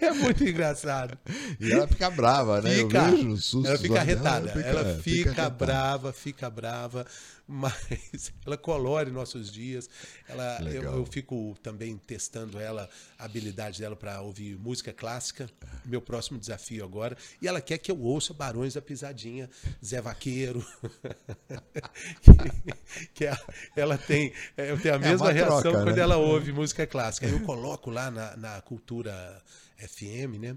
É 0.00 0.12
muito 0.12 0.44
engraçado. 0.44 1.18
E 1.58 1.72
ela 1.72 1.88
fica 1.88 2.08
brava, 2.08 2.62
né? 2.62 2.76
Fica, 2.76 2.98
Eu 2.98 3.10
vejo 3.10 3.28
os 3.30 3.44
sustos 3.44 3.68
ela 3.68 3.78
fica 3.78 4.00
arretada, 4.00 4.50
ela 4.50 4.88
é, 4.88 4.98
fica, 4.98 5.30
arretada. 5.30 5.50
brava, 5.50 6.12
fica 6.12 6.48
brava, 6.48 7.04
mas 7.48 8.30
ela 8.46 8.58
colore 8.58 9.10
nossos 9.10 9.50
dias. 9.50 9.88
Ela, 10.28 10.60
eu, 10.70 10.82
eu 10.82 11.06
fico 11.06 11.56
também 11.62 11.96
testando 11.96 12.60
ela, 12.60 12.88
a 13.18 13.24
habilidade 13.24 13.80
dela 13.80 13.96
para 13.96 14.20
ouvir 14.20 14.58
música 14.58 14.92
clássica, 14.92 15.48
meu 15.84 16.02
próximo 16.02 16.38
desafio 16.38 16.84
agora. 16.84 17.16
E 17.40 17.48
ela 17.48 17.60
quer 17.62 17.78
que 17.78 17.90
eu 17.90 17.98
ouça 17.98 18.34
Barões 18.34 18.74
da 18.74 18.82
Pisadinha, 18.82 19.48
Zé 19.82 20.00
Vaqueiro. 20.02 20.64
que, 22.20 23.06
que 23.14 23.26
a- 23.26 23.40
ela 23.74 23.96
tem, 23.96 24.32
eu 24.56 24.78
tenho 24.80 24.94
a 24.94 24.98
mesma 24.98 25.26
uma 25.26 25.32
reação 25.32 25.62
troca, 25.62 25.82
quando 25.84 25.96
né? 25.96 26.02
ela 26.02 26.16
ouve 26.18 26.52
música 26.52 26.86
clássica. 26.86 27.26
Eu 27.26 27.40
coloco 27.44 27.90
lá 27.90 28.10
na, 28.10 28.36
na 28.36 28.60
cultura 28.60 29.42
FM, 29.78 30.38
né? 30.38 30.56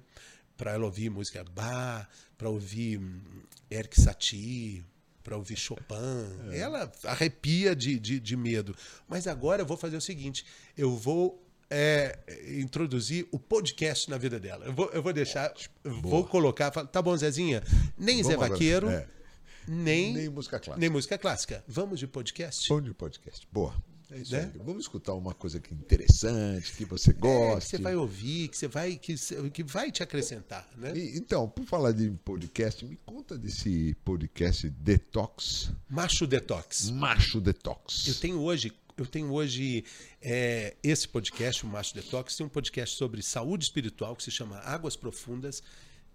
Para 0.58 0.74
ela 0.74 0.86
ouvir 0.86 1.10
música 1.10 1.44
Bach, 1.44 2.08
para 2.38 2.50
ouvir 2.50 3.00
hum, 3.00 3.22
Eric 3.70 4.00
Satie, 4.00 4.84
para 5.24 5.38
ouvir 5.38 5.56
Chopin. 5.56 6.52
Ela 6.54 6.92
arrepia 7.06 7.76
de, 7.76 8.00
de, 8.00 8.20
de 8.20 8.36
medo. 8.38 8.76
Mas 9.08 9.28
agora 9.28 9.62
eu 9.62 9.66
vou 9.66 9.78
fazer 9.78 9.98
o 9.98 10.02
seguinte: 10.02 10.46
eu 10.78 10.96
vou 10.96 11.42
é, 11.70 12.18
introduzir 12.60 13.28
o 13.32 13.40
podcast 13.40 14.10
na 14.10 14.18
vida 14.18 14.40
dela. 14.40 14.66
Eu 14.66 14.74
vou, 14.74 14.90
eu 14.92 15.02
vou 15.02 15.14
deixar, 15.14 15.54
vou 15.84 16.26
colocar. 16.26 16.70
Tá 16.72 17.02
bom, 17.02 17.16
Zezinha? 17.16 17.64
Nem 17.98 18.18
Zé 18.18 18.24
Vamos 18.24 18.34
agora. 18.36 18.50
Vaqueiro, 18.54 18.90
É. 18.90 19.08
nem, 19.68 20.14
Nem 20.14 20.30
música 20.30 20.60
clássica. 20.60 20.80
nem 20.80 20.90
música 20.90 21.18
clássica. 21.18 21.64
Vamos 21.68 22.00
de 22.00 22.08
podcast? 22.08 22.68
Bom 22.68 22.82
de 22.82 22.94
podcast. 22.94 23.48
Boa. 23.52 23.74
É 24.12 24.18
isso 24.20 24.32
Né? 24.36 24.52
Vamos 24.64 24.84
escutar 24.84 25.14
uma 25.14 25.34
coisa 25.34 25.60
que 25.60 25.74
interessante, 25.74 26.74
que 26.74 26.86
você 26.86 27.12
É, 27.12 27.14
que 27.14 27.20
gosta. 27.20 27.62
você 27.62 27.78
vai 27.78 27.96
ouvir, 27.96 28.50
que 28.50 28.58
você 28.58 28.68
vai, 28.68 28.96
que, 28.98 29.16
que 29.52 29.64
vai 29.64 29.92
te 29.92 30.04
acrescentar, 30.04 30.70
né? 30.78 30.94
E, 30.96 31.18
então, 31.18 31.48
por 31.48 31.66
falar 31.66 31.94
de 31.94 32.12
podcast, 32.24 32.86
me 32.86 32.98
conta 32.98 33.38
desse 33.38 33.96
podcast 34.04 34.70
Detox, 34.70 35.72
Macho 35.90 36.28
Detox. 36.28 36.90
Macho 36.90 37.40
Detox. 37.40 38.08
Eu 38.08 38.16
tenho 38.16 38.40
hoje, 38.42 38.72
eu 38.98 39.06
tenho 39.06 39.32
hoje 39.32 39.86
é, 40.22 40.76
esse 40.84 41.08
podcast, 41.08 41.66
o 41.66 41.68
Macho 41.68 41.96
Detox, 41.96 42.36
tem 42.36 42.46
um 42.46 42.50
podcast 42.50 42.96
sobre 42.98 43.22
saúde 43.22 43.64
espiritual 43.64 44.16
que 44.16 44.24
se 44.24 44.32
chama 44.32 44.58
Águas 44.60 44.96
Profundas. 44.96 45.64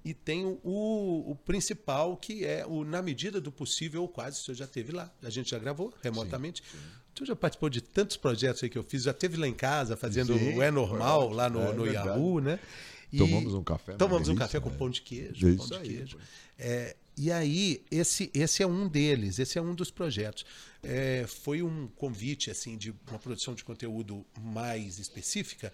E 0.04 0.14
tem 0.14 0.44
o, 0.44 1.30
o 1.32 1.34
principal, 1.44 2.16
que 2.16 2.44
é 2.44 2.64
o 2.64 2.84
Na 2.84 3.02
Medida 3.02 3.40
do 3.40 3.50
Possível, 3.50 4.02
ou 4.02 4.08
quase, 4.08 4.38
o 4.40 4.44
senhor 4.44 4.54
já 4.54 4.66
teve 4.66 4.92
lá. 4.92 5.12
A 5.20 5.30
gente 5.30 5.50
já 5.50 5.58
gravou 5.58 5.92
remotamente. 6.00 6.62
O 6.62 7.05
senhor 7.18 7.28
já 7.28 7.36
participou 7.36 7.68
de 7.68 7.80
tantos 7.80 8.16
projetos 8.16 8.62
aí 8.62 8.70
que 8.70 8.78
eu 8.78 8.82
fiz, 8.82 9.04
já 9.04 9.12
teve 9.12 9.36
lá 9.36 9.46
em 9.46 9.54
casa, 9.54 9.96
fazendo 9.96 10.36
Sim, 10.38 10.56
o 10.56 10.62
É 10.62 10.70
Normal, 10.70 11.30
lá 11.30 11.48
no, 11.48 11.62
É 11.62 11.72
no. 11.72 11.86
Yahoo, 11.86 12.40
né? 12.40 12.58
E 13.12 13.18
tomamos 13.18 13.54
um 13.54 13.62
café. 13.62 13.92
Tomamos 13.94 14.28
um 14.28 14.34
café 14.34 14.60
com 14.60 14.70
pão 14.70 14.90
de 14.90 15.00
queijo. 15.02 15.48
É 15.48 15.56
pão 15.56 15.66
de 15.66 15.74
aí, 15.74 15.96
queijo. 15.96 16.18
É, 16.58 16.96
e 17.16 17.32
aí, 17.32 17.82
esse, 17.90 18.30
esse 18.34 18.62
é 18.62 18.66
um 18.66 18.86
deles, 18.86 19.38
esse 19.38 19.58
é 19.58 19.62
um 19.62 19.74
dos 19.74 19.90
projetos. 19.90 20.44
É, 20.82 21.24
foi 21.26 21.62
um 21.62 21.88
convite 21.88 22.50
assim 22.50 22.76
de 22.76 22.94
uma 23.08 23.18
produção 23.18 23.54
de 23.54 23.64
conteúdo 23.64 24.24
mais 24.38 24.98
específica 24.98 25.72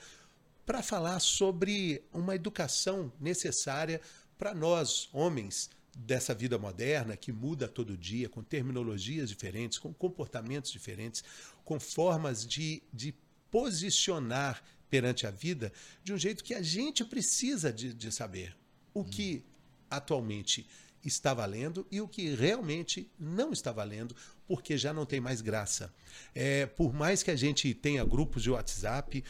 para 0.64 0.83
falar 0.83 1.18
sobre 1.18 2.02
uma 2.12 2.37
educação 2.37 3.12
necessária 3.20 4.00
para 4.38 4.55
nós, 4.55 5.09
homens, 5.12 5.68
dessa 5.96 6.35
vida 6.35 6.59
moderna 6.59 7.16
que 7.16 7.33
muda 7.33 7.68
todo 7.68 7.96
dia, 7.96 8.28
com 8.28 8.42
terminologias 8.42 9.28
diferentes, 9.28 9.78
com 9.78 9.92
comportamentos 9.92 10.70
diferentes, 10.70 11.22
com 11.64 11.78
formas 11.78 12.46
de, 12.46 12.83
de 12.92 13.14
posicionar 13.50 14.62
perante 14.88 15.26
a 15.26 15.31
vida 15.31 15.72
de 16.02 16.12
um 16.12 16.18
jeito 16.18 16.44
que 16.44 16.55
a 16.55 16.62
gente 16.62 17.05
precisa 17.05 17.72
de, 17.72 17.94
de 17.94 18.11
saber 18.11 18.57
o 18.94 19.05
que 19.05 19.44
atualmente 19.90 20.66
está 21.05 21.35
valendo 21.35 21.87
e 21.90 22.00
o 22.00 22.09
que 22.09 22.35
realmente 22.35 23.11
não 23.18 23.52
está 23.52 23.72
valendo, 23.72 24.14
porque 24.46 24.78
já 24.78 24.92
não 24.92 25.05
tem 25.05 25.20
mais 25.20 25.40
graça. 25.40 25.92
É, 26.35 26.66
por 26.66 26.92
mais 26.92 27.22
que 27.22 27.31
a 27.31 27.37
gente 27.37 27.72
tenha 27.74 28.05
grupos 28.05 28.42
de 28.42 28.50
WhatsApp 28.50 29.24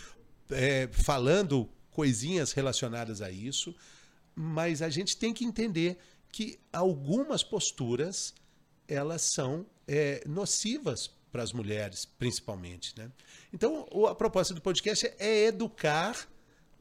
é, 0.51 0.89
falando 0.93 1.69
coisinhas 1.91 2.53
relacionadas 2.53 3.23
a 3.23 3.31
isso, 3.31 3.75
mas 4.35 4.83
a 4.83 4.89
gente 4.89 5.17
tem 5.17 5.33
que 5.33 5.45
entender 5.45 5.99
que 6.33 6.59
algumas 6.73 7.45
posturas 7.45 8.35
elas 8.89 9.23
são 9.23 9.65
é, 9.87 10.25
nocivas 10.27 11.11
para 11.31 11.43
as 11.43 11.53
mulheres, 11.53 12.05
principalmente. 12.05 12.95
Né? 12.99 13.11
Então, 13.53 13.87
a 14.09 14.15
proposta 14.15 14.53
do 14.53 14.61
podcast 14.61 15.11
é 15.19 15.45
educar 15.47 16.29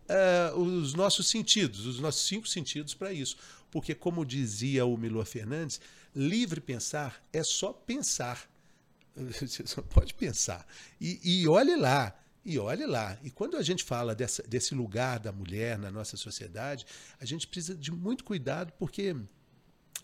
ah, 0.10 0.54
os 0.56 0.94
nossos 0.94 1.30
sentidos, 1.30 1.86
os 1.86 2.00
nossos 2.00 2.28
cinco 2.28 2.48
sentidos 2.48 2.94
para 2.94 3.14
isso. 3.14 3.38
Porque, 3.72 3.96
como 3.96 4.26
dizia 4.26 4.86
o 4.86 4.98
Milor 4.98 5.26
Fernandes, 5.26 5.80
livre 6.14 6.60
pensar 6.60 7.24
é 7.32 7.42
só 7.44 7.72
pensar. 7.72 8.50
Você 9.16 9.66
só 9.66 9.82
pode 9.82 10.14
pensar. 10.14 10.68
E, 11.00 11.20
e 11.24 11.48
olhe 11.48 11.78
lá, 11.78 12.14
e 12.44 12.60
olhe 12.60 12.86
lá. 12.86 13.18
E 13.24 13.30
quando 13.30 13.56
a 13.56 13.62
gente 13.62 13.86
fala 13.86 14.14
dessa, 14.14 14.44
desse 14.44 14.76
lugar 14.76 15.20
da 15.20 15.32
mulher 15.32 15.78
na 15.78 15.90
nossa 15.90 16.18
sociedade, 16.18 16.86
a 17.18 17.26
gente 17.26 17.48
precisa 17.48 17.76
de 17.76 17.92
muito 17.92 18.26
cuidado, 18.26 18.74
porque 18.78 19.16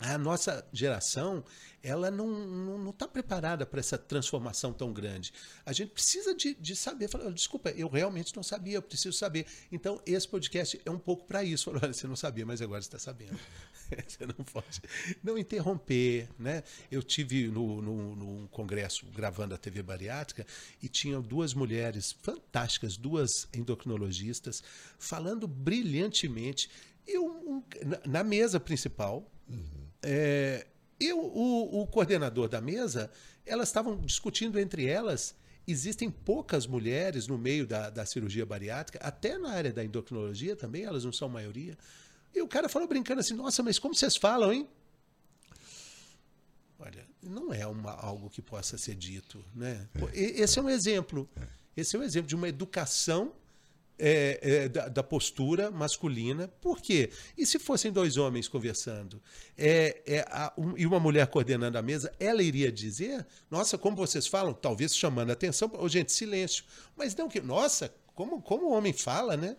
a 0.00 0.16
nossa 0.16 0.66
geração 0.72 1.44
ela 1.82 2.10
não 2.10 2.28
está 2.28 2.78
não, 2.78 2.90
está 2.90 3.08
preparada 3.08 3.64
para 3.64 3.80
essa 3.80 3.96
transformação 3.96 4.72
tão 4.72 4.92
grande. 4.92 5.32
A 5.64 5.72
gente 5.72 5.90
precisa 5.90 6.34
de, 6.34 6.54
de 6.54 6.74
saber. 6.74 7.08
Falar, 7.08 7.30
Desculpa, 7.30 7.70
eu 7.70 7.88
realmente 7.88 8.34
não 8.34 8.42
sabia, 8.42 8.76
eu 8.76 8.82
preciso 8.82 9.16
saber. 9.16 9.46
Então, 9.70 10.00
esse 10.04 10.26
podcast 10.26 10.80
é 10.84 10.90
um 10.90 10.98
pouco 10.98 11.24
para 11.24 11.44
isso. 11.44 11.70
Olha, 11.70 11.92
você 11.92 12.06
não 12.06 12.16
sabia, 12.16 12.44
mas 12.44 12.60
agora 12.60 12.80
está 12.80 12.98
sabendo. 12.98 13.38
Você 14.06 14.26
não 14.26 14.44
pode 14.44 14.82
não 15.24 15.38
interromper. 15.38 16.28
Né? 16.38 16.62
Eu 16.90 17.02
tive 17.02 17.48
no, 17.48 17.80
no, 17.80 18.16
num 18.16 18.46
congresso 18.48 19.06
gravando 19.06 19.54
a 19.54 19.58
TV 19.58 19.82
bariátrica 19.82 20.46
e 20.82 20.90
tinham 20.90 21.22
duas 21.22 21.54
mulheres 21.54 22.14
fantásticas, 22.20 22.98
duas 22.98 23.48
endocrinologistas, 23.54 24.62
falando 24.98 25.48
brilhantemente. 25.48 26.68
E 27.06 27.18
um, 27.18 27.30
um, 27.30 27.64
na, 27.86 28.00
na 28.06 28.24
mesa 28.24 28.60
principal, 28.60 29.26
é, 30.02 30.66
e 31.00 31.12
o, 31.12 31.80
o, 31.80 31.86
coordenador 31.86 32.48
da 32.48 32.60
mesa, 32.60 33.10
elas 33.46 33.68
estavam 33.68 33.96
discutindo 34.00 34.58
entre 34.58 34.86
elas. 34.86 35.34
Existem 35.66 36.10
poucas 36.10 36.66
mulheres 36.66 37.26
no 37.26 37.36
meio 37.36 37.66
da, 37.66 37.90
da 37.90 38.06
cirurgia 38.06 38.46
bariátrica, 38.46 38.98
até 39.06 39.36
na 39.36 39.50
área 39.50 39.72
da 39.72 39.84
endocrinologia 39.84 40.56
também, 40.56 40.84
elas 40.84 41.04
não 41.04 41.12
são 41.12 41.28
maioria. 41.28 41.76
E 42.34 42.40
o 42.40 42.48
cara 42.48 42.68
falou 42.68 42.88
brincando 42.88 43.20
assim: 43.20 43.34
Nossa, 43.34 43.62
mas 43.62 43.78
como 43.78 43.94
vocês 43.94 44.16
falam, 44.16 44.52
hein? 44.52 44.68
Olha, 46.78 47.04
não 47.22 47.52
é 47.52 47.66
uma, 47.66 47.92
algo 47.92 48.30
que 48.30 48.40
possa 48.40 48.78
ser 48.78 48.94
dito. 48.94 49.44
Né? 49.54 49.86
E- 50.14 50.40
Esse 50.40 50.58
é 50.58 50.62
um 50.62 50.70
exemplo. 50.70 51.28
Esse 51.76 51.96
é 51.96 51.98
um 51.98 52.02
exemplo 52.02 52.28
de 52.28 52.34
uma 52.34 52.48
educação 52.48 53.32
é, 53.98 54.38
é, 54.42 54.68
da, 54.68 54.88
da 54.88 55.02
postura 55.02 55.70
masculina. 55.70 56.48
Por 56.60 56.80
quê? 56.80 57.10
E 57.36 57.44
se 57.44 57.58
fossem 57.58 57.90
dois 57.92 58.16
homens 58.16 58.48
conversando 58.48 59.22
é, 59.56 60.02
é, 60.06 60.20
a- 60.30 60.52
um- 60.56 60.76
e 60.76 60.86
uma 60.86 61.00
mulher 61.00 61.26
coordenando 61.26 61.76
a 61.78 61.82
mesa, 61.82 62.12
ela 62.18 62.42
iria 62.42 62.70
dizer: 62.70 63.26
Nossa, 63.50 63.76
como 63.76 63.96
vocês 63.96 64.26
falam? 64.26 64.52
Talvez 64.54 64.96
chamando 64.96 65.30
a 65.30 65.32
atenção. 65.32 65.70
Ô, 65.74 65.88
gente, 65.88 66.12
silêncio. 66.12 66.64
Mas 66.96 67.14
não 67.16 67.28
que. 67.28 67.40
Nossa, 67.40 67.92
como, 68.14 68.40
como 68.42 68.66
o 68.66 68.72
homem 68.72 68.92
fala, 68.92 69.36
né? 69.36 69.56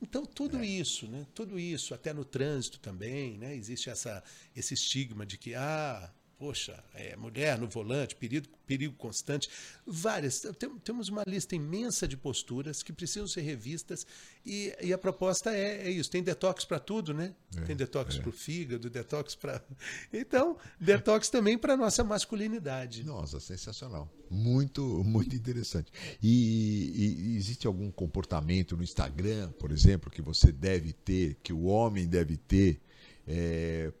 Então, 0.00 0.26
tudo 0.26 0.62
isso, 0.62 1.06
né? 1.08 1.26
Tudo 1.34 1.58
isso, 1.58 1.94
até 1.94 2.12
no 2.12 2.24
trânsito 2.24 2.78
também, 2.78 3.38
né? 3.38 3.54
Existe 3.56 3.88
essa, 3.88 4.22
esse 4.54 4.74
estigma 4.74 5.24
de 5.24 5.38
que, 5.38 5.54
ah, 5.54 6.12
poxa, 6.38 6.82
é 6.94 7.16
mulher 7.16 7.58
no 7.58 7.66
volante, 7.68 8.14
perigo, 8.14 8.46
perigo 8.66 8.94
constante. 8.94 9.48
Várias. 9.86 10.40
Tem- 10.58 10.78
Temos 10.78 11.08
uma 11.08 11.22
lista 11.26 11.54
imensa 11.56 12.06
de 12.06 12.16
posturas 12.16 12.82
que 12.82 12.92
precisam 12.92 13.26
ser 13.26 13.40
revistas 13.40 14.06
e, 14.44 14.74
e 14.82 14.92
a 14.92 14.98
proposta 14.98 15.50
é, 15.54 15.86
é 15.86 15.90
isso. 15.90 16.10
Tem 16.10 16.22
detox 16.22 16.64
para 16.64 16.78
tudo, 16.78 17.14
né? 17.14 17.34
Tem 17.66 17.74
detox 17.74 18.16
para 18.18 18.28
o 18.28 18.32
fígado, 18.32 18.90
detox 18.90 19.34
para. 19.34 19.64
Então, 20.12 20.58
detox 20.80 21.28
também 21.30 21.56
para 21.56 21.76
nossa 21.76 22.04
masculinidade. 22.04 23.02
Nossa, 23.04 23.40
sensacional. 23.40 24.10
Muito, 24.30 24.82
muito 25.04 25.34
interessante. 25.34 25.90
E, 26.22 26.92
e- 26.94 27.32
e 27.32 27.36
existe 27.36 27.66
algum 27.66 27.90
comportamento 27.90 28.76
no 28.76 28.82
Instagram, 28.82 29.52
por 29.52 29.70
exemplo, 29.70 30.10
que 30.10 30.20
você 30.20 30.52
deve 30.52 30.92
ter, 30.92 31.36
que 31.42 31.52
o 31.52 31.64
homem 31.64 32.06
deve 32.06 32.36
ter, 32.36 32.80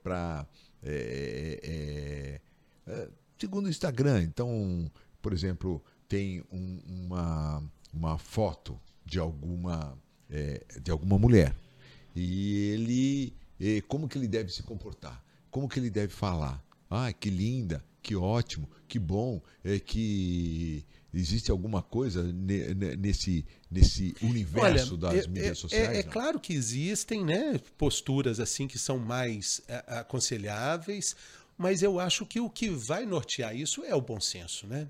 para. 0.02 0.46
Segundo 3.38 3.66
o 3.66 3.70
Instagram, 3.70 4.22
então, 4.22 4.90
por 5.20 5.32
exemplo, 5.32 5.82
tem 6.08 6.42
um- 6.52 6.80
uma, 6.86 7.62
uma 7.92 8.18
foto 8.18 8.78
de 9.04 9.18
alguma, 9.18 9.96
é, 10.30 10.64
de 10.80 10.90
alguma 10.90 11.18
mulher. 11.18 11.54
E 12.14 12.70
ele. 12.70 13.34
como 13.88 14.08
que 14.08 14.18
ele 14.18 14.28
deve 14.28 14.50
se 14.52 14.62
comportar? 14.62 15.22
Como 15.50 15.68
que 15.68 15.78
ele 15.78 15.90
deve 15.90 16.12
falar? 16.12 16.62
Ah, 16.88 17.12
que 17.12 17.30
linda, 17.30 17.84
que 18.02 18.14
ótimo, 18.14 18.68
que 18.86 18.98
bom, 18.98 19.40
é 19.64 19.78
que 19.78 20.84
existe 21.16 21.50
alguma 21.50 21.82
coisa 21.82 22.22
ne- 22.22 22.74
ne- 22.74 22.96
nesse, 22.96 23.44
nesse 23.70 24.14
universo 24.22 24.96
das 24.96 25.24
é- 25.24 25.28
mídias 25.28 25.46
é- 25.46 25.54
sociais? 25.54 25.88
É, 25.88 26.00
é 26.00 26.02
não? 26.04 26.12
claro 26.12 26.38
que 26.38 26.52
existem 26.52 27.24
né, 27.24 27.58
posturas 27.78 28.38
assim 28.38 28.68
que 28.68 28.78
são 28.78 28.98
mais 28.98 29.62
é, 29.66 29.82
aconselháveis, 29.98 31.16
mas 31.56 31.82
eu 31.82 31.98
acho 31.98 32.26
que 32.26 32.38
o 32.40 32.50
que 32.50 32.68
vai 32.68 33.06
nortear 33.06 33.56
isso 33.56 33.82
é 33.84 33.94
o 33.94 34.00
bom 34.00 34.20
senso, 34.20 34.66
né? 34.66 34.88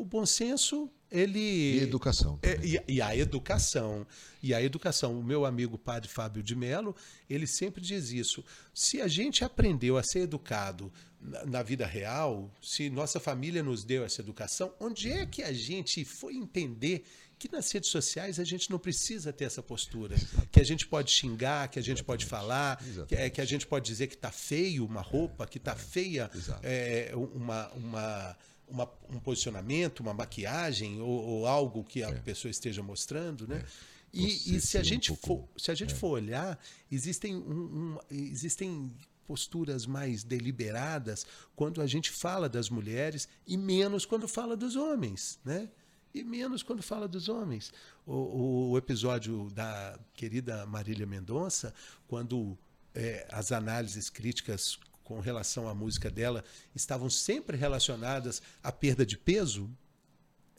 O 0.00 0.04
bom 0.06 0.24
senso, 0.24 0.90
ele. 1.10 1.38
E 1.38 1.80
educação. 1.80 2.38
É, 2.42 2.58
e, 2.64 2.82
e 2.94 3.02
a 3.02 3.14
educação. 3.14 4.06
E 4.42 4.54
a 4.54 4.62
educação. 4.62 5.20
O 5.20 5.22
meu 5.22 5.44
amigo 5.44 5.76
padre 5.76 6.08
Fábio 6.08 6.42
de 6.42 6.56
Mello, 6.56 6.96
ele 7.28 7.46
sempre 7.46 7.82
diz 7.82 8.10
isso. 8.10 8.42
Se 8.72 9.02
a 9.02 9.06
gente 9.06 9.44
aprendeu 9.44 9.98
a 9.98 10.02
ser 10.02 10.20
educado 10.20 10.90
na, 11.20 11.44
na 11.44 11.62
vida 11.62 11.84
real, 11.84 12.50
se 12.62 12.88
nossa 12.88 13.20
família 13.20 13.62
nos 13.62 13.84
deu 13.84 14.02
essa 14.02 14.22
educação, 14.22 14.72
onde 14.80 15.12
é 15.12 15.26
que 15.26 15.42
a 15.42 15.52
gente 15.52 16.02
foi 16.02 16.34
entender 16.34 17.04
que 17.38 17.50
nas 17.50 17.70
redes 17.70 17.90
sociais 17.90 18.38
a 18.38 18.44
gente 18.44 18.70
não 18.70 18.78
precisa 18.78 19.34
ter 19.34 19.44
essa 19.44 19.62
postura? 19.62 20.16
Que 20.50 20.60
a 20.60 20.64
gente 20.64 20.86
pode 20.86 21.10
xingar, 21.10 21.68
que 21.68 21.78
a 21.78 21.82
gente 21.82 22.02
pode 22.02 22.24
falar, 22.24 22.82
que, 23.06 23.14
é, 23.14 23.28
que 23.28 23.40
a 23.40 23.44
gente 23.44 23.66
pode 23.66 23.86
dizer 23.86 24.06
que 24.06 24.14
está 24.14 24.32
feio 24.32 24.84
uma 24.84 25.02
roupa, 25.02 25.46
que 25.46 25.58
está 25.58 25.74
feia 25.74 26.30
Exato. 26.34 26.60
é, 26.62 27.12
uma, 27.14 27.68
uma, 27.72 28.36
uma- 28.70 28.90
um 29.10 29.18
posicionamento, 29.20 30.00
uma 30.00 30.14
maquiagem 30.14 31.00
ou, 31.00 31.08
ou 31.08 31.46
algo 31.46 31.82
que 31.84 32.02
a 32.02 32.12
pessoa 32.12 32.50
esteja 32.50 32.82
mostrando, 32.82 33.46
né? 33.46 33.64
E, 34.12 34.22
Você 34.30 34.56
e 34.56 34.60
se 34.60 34.78
a 34.78 34.80
ser 34.80 34.80
um 34.80 34.84
gente 34.84 35.08
pouco- 35.12 35.48
for, 35.54 35.60
se 35.60 35.70
a 35.70 35.74
gente 35.74 35.94
for 35.94 36.08
olhar, 36.08 36.58
existem, 36.90 37.36
um- 37.36 37.94
um- 37.94 37.98
existem 38.10 38.92
posturas 39.26 39.86
mais 39.86 40.24
deliberadas 40.24 41.24
quando 41.54 41.80
a 41.80 41.86
gente 41.86 42.10
fala 42.10 42.48
das 42.48 42.68
mulheres 42.68 43.28
e 43.46 43.56
menos 43.56 44.04
quando 44.04 44.26
fala 44.26 44.56
dos 44.56 44.74
homens, 44.74 45.38
né? 45.44 45.68
E 46.12 46.24
menos 46.24 46.64
quando 46.64 46.82
fala 46.82 47.06
dos 47.06 47.28
homens. 47.28 47.72
O, 48.04 48.12
o- 48.14 48.70
o 48.70 48.78
episódio 48.78 49.48
da 49.54 49.96
querida 50.14 50.66
Marília 50.66 51.06
Mendonça, 51.06 51.72
quando 52.08 52.58
é, 52.92 53.28
as 53.30 53.52
análises 53.52 54.10
críticas 54.10 54.76
com 55.10 55.18
relação 55.18 55.68
à 55.68 55.74
música 55.74 56.08
dela 56.08 56.44
estavam 56.72 57.10
sempre 57.10 57.56
relacionadas 57.56 58.40
à 58.62 58.70
perda 58.70 59.04
de 59.04 59.18
peso, 59.18 59.68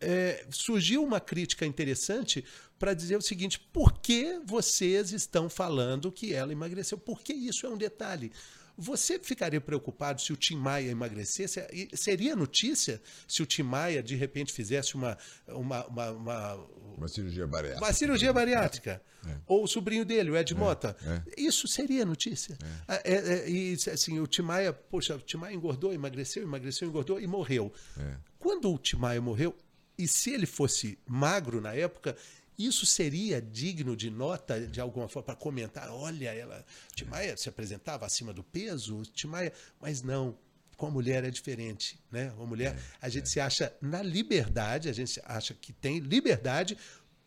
é, 0.02 0.46
surgiu 0.50 1.02
uma 1.02 1.22
crítica 1.22 1.66
interessante 1.66 2.44
para 2.78 2.94
dizer 2.94 3.16
o 3.16 3.22
seguinte: 3.22 3.58
por 3.58 3.94
que 4.02 4.42
vocês 4.44 5.14
estão 5.14 5.50
falando 5.50 6.12
que 6.12 6.34
ela 6.34 6.52
emagreceu? 6.52 6.98
Porque 6.98 7.32
isso 7.32 7.66
é 7.66 7.70
um 7.70 7.78
detalhe. 7.78 8.30
Você 8.78 9.20
ficaria 9.20 9.62
preocupado 9.62 10.22
se 10.22 10.34
o 10.34 10.36
Tim 10.38 10.56
Maia 10.56 10.90
emagrecesse? 10.90 11.60
Seria 11.94 12.36
notícia 12.36 13.02
se 13.28 13.42
o 13.42 13.46
Tim 13.46 13.64
Maia, 13.64 14.02
de 14.02 14.16
repente, 14.16 14.52
fizesse 14.54 14.96
uma, 14.96 15.18
uma, 15.48 15.86
uma, 15.88 16.12
uma, 16.12 16.54
Uma 16.98 17.08
cirurgia 17.08 17.46
bariátrica. 17.48 17.86
uma 17.86 17.94
cirurgia 17.94 18.34
bariátrica? 18.34 19.02
Ou 19.46 19.64
o 19.64 19.68
sobrinho 19.68 20.04
dele, 20.04 20.32
o 20.32 20.38
Ed 20.38 20.56
Mota? 20.56 20.96
é. 21.06 21.22
Isso 21.42 21.68
seria 21.68 22.04
notícia. 22.04 22.58
Ah, 22.88 23.00
é, 23.04 23.14
é, 23.14 23.50
e 23.50 23.74
assim, 23.94 24.20
o 24.20 24.26
Tim 24.26 24.42
Maia, 24.42 24.74
poxa, 24.74 25.16
o 25.16 25.20
Tim 25.22 25.38
Maia 25.38 25.54
engordou, 25.54 25.94
emagreceu, 25.94 26.42
emagreceu, 26.42 26.88
engordou 26.88 27.20
e 27.20 27.28
morreu. 27.28 27.72
É. 28.00 28.16
Quando 28.40 28.74
o 28.74 28.78
Tim 28.80 28.96
Maia 28.98 29.22
morreu, 29.22 29.56
e 29.98 30.08
se 30.08 30.32
ele 30.32 30.48
fosse 30.48 30.98
magro 31.06 31.62
na 31.62 31.76
época, 31.76 32.18
isso 32.66 32.86
seria 32.86 33.42
digno 33.42 33.96
de 33.96 34.10
nota 34.10 34.60
de 34.68 34.80
alguma 34.82 35.08
forma 35.08 35.26
para 35.28 35.36
comentar? 35.36 35.90
Olha, 35.90 36.34
ela, 36.34 36.66
Tim 36.96 37.06
Maia 37.06 37.36
se 37.38 37.48
apresentava 37.50 38.06
acima 38.06 38.34
do 38.34 38.44
peso, 38.44 39.04
Tim 39.14 39.28
Maia, 39.28 39.54
mas 39.80 40.02
não. 40.02 40.38
Com 40.78 40.88
a 40.88 40.92
mulher 40.92 41.24
é 41.24 41.30
diferente, 41.30 42.00
né? 42.12 42.32
Uma 42.38 42.48
mulher, 42.48 42.76
a 43.00 43.08
gente 43.08 43.30
se 43.30 43.40
acha 43.40 43.72
na 43.80 44.02
liberdade, 44.02 44.90
a 44.90 44.94
gente 44.94 45.22
acha 45.26 45.54
que 45.54 45.72
tem 45.72 46.00
liberdade 46.00 46.76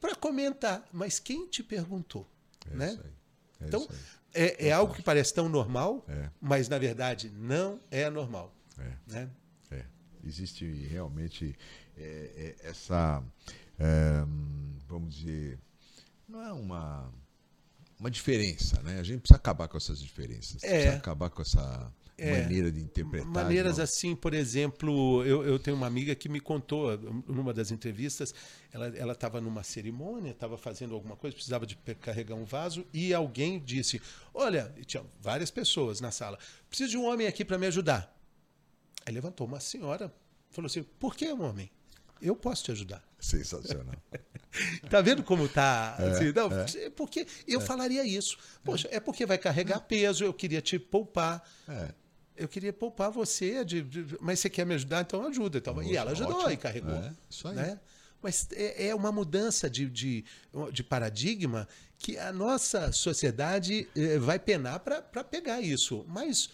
para 0.00 0.14
comentar, 0.16 0.84
mas 0.92 1.20
quem 1.20 1.46
te 1.46 1.62
perguntou, 1.62 2.28
É 2.68 2.74
né? 2.76 2.88
isso 2.92 3.00
aí. 3.04 3.10
É 3.60 3.66
Então, 3.68 3.88
é, 4.34 4.66
é 4.68 4.72
algo 4.72 4.92
que 4.92 5.02
parece 5.02 5.32
tão 5.32 5.48
normal, 5.48 6.04
É. 6.08 6.28
mas 6.40 6.68
na 6.68 6.78
verdade 6.78 7.30
não 7.30 7.78
é 7.92 8.10
normal. 8.10 8.52
É. 8.76 8.92
Né? 9.06 9.30
É, 9.70 9.84
existe 10.24 10.66
realmente 10.90 11.56
é, 11.96 12.56
é, 12.60 12.68
essa, 12.68 13.22
é, 13.78 14.24
vamos 14.88 15.14
dizer, 15.16 15.58
não 16.28 16.42
é 16.42 16.52
uma, 16.52 17.12
uma 17.98 18.10
diferença, 18.10 18.80
né? 18.82 18.98
A 18.98 19.02
gente 19.02 19.20
precisa 19.20 19.36
acabar 19.36 19.68
com 19.68 19.76
essas 19.76 20.00
diferenças, 20.00 20.62
É. 20.62 20.68
precisa 20.70 20.96
acabar 20.96 21.30
com 21.30 21.42
essa 21.42 21.92
É. 22.16 22.40
maneira 22.42 22.70
de 22.70 22.80
interpretar. 22.80 23.28
Maneiras 23.28 23.76
de 23.76 23.82
assim, 23.82 24.14
por 24.14 24.34
exemplo, 24.34 25.24
eu, 25.24 25.42
eu 25.44 25.58
tenho 25.58 25.76
uma 25.76 25.86
amiga 25.86 26.14
que 26.14 26.28
me 26.28 26.38
contou, 26.40 26.96
numa 27.26 27.52
das 27.52 27.70
entrevistas, 27.72 28.32
ela 28.72 29.12
estava 29.12 29.40
numa 29.40 29.62
cerimônia, 29.64 30.30
estava 30.30 30.56
fazendo 30.56 30.94
alguma 30.94 31.16
coisa, 31.16 31.34
precisava 31.34 31.66
de 31.66 31.74
carregar 31.76 32.36
um 32.36 32.44
vaso, 32.44 32.86
e 32.92 33.12
alguém 33.12 33.58
disse: 33.58 34.00
Olha, 34.32 34.72
tinha 34.86 35.04
várias 35.20 35.50
pessoas 35.50 36.00
na 36.00 36.10
sala, 36.12 36.38
preciso 36.68 36.90
de 36.90 36.96
um 36.96 37.04
homem 37.04 37.26
aqui 37.26 37.44
para 37.44 37.58
me 37.58 37.66
ajudar. 37.66 38.12
Aí 39.04 39.12
levantou 39.12 39.46
uma 39.46 39.58
senhora, 39.60 40.12
falou 40.50 40.66
assim: 40.66 40.82
Por 40.84 41.16
que 41.16 41.32
um 41.32 41.42
homem? 41.42 41.68
Eu 42.22 42.36
posso 42.36 42.64
te 42.64 42.70
ajudar. 42.72 43.04
Sensacional. 43.24 43.94
Tá 44.88 45.00
vendo 45.00 45.24
como 45.24 45.48
tá? 45.48 45.96
assim? 45.96 46.32
não, 46.32 46.48
é 46.48 46.88
Porque 46.90 47.26
eu 47.44 47.60
falaria 47.60 48.04
isso. 48.04 48.38
Poxa, 48.62 48.88
é 48.92 49.00
porque 49.00 49.26
vai 49.26 49.36
carregar 49.36 49.80
peso, 49.80 50.24
eu 50.24 50.32
queria 50.32 50.62
te 50.62 50.78
poupar. 50.78 51.42
É. 51.68 51.88
Eu 52.36 52.46
queria 52.46 52.72
poupar 52.72 53.10
você, 53.10 53.64
de, 53.64 53.82
de- 53.82 54.16
mas 54.20 54.38
você 54.38 54.48
quer 54.48 54.64
me 54.64 54.74
ajudar, 54.74 55.00
então 55.00 55.26
ajuda. 55.26 55.58
Então, 55.58 55.74
e 55.82 55.86
Nossa, 55.86 55.96
ela 55.98 56.10
ajudou 56.12 56.36
ótimo. 56.36 56.52
e 56.52 56.56
carregou. 56.56 56.94
É, 56.94 57.12
isso 57.28 57.48
aí. 57.48 57.56
Né? 57.56 57.80
Mas 58.22 58.48
é, 58.52 58.86
é 58.88 58.94
uma 58.94 59.10
mudança 59.10 59.68
de, 59.68 59.90
de, 59.90 60.24
de 60.72 60.84
paradigma 60.84 61.68
que 61.98 62.16
a 62.16 62.32
nossa 62.32 62.92
sociedade 62.92 63.88
eh, 63.96 64.18
vai 64.18 64.38
penar 64.38 64.78
para 64.80 65.24
pegar 65.24 65.60
isso. 65.60 66.04
Mas 66.08 66.48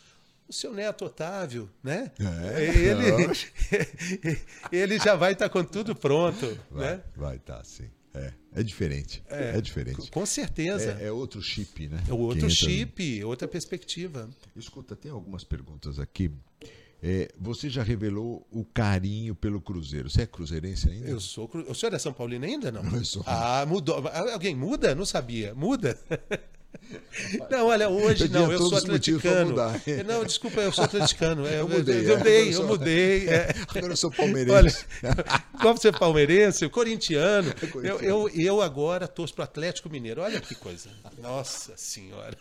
o 0.50 0.52
seu 0.52 0.72
neto 0.72 1.04
Otávio, 1.04 1.70
né? 1.82 2.10
É, 2.18 2.64
ele, 2.64 4.38
ele 4.72 4.98
já 4.98 5.14
vai 5.14 5.32
estar 5.32 5.48
com 5.48 5.64
tudo 5.64 5.94
pronto. 5.94 6.58
Vai, 6.70 6.96
né? 6.96 7.02
vai 7.16 7.38
tá, 7.38 7.62
sim. 7.64 7.88
É, 8.12 8.32
é 8.56 8.62
diferente. 8.64 9.22
É, 9.28 9.60
diferente. 9.60 10.10
Com 10.10 10.26
certeza. 10.26 10.98
É, 11.00 11.06
é 11.06 11.12
outro 11.12 11.40
chip, 11.40 11.86
né? 11.88 12.02
É 12.08 12.12
outro 12.12 12.38
entra- 12.38 12.50
chip, 12.50 13.24
outra 13.24 13.46
perspectiva. 13.46 14.28
Escuta, 14.56 14.96
tem 14.96 15.12
algumas 15.12 15.44
perguntas 15.44 16.00
aqui. 16.00 16.30
É, 17.02 17.30
você 17.38 17.70
já 17.70 17.82
revelou 17.84 18.44
o 18.50 18.64
carinho 18.64 19.34
pelo 19.34 19.60
Cruzeiro. 19.60 20.10
Você 20.10 20.22
é 20.22 20.26
cruzeirense 20.26 20.90
ainda? 20.90 21.08
Eu 21.08 21.20
sou. 21.20 21.48
cru- 21.48 21.64
O 21.70 21.74
senhor 21.74 21.94
é 21.94 21.98
São 22.00 22.12
Paulino 22.12 22.44
ainda? 22.44 22.70
Não. 22.72 22.82
Eu 22.94 23.04
sou. 23.04 23.22
Ah, 23.24 23.64
mudou. 23.66 24.04
Alguém 24.32 24.54
muda? 24.56 24.94
Não 24.94 25.06
sabia. 25.06 25.54
Muda? 25.54 25.96
Não, 27.50 27.66
olha, 27.66 27.88
hoje 27.88 28.24
Eu 28.24 28.30
não, 28.30 28.52
eu 28.52 28.58
sou 28.58 28.78
atleticano. 28.78 29.54
Não, 30.06 30.24
desculpa, 30.24 30.60
eu 30.60 30.72
sou 30.72 30.84
atleticano. 30.84 31.46
É, 31.46 31.60
Eu 31.60 31.68
mudei, 31.68 32.06
Eu, 32.08 32.14
é, 32.14 32.16
mudei, 32.18 32.42
eu 32.42 32.46
eu 32.46 32.52
sou- 32.52 32.66
mudei. 32.66 33.26
é. 33.30 33.54
Agora 33.68 33.92
eu 33.92 33.96
sou 33.96 34.10
Olha, 34.10 34.16
palmeirense. 34.16 34.86
como 35.60 35.76
você 35.78 35.88
é 35.88 35.92
palmeirense, 35.92 36.68
corintiano, 36.68 37.52
eu, 37.62 37.68
corintiano. 37.68 38.02
eu, 38.04 38.28
eu 38.30 38.62
agora 38.62 39.06
torço 39.08 39.34
para 39.34 39.44
Atlético 39.44 39.88
Mineiro. 39.90 40.22
Olha 40.22 40.40
que 40.40 40.54
coisa. 40.54 40.88
Nossa 41.18 41.72
Senhora. 41.76 42.36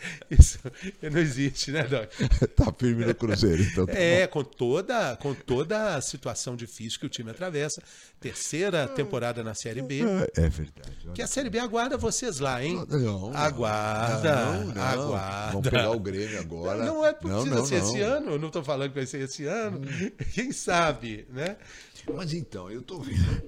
Isso 0.30 0.58
não 1.02 1.18
existe, 1.20 1.70
né, 1.72 1.82
Doc? 1.84 2.10
tá 2.56 2.72
firme 2.78 3.04
no 3.04 3.14
Cruzeiro, 3.14 3.62
então 3.62 3.86
tá 3.86 3.92
É, 3.92 4.26
com 4.26 4.42
toda, 4.42 5.16
com 5.16 5.34
toda 5.34 5.94
a 5.96 6.00
situação 6.00 6.56
difícil 6.56 7.00
que 7.00 7.06
o 7.06 7.08
time 7.08 7.30
atravessa. 7.30 7.82
Terceira 8.20 8.86
temporada 8.88 9.42
na 9.42 9.54
Série 9.54 9.82
B. 9.82 10.02
bom. 10.02 10.26
É 10.36 10.48
verdade. 10.48 11.08
Que 11.14 11.22
a 11.22 11.26
Série 11.26 11.50
B 11.50 11.58
aguarda 11.58 11.96
vocês 11.96 12.38
lá, 12.38 12.62
hein? 12.62 12.84
Não, 12.88 13.30
não. 13.30 13.36
Aguarda, 13.36 14.34
Não, 14.34 14.64
não. 14.66 14.82
aguarda. 14.82 15.52
Vamos 15.52 15.68
pegar 15.70 15.90
o 15.90 16.00
Grêmio 16.00 16.38
agora. 16.40 16.84
Não, 16.84 16.96
não 16.96 17.06
é 17.06 17.12
precisa 17.12 17.64
ser 17.64 17.76
esse 17.76 18.00
ano. 18.00 18.32
Eu 18.32 18.38
não 18.38 18.48
estou 18.48 18.62
falando 18.62 18.90
que 18.90 18.94
vai 18.96 19.06
ser 19.06 19.20
esse 19.22 19.44
ano. 19.46 19.80
Quem 20.34 20.52
sabe, 20.52 21.26
né? 21.30 21.56
Mas 22.14 22.32
então, 22.32 22.70
eu 22.70 22.82
tô 22.82 22.98
vendo, 23.00 23.42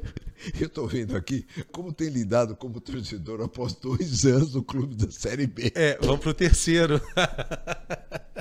eu 0.61 0.69
tô 0.69 0.87
vendo 0.87 1.17
aqui 1.17 1.47
como 1.71 1.93
tem 1.93 2.09
lidado 2.09 2.57
como 2.57 2.81
torcedor 2.81 3.41
após 3.43 3.75
dois 3.75 4.25
anos 4.25 4.55
no 4.55 4.63
clube 4.63 4.95
da 4.95 5.11
Série 5.11 5.47
B. 5.47 5.73
É, 5.75 5.99
vamos 6.01 6.21
pro 6.21 6.35
terceiro. 6.35 7.01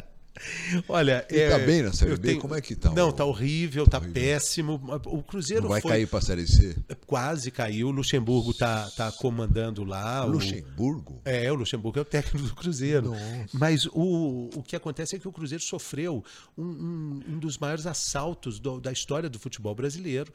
Olha, 0.87 1.25
E 1.29 1.37
é, 1.39 1.49
tá 1.49 1.59
bem 1.59 1.81
na 1.83 1.93
Série 1.93 2.17
B? 2.17 2.35
Como 2.35 2.55
é 2.55 2.61
que 2.61 2.75
tá 2.75 2.91
Não, 2.91 3.09
o- 3.09 3.13
tá 3.13 3.25
horrível, 3.25 3.85
tá, 3.87 3.97
horrível. 3.97 4.13
péssimo. 4.13 4.81
O 5.05 5.21
Cruzeiro 5.23 5.63
Não 5.63 5.69
vai 5.69 5.81
foi 5.81 5.91
cair 5.91 6.07
pra 6.07 6.21
Série 6.21 6.47
C? 6.47 6.75
quase 7.05 7.51
caiu. 7.51 7.87
O 7.87 7.91
Luxemburgo 7.91 8.53
tá, 8.53 8.89
tá 8.91 9.11
comandando 9.11 9.83
lá. 9.83 10.25
o- 10.25 10.29
Luxemburgo? 10.29 11.21
É, 11.25 11.51
o 11.51 11.55
Luxemburgo 11.55 11.99
é 11.99 12.01
o 12.01 12.05
técnico 12.05 12.47
do 12.47 12.55
Cruzeiro. 12.55 13.09
Nossa. 13.11 13.49
Mas 13.53 13.85
o, 13.87 14.49
o 14.55 14.63
que 14.63 14.75
acontece 14.75 15.15
é 15.15 15.19
que 15.19 15.27
o 15.27 15.31
Cruzeiro 15.31 15.63
sofreu 15.63 16.23
um, 16.57 16.63
um- 16.63 17.23
um 17.29 17.39
dos 17.39 17.57
maiores 17.57 17.85
assaltos 17.85 18.59
do- 18.59 18.79
da 18.79 18.91
história 18.91 19.29
do 19.29 19.39
futebol 19.39 19.75
brasileiro. 19.75 20.31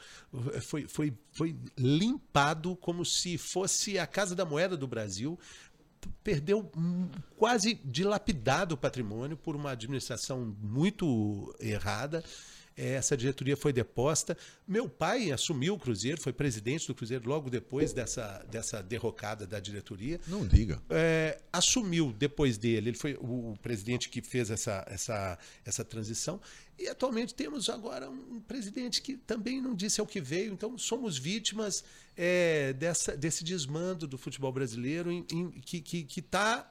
Foi, 0.63 0.87
foi, 0.87 1.13
foi 1.33 1.57
limpado 1.77 2.77
como 2.77 3.05
se 3.05 3.37
fosse 3.39 3.99
a 3.99 4.07
Casa 4.07 4.35
da 4.35 4.45
Moeda 4.45 4.77
do 4.77 4.87
Brasil. 4.87 5.39
Perdeu 6.23 6.71
quase 7.37 7.75
dilapidado 7.85 8.75
o 8.75 8.79
patrimônio 8.79 9.37
por 9.37 9.57
uma 9.57 9.71
administração 9.71 10.57
muito 10.61 11.55
errada. 11.61 12.25
Essa 12.77 13.17
diretoria 13.17 13.57
foi 13.57 13.73
deposta. 13.73 14.37
Meu 14.69 14.87
pai 14.89 15.33
assumiu 15.33 15.75
o 15.75 15.79
Cruzeiro, 15.79 16.21
foi 16.21 16.33
presidente 16.33 16.87
do 16.87 16.95
Cruzeiro 16.95 17.27
logo 17.29 17.49
depois 17.49 17.93
dessa, 17.95 18.45
dessa 18.51 18.83
derrocada 18.83 19.47
da 19.47 19.59
diretoria 19.59 20.21
Não 20.27 20.47
diga. 20.47 20.83
é, 20.91 21.41
assumiu 21.53 22.13
depois 22.13 22.59
dele, 22.59 22.91
ele 22.91 22.97
foi 22.99 23.15
o, 23.15 23.53
o 23.53 23.59
presidente 23.63 24.11
que 24.11 24.21
fez 24.21 24.51
essa, 24.51 24.85
essa, 24.89 25.39
essa 25.65 25.85
transição, 25.85 26.39
e 26.79 26.87
atualmente 26.89 27.35
temos 27.35 27.71
agora 27.71 28.11
um 28.11 28.41
presidente 28.41 29.01
que 29.01 29.17
também 29.17 29.61
não 29.63 29.75
disse 29.75 29.99
ao 30.01 30.07
que 30.07 30.21
veio, 30.21 30.53
então 30.53 30.77
somos 30.77 31.17
vítimas 31.17 31.83
é, 32.15 32.75
dessa, 32.75 33.17
desse 33.17 33.43
desmando 33.43 34.07
do 34.07 34.19
futebol 34.19 34.53
brasileiro 34.53 35.11
em, 35.11 35.25
em- 35.33 35.51
que 35.51 36.05
está. 36.21 36.71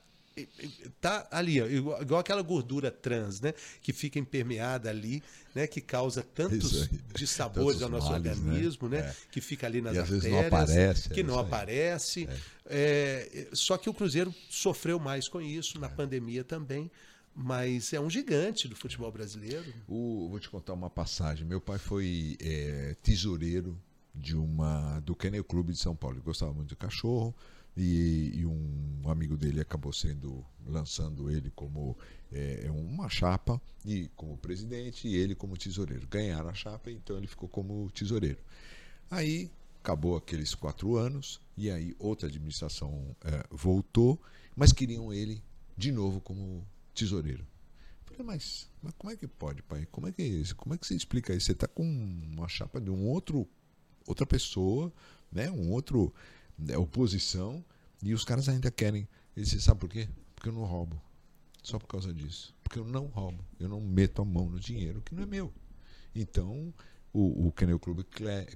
Tá 0.99 1.27
ali, 1.31 1.61
ó, 1.61 1.65
igual, 1.67 2.19
aquela 2.19 2.41
gordura 2.41 2.91
trans, 2.91 3.39
né? 3.39 3.53
Que 3.81 3.93
fica 3.93 4.19
impermeada 4.19 4.89
ali, 4.89 5.23
né? 5.53 5.65
Que 5.65 5.79
causa 5.79 6.21
tantos 6.23 6.89
dissabores 7.15 7.81
ao 7.81 7.89
nosso 7.89 8.11
males, 8.11 8.37
né? 8.39 8.51
organismo, 8.51 8.89
né? 8.89 8.99
É. 8.99 9.15
Que 9.31 9.39
fica 9.39 9.65
ali 9.65 9.81
nas 9.81 9.95
E 9.95 9.99
artérias, 9.99 10.23
não 10.31 10.39
aparece, 10.39 11.09
que 11.09 11.19
é 11.19 11.23
não 11.23 11.39
aparece. 11.39 12.29
É, 12.65 13.47
só 13.53 13.77
que 13.77 13.89
o 13.89 13.93
Cruzeiro 13.93 14.33
sofreu 14.49 14.99
mais 14.99 15.27
com 15.29 15.41
isso, 15.41 15.77
É. 15.77 15.79
na 15.81 15.89
pandemia 15.89 16.43
também. 16.43 16.91
Mas 17.37 17.91
é 17.91 17.99
um 17.99 18.09
gigante 18.09 18.65
do 18.67 18.75
futebol 18.77 19.11
brasileiro. 19.11 19.65
O- 19.89 20.27
vou 20.29 20.39
te 20.39 20.49
contar 20.49 20.71
uma 20.73 20.89
passagem. 20.89 21.45
Meu 21.45 21.59
pai 21.59 21.77
foi 21.77 22.37
é, 22.41 22.95
tesoureiro 23.03 23.77
de 24.13 24.35
uma 24.37 25.01
do 25.01 25.13
Kennel 25.13 25.43
Clube 25.43 25.73
de 25.73 25.79
São 25.79 25.93
Paulo. 25.95 26.15
Ele 26.15 26.23
gostava 26.23 26.53
muito 26.53 26.69
de 26.69 26.75
cachorro 26.77 27.35
e, 27.77 28.31
e 28.35 28.45
um 28.45 29.09
amigo 29.09 29.35
dele 29.35 29.61
acabou 29.61 29.91
sendo 29.91 30.45
lançando 30.65 31.29
ele 31.29 31.51
como 31.51 31.97
é, 32.31 32.67
uma 32.71 33.09
chapa 33.09 33.61
e 33.85 34.09
como 34.15 34.37
presidente 34.37 35.07
e 35.07 35.15
ele 35.15 35.35
como 35.35 35.57
tesoureiro. 35.57 36.07
Ganharam 36.07 36.49
a 36.49 36.53
chapa, 36.53 36.89
então 36.89 37.17
ele 37.17 37.27
ficou 37.27 37.49
como 37.49 37.89
tesoureiro. 37.91 38.39
Aí 39.09 39.51
acabou 39.83 40.15
aqueles 40.15 40.55
quatro 40.55 40.95
anos 40.95 41.39
e 41.55 41.69
aí 41.69 41.95
outra 41.99 42.27
administração 42.27 43.15
é, 43.23 43.45
voltou, 43.51 44.19
mas 44.55 44.71
queriam 44.71 45.13
ele 45.13 45.43
de 45.77 45.91
novo 45.91 46.21
como 46.21 46.65
tesoureiro. 46.93 47.45
Falei, 48.05 48.23
mas, 48.23 48.69
mas 48.81 48.93
como 48.97 49.11
é 49.11 49.17
que 49.17 49.27
pode, 49.27 49.61
pai? 49.61 49.85
Como 49.91 50.07
é 50.07 50.11
que, 50.11 50.53
como 50.55 50.73
é 50.73 50.77
que 50.77 50.87
você 50.87 50.95
explica 50.95 51.33
isso? 51.33 51.47
Você 51.47 51.51
está 51.51 51.67
com 51.67 51.83
uma 51.83 52.47
chapa 52.47 52.79
de 52.79 52.89
um 52.89 53.05
outro, 53.07 53.47
outra 54.07 54.25
pessoa, 54.25 54.91
né? 55.31 55.51
Um 55.51 55.71
outro 55.71 56.13
oposição, 56.77 57.63
e 58.01 58.13
os 58.13 58.23
caras 58.23 58.47
ainda 58.49 58.71
querem. 58.71 59.07
Ele 59.35 59.45
disse, 59.45 59.61
sabe 59.61 59.79
por 59.79 59.89
quê? 59.89 60.07
Porque 60.35 60.49
eu 60.49 60.53
não 60.53 60.63
roubo. 60.63 61.01
Só 61.63 61.79
por 61.79 61.87
causa 61.87 62.13
disso. 62.13 62.53
Porque 62.63 62.79
eu 62.79 62.85
não 62.85 63.05
roubo. 63.07 63.43
Eu 63.59 63.67
não 63.67 63.81
meto 63.81 64.21
a 64.21 64.25
mão 64.25 64.49
no 64.49 64.59
dinheiro 64.59 65.01
que 65.01 65.15
não 65.15 65.23
é 65.23 65.25
meu. 65.25 65.51
Então, 66.13 66.73
o, 67.11 67.47
o 67.47 67.51
Canel 67.51 67.79
Clube 67.79 68.05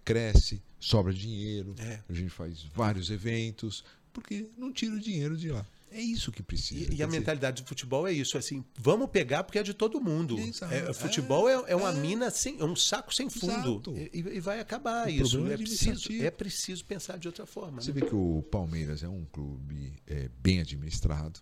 cresce, 0.05 0.61
sobra 0.79 1.13
dinheiro, 1.13 1.75
é. 1.79 2.01
a 2.07 2.13
gente 2.13 2.29
faz 2.29 2.63
vários 2.63 3.09
eventos, 3.09 3.83
porque 4.13 4.49
não 4.57 4.71
tira 4.71 4.95
o 4.95 4.99
dinheiro 4.99 5.37
de 5.37 5.49
lá. 5.49 5.65
É 5.91 5.99
isso 5.99 6.31
que 6.31 6.43
precisa. 6.43 6.91
E, 6.91 6.97
e 6.97 7.03
a 7.03 7.05
dizer... 7.05 7.07
mentalidade 7.07 7.63
do 7.63 7.67
futebol 7.67 8.07
é 8.07 8.13
isso, 8.13 8.37
assim, 8.37 8.63
vamos 8.77 9.09
pegar 9.09 9.43
porque 9.43 9.59
é 9.59 9.63
de 9.63 9.73
todo 9.73 9.99
mundo. 9.99 10.37
É, 10.71 10.93
futebol 10.93 11.49
é, 11.49 11.71
é 11.71 11.75
uma 11.75 11.91
é, 11.91 11.95
mina 11.95 12.29
sem, 12.29 12.59
é 12.59 12.63
um 12.63 12.75
saco 12.75 13.13
sem 13.13 13.29
fundo 13.29 13.81
e, 13.95 14.19
e, 14.19 14.39
vai 14.39 14.59
acabar 14.59 15.07
o 15.07 15.09
isso. 15.09 15.47
É, 15.47 15.53
é 15.53 15.57
preciso, 15.57 16.13
é 16.13 16.31
preciso 16.31 16.85
pensar 16.85 17.17
de 17.17 17.27
outra 17.27 17.45
forma. 17.45 17.81
Você 17.81 17.91
né? 17.91 18.01
vê 18.01 18.07
que 18.07 18.15
o 18.15 18.43
Palmeiras 18.51 19.03
é 19.03 19.09
um 19.09 19.25
clube 19.25 19.93
é, 20.05 20.29
bem 20.39 20.59
administrado, 20.59 21.39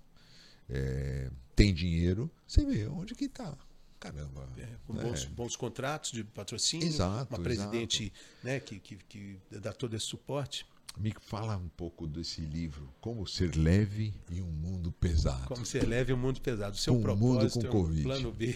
é, 0.70 1.30
tem 1.56 1.74
dinheiro. 1.74 2.32
Você 2.46 2.64
vê 2.66 2.88
onde 2.88 3.16
que 3.16 3.26
está. 3.26 3.58
Caramba. 4.00 4.48
É, 4.58 4.68
com 4.86 4.94
bons, 4.94 5.26
bons, 5.26 5.56
contratos 5.56 6.12
de 6.12 6.24
patrocínio, 6.24 6.88
exato, 6.88 7.34
uma 7.34 7.42
presidente 7.42 8.04
exato. 8.04 8.44
Né, 8.44 8.60
que, 8.60 8.80
que, 8.80 8.96
que 8.96 9.40
dá 9.50 9.74
todo 9.74 9.96
esse 9.96 10.06
suporte. 10.06 10.66
Me 11.00 11.14
fala 11.22 11.56
um 11.56 11.70
pouco 11.70 12.08
desse 12.08 12.42
livro, 12.42 12.92
Como 13.00 13.28
Ser 13.28 13.56
Leve 13.56 14.14
em 14.32 14.42
um 14.42 14.52
Mundo 14.52 14.92
Pesado. 14.92 15.46
Como 15.46 15.64
Ser 15.66 15.88
Leve 15.88 16.12
em 16.12 16.16
um 16.16 16.20
Mundo 16.20 16.42
Pesado. 16.42 16.76
O 16.76 16.78
seu 16.78 16.96
um 16.96 17.02
propósito 17.02 17.60
mundo 17.60 17.68
com 17.70 17.78
é 17.78 17.80
um 17.80 17.84
Covid. 17.84 18.04
plano 18.04 18.32
B. 18.32 18.56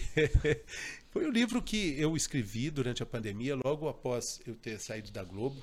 Foi 1.10 1.24
o 1.24 1.28
um 1.28 1.30
livro 1.30 1.62
que 1.62 1.94
eu 2.00 2.16
escrevi 2.16 2.68
durante 2.68 3.02
a 3.02 3.06
pandemia, 3.06 3.54
logo 3.54 3.88
após 3.88 4.40
eu 4.44 4.56
ter 4.56 4.80
saído 4.80 5.12
da 5.12 5.22
Globo. 5.22 5.62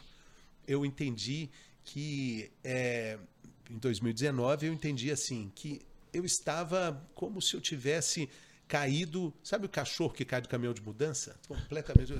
Eu 0.66 0.86
entendi 0.86 1.50
que 1.84 2.50
é, 2.64 3.20
em 3.70 3.78
2019 3.78 4.68
eu 4.68 4.74
entendi 4.74 5.12
assim 5.12 5.52
que 5.54 5.82
eu 6.14 6.24
estava 6.24 7.06
como 7.14 7.42
se 7.42 7.56
eu 7.56 7.62
tivesse 7.62 8.30
caído. 8.70 9.34
Sabe 9.44 9.66
o 9.66 9.70
cachorro 9.70 10.14
que 10.14 10.24
cai 10.24 10.40
do 10.40 10.48
caminhão 10.48 10.74
de 10.74 10.82
mudança? 10.82 11.38
Completamente. 11.48 12.14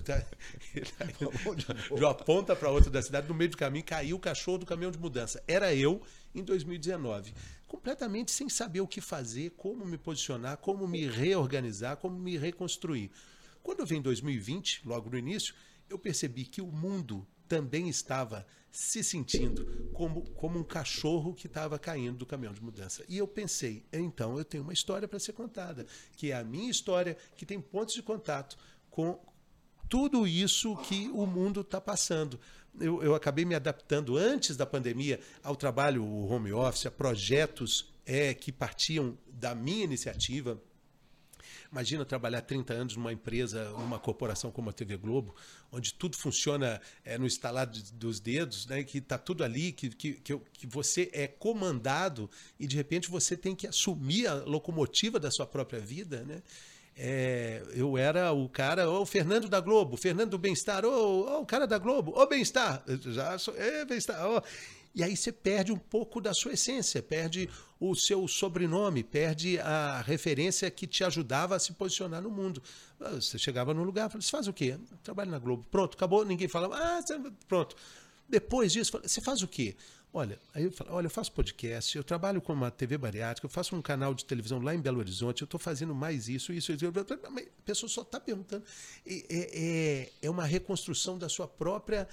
de 1.96 2.04
uma 2.04 2.14
ponta 2.14 2.56
para 2.56 2.70
outra 2.70 2.90
da 2.90 3.02
cidade, 3.02 3.30
no 3.30 3.36
meio 3.36 3.52
do 3.52 3.58
caminho, 3.58 3.86
caiu 3.86 4.18
o 4.18 4.20
cachorro 4.20 4.58
do 4.58 4.66
caminhão 4.66 4.92
de 4.92 4.98
mudança. 4.98 5.42
Era 5.48 5.74
eu 5.74 6.02
em 6.34 6.44
2019. 6.44 7.34
Completamente 7.68 8.32
sem 8.32 8.50
saber 8.50 8.82
o 8.82 8.88
que 8.88 9.00
fazer, 9.00 9.52
como 9.52 9.86
me 9.86 9.98
posicionar, 9.98 10.58
como 10.58 10.88
me 10.88 11.08
reorganizar, 11.08 11.98
como 11.98 12.18
me 12.18 12.36
reconstruir. 12.36 13.12
Quando 13.62 13.82
eu 13.82 13.86
vim 13.86 13.98
em 13.98 14.02
2020, 14.02 14.82
logo 14.86 15.08
no 15.12 15.18
início, 15.18 15.54
eu 15.88 16.00
percebi 16.00 16.46
que 16.46 16.62
o 16.62 16.72
mundo 16.72 17.28
também 17.50 17.90
estava 17.90 18.46
se 18.72 19.04
sentindo 19.04 19.90
como, 19.94 20.22
como 20.32 20.60
um 20.60 20.64
cachorro 20.64 21.34
que 21.34 21.48
estava 21.48 21.80
caindo 21.80 22.20
do 22.20 22.26
caminhão 22.26 22.54
de 22.54 22.62
mudança. 22.62 23.04
E 23.10 23.18
eu 23.18 23.28
pensei, 23.28 23.84
então 23.92 24.38
eu 24.38 24.46
tenho 24.46 24.64
uma 24.64 24.72
história 24.72 25.08
para 25.08 25.18
ser 25.20 25.34
contada, 25.34 25.88
que 26.16 26.32
é 26.32 26.36
a 26.36 26.44
minha 26.44 26.70
história, 26.70 27.18
que 27.36 27.46
tem 27.46 27.60
pontos 27.60 27.96
de 27.96 28.04
contato 28.04 28.56
com 28.92 29.20
tudo 29.90 30.28
isso 30.28 30.78
que 30.78 31.10
o 31.10 31.26
mundo 31.26 31.62
está 31.62 31.82
passando. 31.82 32.40
Eu, 32.80 33.02
eu, 33.02 33.16
acabei 33.16 33.44
me 33.44 33.56
adaptando 33.56 34.16
antes 34.16 34.56
da 34.56 34.68
pandemia 34.68 35.20
ao 35.44 35.56
trabalho 35.56 36.06
home 36.06 36.54
office, 36.54 36.86
a 36.86 36.92
projetos 36.92 37.92
é, 38.06 38.36
que 38.36 38.52
partiam 38.52 39.18
da 39.28 39.56
minha 39.56 39.84
iniciativa 39.84 40.62
Imagina 41.72 42.06
trabalhar 42.06 42.42
30 42.42 42.74
anos 42.74 42.96
numa 42.96 43.14
empresa, 43.14 43.70
numa 43.72 44.00
corporação 44.00 44.52
como 44.52 44.70
a 44.70 44.74
TV 44.74 44.98
Globo, 44.98 45.36
onde 45.72 45.94
tudo 45.94 46.18
funciona 46.18 46.82
é, 47.04 47.18
no 47.18 47.26
estalar 47.28 47.70
dos 47.94 48.20
dedos, 48.20 48.66
né? 48.68 48.84
que 48.84 48.98
está 49.00 49.18
tudo 49.18 49.44
ali, 49.44 49.72
que, 49.72 49.90
que, 49.90 50.14
que 50.14 50.68
você 50.68 51.10
é 51.14 51.28
comandado 51.28 52.30
e 52.60 52.68
de 52.68 52.76
repente 52.76 53.10
você 53.10 53.38
tem 53.38 53.56
que 53.56 53.68
assumir 53.68 54.28
a 54.28 54.36
locomotiva 54.36 55.20
da 55.20 55.32
sua 55.32 55.46
própria 55.46 55.80
vida. 55.80 56.24
Né? 56.24 56.42
É, 57.02 57.64
eu 57.74 57.98
era 57.98 58.34
o 58.34 58.50
cara, 58.50 58.90
o 58.90 59.06
Fernando 59.06 59.48
da 59.48 59.62
Globo, 59.62 59.96
Fernando 59.96 60.32
do 60.32 60.38
Bem-Estar, 60.38 60.84
o 60.86 61.46
cara 61.46 61.66
da 61.66 61.78
Globo, 61.78 62.12
ô 62.14 62.28
Bem-Estar, 62.28 62.84
já 63.06 63.38
sou, 63.38 63.56
é, 63.56 63.86
Bem-Estar, 63.86 64.20
oh. 64.28 64.44
E 64.94 65.04
aí 65.04 65.16
você 65.16 65.32
perde 65.32 65.72
um 65.72 65.78
pouco 65.78 66.20
da 66.20 66.34
sua 66.34 66.54
essência, 66.54 67.02
perde 67.02 67.50
o 67.80 67.96
seu 67.96 68.28
sobrenome, 68.28 69.04
perde 69.04 69.60
a 69.60 70.02
referência 70.02 70.70
que 70.70 70.88
te 70.88 71.04
ajudava 71.04 71.56
a 71.56 71.60
se 71.60 71.74
posicionar 71.74 72.22
no 72.22 72.30
mundo. 72.30 72.62
Ah, 73.00 73.12
você 73.12 73.38
chegava 73.38 73.74
num 73.74 73.84
lugar, 73.84 74.10
falava, 74.10 74.22
você 74.22 74.32
faz 74.32 74.48
o 74.48 74.54
quê? 74.54 74.78
Trabalho 75.04 75.32
na 75.32 75.40
Globo. 75.40 75.66
Pronto, 75.70 75.96
acabou, 75.96 76.26
ninguém 76.26 76.48
falava, 76.48 76.76
ah, 76.78 77.00
pronto. 77.48 77.76
Depois 78.28 78.74
disso, 78.74 79.00
você 79.02 79.22
faz 79.22 79.42
o 79.42 79.48
quê? 79.48 79.76
Olha, 80.12 80.40
aí 80.56 80.64
eu 80.64 80.72
falo, 80.72 80.92
olha, 80.94 81.06
eu 81.06 81.12
faço 81.12 81.32
podcast, 81.32 81.96
eu 81.96 82.04
trabalho 82.04 82.42
com 82.42 82.52
uma 82.52 82.72
TV 82.72 82.98
bariátrica, 82.98 83.46
eu 83.46 83.50
faço 83.50 83.76
um 83.76 83.82
canal 83.82 84.16
de 84.16 84.26
televisão 84.26 84.60
lá 84.60 84.74
em 84.74 84.82
Belo 84.82 84.98
Horizonte, 85.00 85.44
eu 85.44 85.46
estou 85.46 85.60
fazendo 85.60 85.94
mais 85.94 86.28
isso, 86.28 86.52
isso, 86.52 86.72
isso. 86.72 86.88
A 86.88 87.64
pessoa 87.64 87.88
só 87.88 88.02
está 88.02 88.20
perguntando. 88.20 88.64
É, 89.06 89.24
é, 89.30 90.12
é 90.24 90.30
uma 90.30 90.46
reconstrução 90.46 91.18
da 91.18 91.30
sua 91.30 91.48
própria 91.48 92.08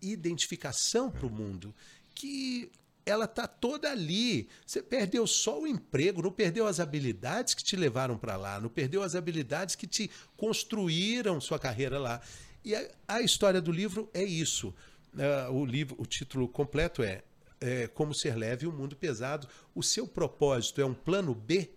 identificação 0.00 1.10
para 1.10 1.26
o 1.26 1.30
mundo 1.30 1.74
que 2.18 2.72
ela 3.06 3.26
está 3.26 3.46
toda 3.46 3.90
ali. 3.90 4.48
Você 4.66 4.82
perdeu 4.82 5.24
só 5.26 5.60
o 5.60 5.66
emprego, 5.66 6.20
não 6.20 6.32
perdeu 6.32 6.66
as 6.66 6.80
habilidades 6.80 7.54
que 7.54 7.62
te 7.62 7.76
levaram 7.76 8.18
para 8.18 8.36
lá, 8.36 8.60
não 8.60 8.68
perdeu 8.68 9.02
as 9.02 9.14
habilidades 9.14 9.76
que 9.76 9.86
te 9.86 10.10
construíram 10.36 11.40
sua 11.40 11.60
carreira 11.60 11.98
lá. 11.98 12.20
E 12.64 12.74
a, 12.74 12.90
a 13.06 13.20
história 13.22 13.60
do 13.60 13.70
livro 13.70 14.10
é 14.12 14.24
isso. 14.24 14.74
Uh, 15.14 15.52
o 15.52 15.64
livro, 15.64 15.94
o 15.96 16.04
título 16.04 16.48
completo 16.48 17.02
é, 17.02 17.22
é 17.60 17.86
Como 17.86 18.12
Ser 18.12 18.36
Leve 18.36 18.66
e 18.66 18.68
um 18.68 18.72
Mundo 18.72 18.96
Pesado. 18.96 19.48
O 19.76 19.82
seu 19.82 20.06
propósito 20.06 20.80
é 20.80 20.84
um 20.84 20.94
plano 20.94 21.34
B? 21.34 21.70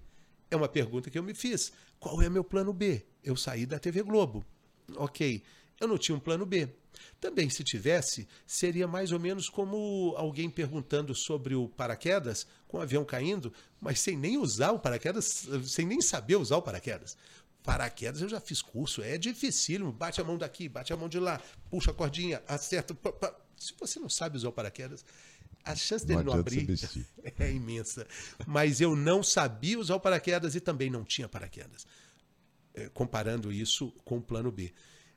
É 0.50 0.56
uma 0.56 0.68
pergunta 0.68 1.12
que 1.12 1.20
eu 1.20 1.24
me 1.24 1.36
fiz. 1.36 1.72
Qual 2.00 2.20
é 2.22 2.30
meu 2.30 2.44
plano 2.44 2.74
B? 2.74 3.06
Eu 3.24 3.38
saí 3.38 3.68
da 3.68 3.78
TV 3.78 4.02
Globo. 4.02 4.44
Ok. 4.96 5.44
Eu 5.80 5.88
não 5.88 6.00
tinha 6.00 6.16
um 6.16 6.20
plano 6.20 6.48
B. 6.48 6.68
Também, 7.20 7.50
se 7.50 7.64
tivesse, 7.64 8.28
seria 8.46 8.88
mais 8.88 9.12
ou 9.12 9.20
menos 9.20 9.50
como 9.50 10.14
alguém 10.18 10.50
perguntando 10.50 11.14
sobre 11.14 11.56
o 11.56 11.68
paraquedas, 11.68 12.48
com 12.68 12.78
o 12.78 12.82
avião 12.82 13.06
caindo, 13.06 13.54
mas 13.80 14.00
sem 14.00 14.18
nem 14.18 14.38
usar 14.38 14.72
o 14.72 14.80
paraquedas, 14.80 15.48
sem 15.66 15.86
nem 15.86 16.02
saber 16.02 16.36
usar 16.36 16.58
o 16.58 16.62
paraquedas. 16.62 17.18
Paraquedas 17.64 18.22
eu 18.22 18.30
já 18.30 18.40
fiz 18.40 18.62
curso, 18.62 19.04
é 19.04 19.18
dificílimo. 19.18 19.92
Bate 19.92 20.20
a 20.20 20.24
mão 20.24 20.38
daqui, 20.38 20.68
bate 20.68 20.92
a 20.92 20.98
mão 20.98 21.08
de 21.08 21.20
lá, 21.20 21.40
puxa 21.70 21.92
a 21.92 21.94
cordinha, 21.94 22.42
acerta. 22.48 22.98
Se 23.56 23.74
você 23.80 24.00
não 24.00 24.10
sabe 24.10 24.38
usar 24.38 24.50
o 24.50 24.54
paraquedas, 24.54 25.06
a 25.64 25.76
chance 25.76 26.06
dele 26.06 26.24
não, 26.24 26.34
não 26.34 26.40
abrir 26.40 26.68
é 27.38 27.52
imensa. 27.52 28.08
Mas 28.48 28.82
eu 28.82 28.96
não 28.96 29.22
sabia 29.22 29.80
usar 29.80 29.96
o 29.96 30.00
paraquedas 30.00 30.56
e 30.56 30.60
também 30.60 30.90
não 30.90 31.04
tinha 31.04 31.30
paraquedas. 31.30 31.86
É, 32.74 32.90
comparando 32.90 33.52
isso 33.52 33.92
com 34.04 34.18
o 34.18 34.22
plano 34.22 34.52
B. 34.52 34.74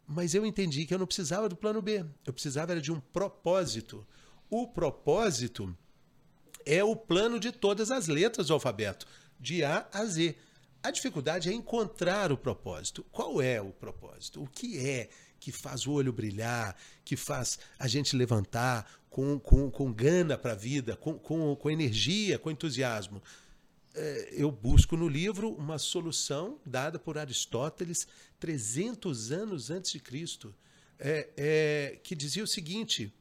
Mas 0.07 0.35
eu 0.35 0.45
entendi 0.45 0.85
que 0.85 0.95
eu 0.95 0.99
não 0.99 1.07
precisava 1.07 1.49
do 1.49 1.57
plano 1.57 1.81
B. 1.81 2.05
Eu 2.27 2.33
precisava 2.33 2.73
era 2.73 2.81
de 2.81 2.93
um 2.93 3.01
propósito. 3.01 4.07
O 4.51 4.67
propósito 4.69 5.77
é 6.67 6.83
o 6.85 6.95
plano 6.95 7.40
de 7.40 7.53
todas 7.53 7.90
as 7.90 8.07
letras 8.07 8.49
do 8.49 8.55
alfabeto, 8.55 9.07
de 9.38 9.64
A 9.64 9.87
a 9.93 10.05
Z. 10.05 10.37
A 10.83 10.90
dificuldade 10.90 11.49
é 11.49 11.53
encontrar 11.53 12.31
o 12.31 12.37
propósito. 12.37 13.05
Qual 13.11 13.40
é 13.40 13.61
o 13.61 13.71
propósito? 13.71 14.43
O 14.43 14.47
que 14.47 14.79
é 14.79 15.09
que 15.40 15.51
faz 15.53 15.87
o 15.87 15.93
olho 15.93 16.12
brilhar, 16.12 16.77
que 17.05 17.17
faz 17.17 17.59
a 17.79 17.87
gente 17.87 18.17
levantar 18.17 18.90
com, 19.11 19.38
com, 19.38 19.71
com 19.71 19.93
gana 19.93 20.38
para 20.38 20.53
a 20.53 20.57
vida, 20.57 20.97
com, 20.97 21.19
com, 21.19 21.55
com 21.57 21.71
energia, 21.71 22.38
com 22.38 22.51
entusiasmo? 22.51 23.23
É, 23.94 24.30
eu 24.33 24.50
busco 24.50 24.96
no 24.96 25.09
livro 25.09 25.50
uma 25.52 25.78
solução 25.78 26.59
dada 26.66 26.98
por 26.98 27.16
Aristóteles 27.16 28.09
300 28.40 29.30
anos 29.30 29.70
antes 29.70 29.92
de 29.92 30.00
Cristo, 30.00 30.52
é, 30.98 31.28
é, 31.37 32.00
que 32.02 32.14
dizia 32.14 32.42
o 32.42 32.46
seguinte: 32.46 33.12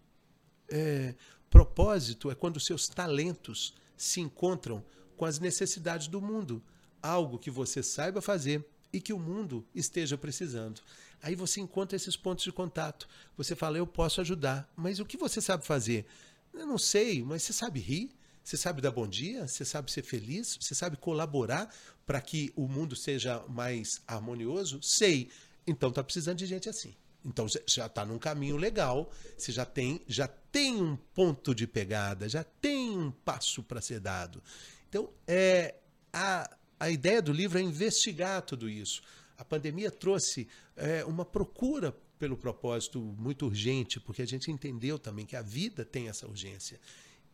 é, 0.67 1.13
propósito 1.49 2.31
é 2.31 2.35
quando 2.35 2.59
seus 2.59 2.87
talentos 2.87 3.75
se 3.95 4.19
encontram 4.19 4.83
com 5.15 5.25
as 5.25 5.39
necessidades 5.39 6.07
do 6.07 6.19
mundo, 6.19 6.61
algo 7.01 7.37
que 7.37 7.51
você 7.51 7.83
saiba 7.83 8.21
fazer 8.21 8.65
e 8.91 8.99
que 8.99 9.13
o 9.13 9.19
mundo 9.19 9.65
esteja 9.75 10.17
precisando. 10.17 10.81
Aí 11.21 11.35
você 11.35 11.61
encontra 11.61 11.95
esses 11.95 12.17
pontos 12.17 12.43
de 12.43 12.51
contato. 12.51 13.07
Você 13.37 13.55
fala, 13.55 13.77
eu 13.77 13.87
posso 13.87 14.21
ajudar, 14.21 14.71
mas 14.75 14.99
o 14.99 15.05
que 15.05 15.17
você 15.17 15.39
sabe 15.39 15.65
fazer? 15.65 16.05
Eu 16.53 16.65
não 16.65 16.77
sei, 16.77 17.23
mas 17.23 17.43
você 17.43 17.53
sabe 17.53 17.79
rir? 17.79 18.11
Você 18.43 18.57
sabe 18.57 18.81
dar 18.81 18.91
bom 18.91 19.07
dia? 19.07 19.47
Você 19.47 19.63
sabe 19.63 19.91
ser 19.91 20.03
feliz? 20.03 20.57
Você 20.59 20.75
sabe 20.75 20.97
colaborar 20.97 21.73
para 22.05 22.19
que 22.19 22.51
o 22.55 22.67
mundo 22.67 22.95
seja 22.95 23.43
mais 23.47 24.01
harmonioso? 24.05 24.81
Sei. 24.81 25.29
Então 25.65 25.89
está 25.89 26.03
precisando 26.03 26.37
de 26.37 26.45
gente 26.45 26.67
assim. 26.67 26.93
Então 27.25 27.47
já 27.65 27.85
está 27.85 28.05
num 28.05 28.19
caminho 28.19 28.57
legal, 28.57 29.09
você 29.37 29.51
já 29.51 29.65
tem, 29.65 30.01
já 30.07 30.27
tem 30.27 30.75
um 30.75 30.95
ponto 30.95 31.55
de 31.55 31.65
pegada, 31.65 32.27
já 32.27 32.43
tem 32.43 32.97
um 32.97 33.11
passo 33.11 33.63
para 33.63 33.79
ser 33.79 34.01
dado. 34.01 34.43
Então, 34.89 35.09
é, 35.25 35.75
a, 36.11 36.49
a 36.77 36.89
ideia 36.89 37.21
do 37.21 37.31
livro 37.31 37.57
é 37.57 37.61
investigar 37.61 38.41
tudo 38.41 38.69
isso. 38.69 39.01
A 39.37 39.45
pandemia 39.45 39.89
trouxe 39.89 40.49
é, 40.75 41.05
uma 41.05 41.23
procura 41.23 41.95
pelo 42.19 42.37
propósito 42.37 42.99
muito 43.17 43.45
urgente, 43.45 43.99
porque 43.99 44.21
a 44.21 44.27
gente 44.27 44.51
entendeu 44.51 44.99
também 44.99 45.25
que 45.25 45.35
a 45.35 45.41
vida 45.41 45.83
tem 45.85 46.09
essa 46.09 46.27
urgência. 46.27 46.79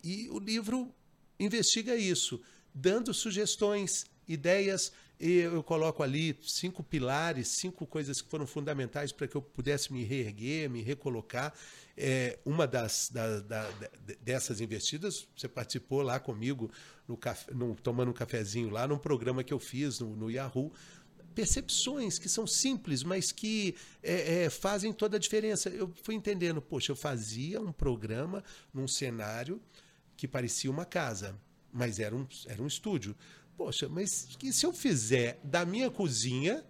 E 0.03 0.29
o 0.29 0.39
livro 0.39 0.93
investiga 1.39 1.95
isso, 1.95 2.41
dando 2.73 3.13
sugestões, 3.13 4.05
ideias 4.27 4.91
eu 5.19 5.61
coloco 5.61 6.01
ali 6.01 6.39
cinco 6.41 6.81
pilares, 6.81 7.49
cinco 7.49 7.85
coisas 7.85 8.21
que 8.21 8.29
foram 8.29 8.47
fundamentais 8.47 9.11
para 9.11 9.27
que 9.27 9.35
eu 9.35 9.41
pudesse 9.41 9.91
me 9.91 10.05
reerguer, 10.05 10.69
me 10.69 10.81
recolocar. 10.81 11.53
É, 11.97 12.39
uma 12.45 12.65
das 12.65 13.09
da, 13.11 13.41
da, 13.41 13.69
dessas 14.21 14.61
investidas, 14.61 15.27
você 15.35 15.49
participou 15.49 16.01
lá 16.01 16.21
comigo, 16.21 16.71
no 17.05 17.17
café, 17.17 17.53
no, 17.53 17.75
tomando 17.75 18.11
um 18.11 18.13
cafezinho 18.13 18.69
lá, 18.69 18.87
num 18.87 18.97
programa 18.97 19.43
que 19.43 19.53
eu 19.53 19.59
fiz 19.59 19.99
no, 19.99 20.15
no 20.15 20.31
Yahoo. 20.31 20.71
Percepções 21.35 22.17
que 22.17 22.29
são 22.29 22.47
simples, 22.47 23.03
mas 23.03 23.33
que 23.33 23.75
é, 24.01 24.45
é, 24.45 24.49
fazem 24.49 24.93
toda 24.93 25.17
a 25.17 25.19
diferença. 25.19 25.67
Eu 25.67 25.93
fui 26.01 26.15
entendendo, 26.15 26.61
poxa, 26.61 26.93
eu 26.93 26.95
fazia 26.95 27.59
um 27.59 27.73
programa 27.73 28.41
num 28.73 28.87
cenário 28.87 29.61
que 30.19 30.27
parecia 30.27 30.69
uma 30.69 30.83
casa, 30.83 31.39
mas 31.71 31.97
era 31.97 32.13
um, 32.13 32.27
era 32.45 32.61
um 32.61 32.67
estúdio. 32.67 33.15
Poxa, 33.55 33.87
mas 33.87 34.27
se 34.51 34.65
eu 34.65 34.73
fizer 34.73 35.39
da 35.41 35.65
minha 35.65 35.89
cozinha 35.89 36.61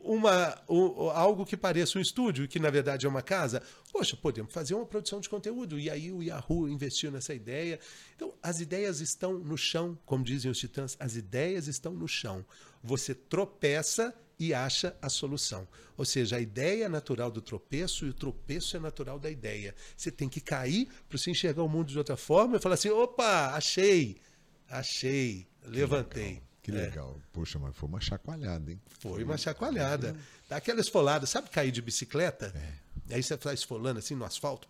uma, 0.00 0.60
um, 0.68 1.08
algo 1.10 1.46
que 1.46 1.56
pareça 1.56 1.96
um 1.96 2.00
estúdio, 2.00 2.48
que 2.48 2.58
na 2.58 2.68
verdade 2.68 3.06
é 3.06 3.08
uma 3.08 3.22
casa, 3.22 3.62
poxa, 3.92 4.16
podemos 4.16 4.52
fazer 4.52 4.74
uma 4.74 4.84
produção 4.84 5.20
de 5.20 5.28
conteúdo. 5.28 5.78
E 5.78 5.88
aí 5.88 6.10
o 6.10 6.24
Yahoo 6.24 6.68
investiu 6.68 7.12
nessa 7.12 7.32
ideia. 7.32 7.78
Então, 8.16 8.34
as 8.42 8.60
ideias 8.60 9.00
estão 9.00 9.38
no 9.38 9.56
chão, 9.56 9.96
como 10.04 10.24
dizem 10.24 10.50
os 10.50 10.58
titãs, 10.58 10.96
as 10.98 11.14
ideias 11.14 11.68
estão 11.68 11.92
no 11.92 12.08
chão. 12.08 12.44
Você 12.82 13.14
tropeça 13.14 14.12
e 14.38 14.52
acha 14.52 14.96
a 15.00 15.08
solução. 15.08 15.66
Ou 15.96 16.04
seja, 16.04 16.36
a 16.36 16.40
ideia 16.40 16.84
é 16.84 16.88
natural 16.88 17.30
do 17.30 17.40
tropeço 17.40 18.06
e 18.06 18.10
o 18.10 18.14
tropeço 18.14 18.76
é 18.76 18.80
natural 18.80 19.18
da 19.18 19.30
ideia. 19.30 19.74
Você 19.96 20.10
tem 20.10 20.28
que 20.28 20.40
cair 20.40 20.88
para 21.08 21.18
você 21.18 21.30
enxergar 21.30 21.62
o 21.62 21.68
mundo 21.68 21.88
de 21.88 21.98
outra 21.98 22.16
forma 22.16 22.56
e 22.56 22.60
falar 22.60 22.74
assim: 22.74 22.90
opa, 22.90 23.54
achei, 23.54 24.20
achei, 24.68 25.46
levantei. 25.64 26.42
Que 26.62 26.72
legal. 26.72 27.16
É. 27.16 27.20
Poxa, 27.32 27.60
mas 27.60 27.76
foi 27.76 27.88
uma 27.88 28.00
chacoalhada, 28.00 28.72
hein? 28.72 28.80
Foi 28.98 29.22
uma 29.22 29.38
chacoalhada. 29.38 30.16
Dá 30.48 30.56
aquela 30.56 30.80
esfolada. 30.80 31.24
Sabe 31.24 31.48
cair 31.48 31.70
de 31.70 31.80
bicicleta? 31.80 32.52
É. 32.56 33.14
Aí 33.14 33.22
você 33.22 33.34
está 33.34 33.54
esfolando 33.54 34.00
assim 34.00 34.16
no 34.16 34.24
asfalto. 34.24 34.68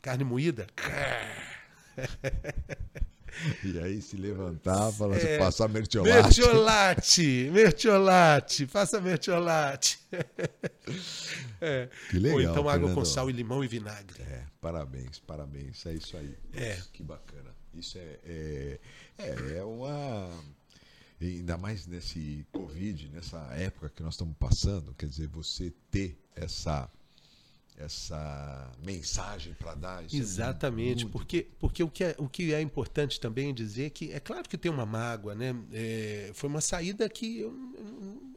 Carne 0.00 0.22
moída. 0.22 0.68
E 3.64 3.78
aí 3.78 4.00
se 4.00 4.16
levantar, 4.16 4.90
falar 4.92 5.16
assim, 5.16 5.26
é, 5.26 5.38
passar 5.38 5.68
mertiolate. 5.68 6.40
Mertiolate, 6.40 7.50
mertiolate, 7.52 8.66
faça 8.66 9.00
mertiolate. 9.00 9.98
É. 11.60 11.88
Que 12.08 12.20
legal. 12.20 12.36
Ou 12.36 12.40
então 12.40 12.68
água 12.68 12.72
Fernando. 12.72 12.94
com 12.94 13.04
sal 13.04 13.28
e 13.28 13.32
limão 13.32 13.64
e 13.64 13.66
vinagre. 13.66 14.22
É, 14.22 14.44
parabéns, 14.60 15.18
parabéns. 15.18 15.84
É 15.86 15.92
isso 15.92 16.16
aí. 16.16 16.32
É. 16.52 16.78
que 16.92 17.02
bacana. 17.02 17.52
Isso 17.74 17.98
é, 17.98 18.18
é, 18.24 18.80
é, 19.18 19.58
é 19.58 19.64
uma 19.64 20.30
ainda 21.20 21.58
mais 21.58 21.86
nesse 21.86 22.46
Covid, 22.52 23.08
nessa 23.08 23.38
época 23.56 23.88
que 23.88 24.02
nós 24.02 24.14
estamos 24.14 24.36
passando, 24.38 24.94
quer 24.94 25.06
dizer, 25.06 25.26
você 25.26 25.72
ter 25.90 26.16
essa 26.34 26.88
essa 27.78 28.70
mensagem 28.84 29.54
para 29.54 29.74
dar. 29.74 30.04
Isso 30.04 30.16
é 30.16 30.18
Exatamente, 30.18 31.06
é 31.06 31.08
porque, 31.08 31.46
porque 31.58 31.82
o, 31.82 31.88
que 31.88 32.04
é, 32.04 32.14
o 32.18 32.28
que 32.28 32.52
é 32.52 32.60
importante 32.60 33.20
também 33.20 33.54
dizer 33.54 33.90
que 33.90 34.12
é 34.12 34.18
claro 34.18 34.48
que 34.48 34.58
tem 34.58 34.70
uma 34.70 34.84
mágoa, 34.84 35.34
né? 35.34 35.54
É, 35.72 36.30
foi 36.34 36.50
uma 36.50 36.60
saída 36.60 37.08
que 37.08 37.40
eu, 37.40 37.50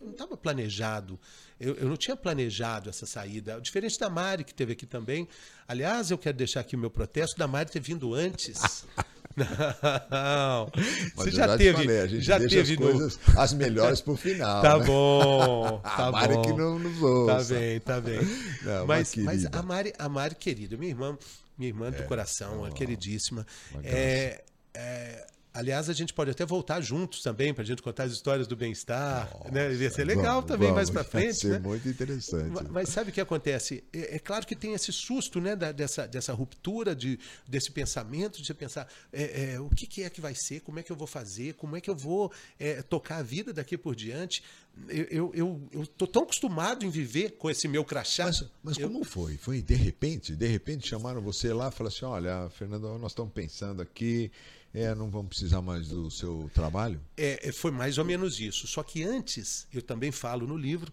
eu 0.02 0.06
não 0.06 0.12
estava 0.12 0.38
planejado. 0.38 1.20
Eu, 1.60 1.76
eu, 1.76 1.90
não 1.90 1.98
tinha 1.98 2.16
planejado 2.16 2.90
essa 2.90 3.06
saída. 3.06 3.60
Diferente 3.60 4.00
da 4.00 4.10
Mari, 4.10 4.44
que 4.44 4.54
teve 4.54 4.74
aqui 4.74 4.86
também. 4.86 5.28
Aliás, 5.68 6.12
eu 6.12 6.18
quero 6.18 6.38
deixar 6.38 6.60
aqui 6.60 6.76
o 6.76 6.80
meu 6.80 6.92
protesto 6.92 7.38
da 7.38 7.48
Mari 7.48 7.72
ter 7.72 7.82
vindo 7.82 8.14
antes. 8.14 8.86
Não. 9.36 10.72
Mas 11.16 11.26
Você 11.26 11.32
já, 11.32 11.48
já 11.48 11.58
teve. 11.58 11.78
Falei, 11.78 12.00
a 12.02 12.08
gente 12.08 12.22
já 12.22 12.40
teve 12.40 12.74
as 12.74 12.76
coisas, 12.76 13.20
no... 13.28 13.40
as 13.40 13.54
melhores 13.54 14.02
pro 14.02 14.16
final. 14.16 14.62
Tá 14.62 14.78
né? 14.78 14.86
bom. 14.86 15.82
Tá 15.84 16.08
a 16.08 16.12
Mari 16.12 16.34
bom. 16.34 16.42
que 16.42 16.54
não 16.54 16.80
nos 16.80 17.02
ouça. 17.02 17.36
Tá 17.36 17.44
bem, 17.54 17.80
tá 17.80 18.02
bem. 18.02 18.20
Não, 18.64 18.86
mas, 18.86 19.16
mas 19.16 19.46
a 19.46 19.62
Mari, 19.62 19.94
a 19.98 20.10
Mari, 20.10 20.36
querida, 20.36 20.78
minha 20.78 20.92
irmã, 20.92 21.18
minha 21.58 21.70
irmã 21.70 21.90
do 21.92 22.02
é, 22.02 22.06
coração, 22.06 22.64
oh, 22.68 22.74
queridíssima. 22.74 23.46
É, 23.84 24.42
é, 24.74 25.28
Aliás, 25.54 25.90
a 25.90 25.94
gente 25.94 26.14
pode 26.14 26.32
até 26.32 26.46
voltar 26.46 26.80
juntos 26.80 27.22
também 27.22 27.54
para 27.54 27.64
a 27.64 27.66
gente 27.66 27.82
contar 27.82 28.04
as 28.04 28.14
histórias 28.14 28.48
do 28.48 28.56
bem-estar. 28.56 29.30
Né? 29.52 29.74
Ia 29.74 29.90
ser 29.90 30.06
legal 30.06 30.36
vamos, 30.36 30.48
também 30.48 30.70
vamos, 30.70 30.76
mais 30.76 30.90
para 30.90 31.04
frente. 31.04 31.26
Ia 31.26 31.34
ser 31.34 31.50
né? 31.50 31.60
muito 31.60 31.90
interessante. 31.90 32.50
Mas, 32.50 32.70
mas, 32.70 32.90
sabe 32.90 33.10
o 33.10 33.14
que 33.14 33.20
acontece? 33.20 33.84
É, 33.92 34.16
é, 34.16 34.20
claro 34.20 34.48
que 34.48 34.56
tem 34.56 34.74
esse 34.74 34.94
susto 34.94 35.42
né, 35.42 35.54
da, 35.54 35.74
dessa, 35.74 36.08
dessa 36.08 36.32
ruptura, 36.32 36.96
de, 36.96 37.20
desse 37.46 37.70
pensamento, 37.70 38.40
de 38.40 38.48
você 38.48 38.54
pensar 38.54 38.88
é, 39.12 39.56
é, 39.56 39.60
o 39.60 39.70
que, 39.70 39.86
que, 39.86 40.04
é 40.04 40.10
que 40.10 40.22
vai 40.22 40.34
ser, 40.34 40.62
como 40.62 40.80
é 40.80 40.84
que 40.84 40.92
eu 40.92 40.96
vou 40.96 41.08
fazer, 41.08 41.54
como 41.56 41.76
é 41.76 41.82
que 41.82 41.90
eu 41.90 41.96
vou 41.96 42.32
é, 42.58 42.82
tocar 42.82 43.18
a 43.18 43.24
vida 43.24 43.52
daqui 43.52 43.78
por 43.78 43.94
diante. 43.94 44.42
Eu, 44.88 45.32
eu, 45.34 45.62
eu 45.74 45.86
tô 45.86 46.08
tão 46.08 46.24
acostumado 46.24 46.86
em 46.86 46.90
viver 46.90 47.32
com 47.32 47.50
esse 47.50 47.68
meu 47.68 47.84
crachá. 47.84 48.28
Mas, 48.28 48.46
mas 48.64 48.78
eu... 48.78 48.90
como 48.90 49.04
foi? 49.04 49.36
Foi 49.36 49.62
de 49.62 49.76
repente? 49.76 50.34
De 50.34 50.48
repente 50.48 50.88
chamaram 50.88 51.22
você 51.22 51.52
lá 51.52 51.68
e 51.68 51.72
falaram 51.72 51.94
assim: 51.94 52.06
olha, 52.06 52.50
Fernando, 52.52 52.98
nós 52.98 53.12
estamos 53.12 53.34
pensando 53.34 53.82
aqui 53.82 54.32
é, 54.74 54.96
não 54.96 55.10
vão 55.10 55.26
precisar 55.26 55.62
mais 55.62 55.88
do 55.90 56.10
seu 56.10 56.50
trabalho? 56.54 57.02
É, 57.18 57.50
é, 57.50 57.52
foi 57.52 57.72
mais 57.72 57.98
ou 57.98 58.06
menos 58.06 58.40
isso. 58.40 58.68
Só 58.68 58.84
que 58.84 59.04
antes, 59.04 59.68
eu 59.74 59.82
também 59.82 60.12
falo 60.12 60.48
no 60.48 60.58
livro, 60.58 60.92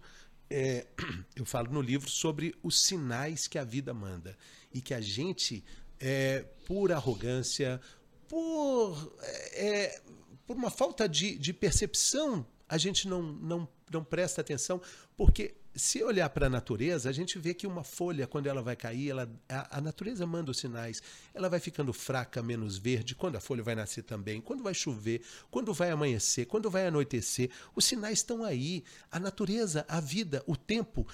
é, 0.49 0.85
eu 1.35 1.45
falo 1.45 1.71
no 1.71 1.81
livro 1.81 2.09
sobre 2.09 2.53
os 2.61 2.81
sinais 2.81 3.47
que 3.47 3.57
a 3.57 3.63
vida 3.63 3.93
manda. 3.93 4.37
E 4.73 4.81
que 4.81 4.93
a 4.93 5.01
gente, 5.01 5.63
é, 5.99 6.45
por 6.65 6.91
arrogância, 6.91 7.79
por, 8.27 9.17
é, 9.53 10.01
por 10.45 10.57
uma 10.57 10.69
falta 10.69 11.07
de, 11.07 11.37
de 11.37 11.53
percepção, 11.53 12.45
a 12.67 12.77
gente 12.77 13.07
não, 13.07 13.21
não, 13.21 13.67
não 13.91 14.03
presta 14.03 14.41
atenção, 14.41 14.81
porque 15.19 15.53
se 15.75 16.01
olhar 16.01 16.29
para 16.29 16.47
a 16.47 16.49
natureza, 16.49 17.09
a 17.09 17.11
gente 17.11 17.37
vê 17.37 17.53
que 17.53 17.67
uma 17.67 17.83
folha, 17.83 18.25
quando 18.25 18.47
ela 18.47 18.61
vai 18.61 18.73
cair, 18.73 19.09
ela, 19.09 19.29
a, 19.49 19.79
a, 19.79 19.81
natureza 19.81 20.25
manda 20.25 20.49
os 20.49 20.59
sinais. 20.59 21.03
Ela 21.33 21.49
vai 21.49 21.59
ficando 21.59 21.91
fraca, 21.91 22.41
menos 22.41 22.77
verde, 22.77 23.15
quando 23.15 23.35
a 23.35 23.41
folha 23.41 23.61
vai 23.61 23.75
nascer 23.75 24.03
também, 24.03 24.39
quando 24.39 24.63
vai 24.63 24.73
chover, 24.73 25.21
quando 25.51 25.73
vai 25.73 25.91
amanhecer, 25.91 26.45
quando 26.45 26.69
vai 26.69 26.87
anoitecer. 26.87 27.49
Os 27.75 27.83
sinais 27.83 28.19
estão 28.19 28.45
aí. 28.45 28.81
A 29.11 29.19
natureza, 29.19 29.85
a 29.89 29.99
vida, 29.99 30.41
o 30.47 30.55
tempo, 30.55 31.05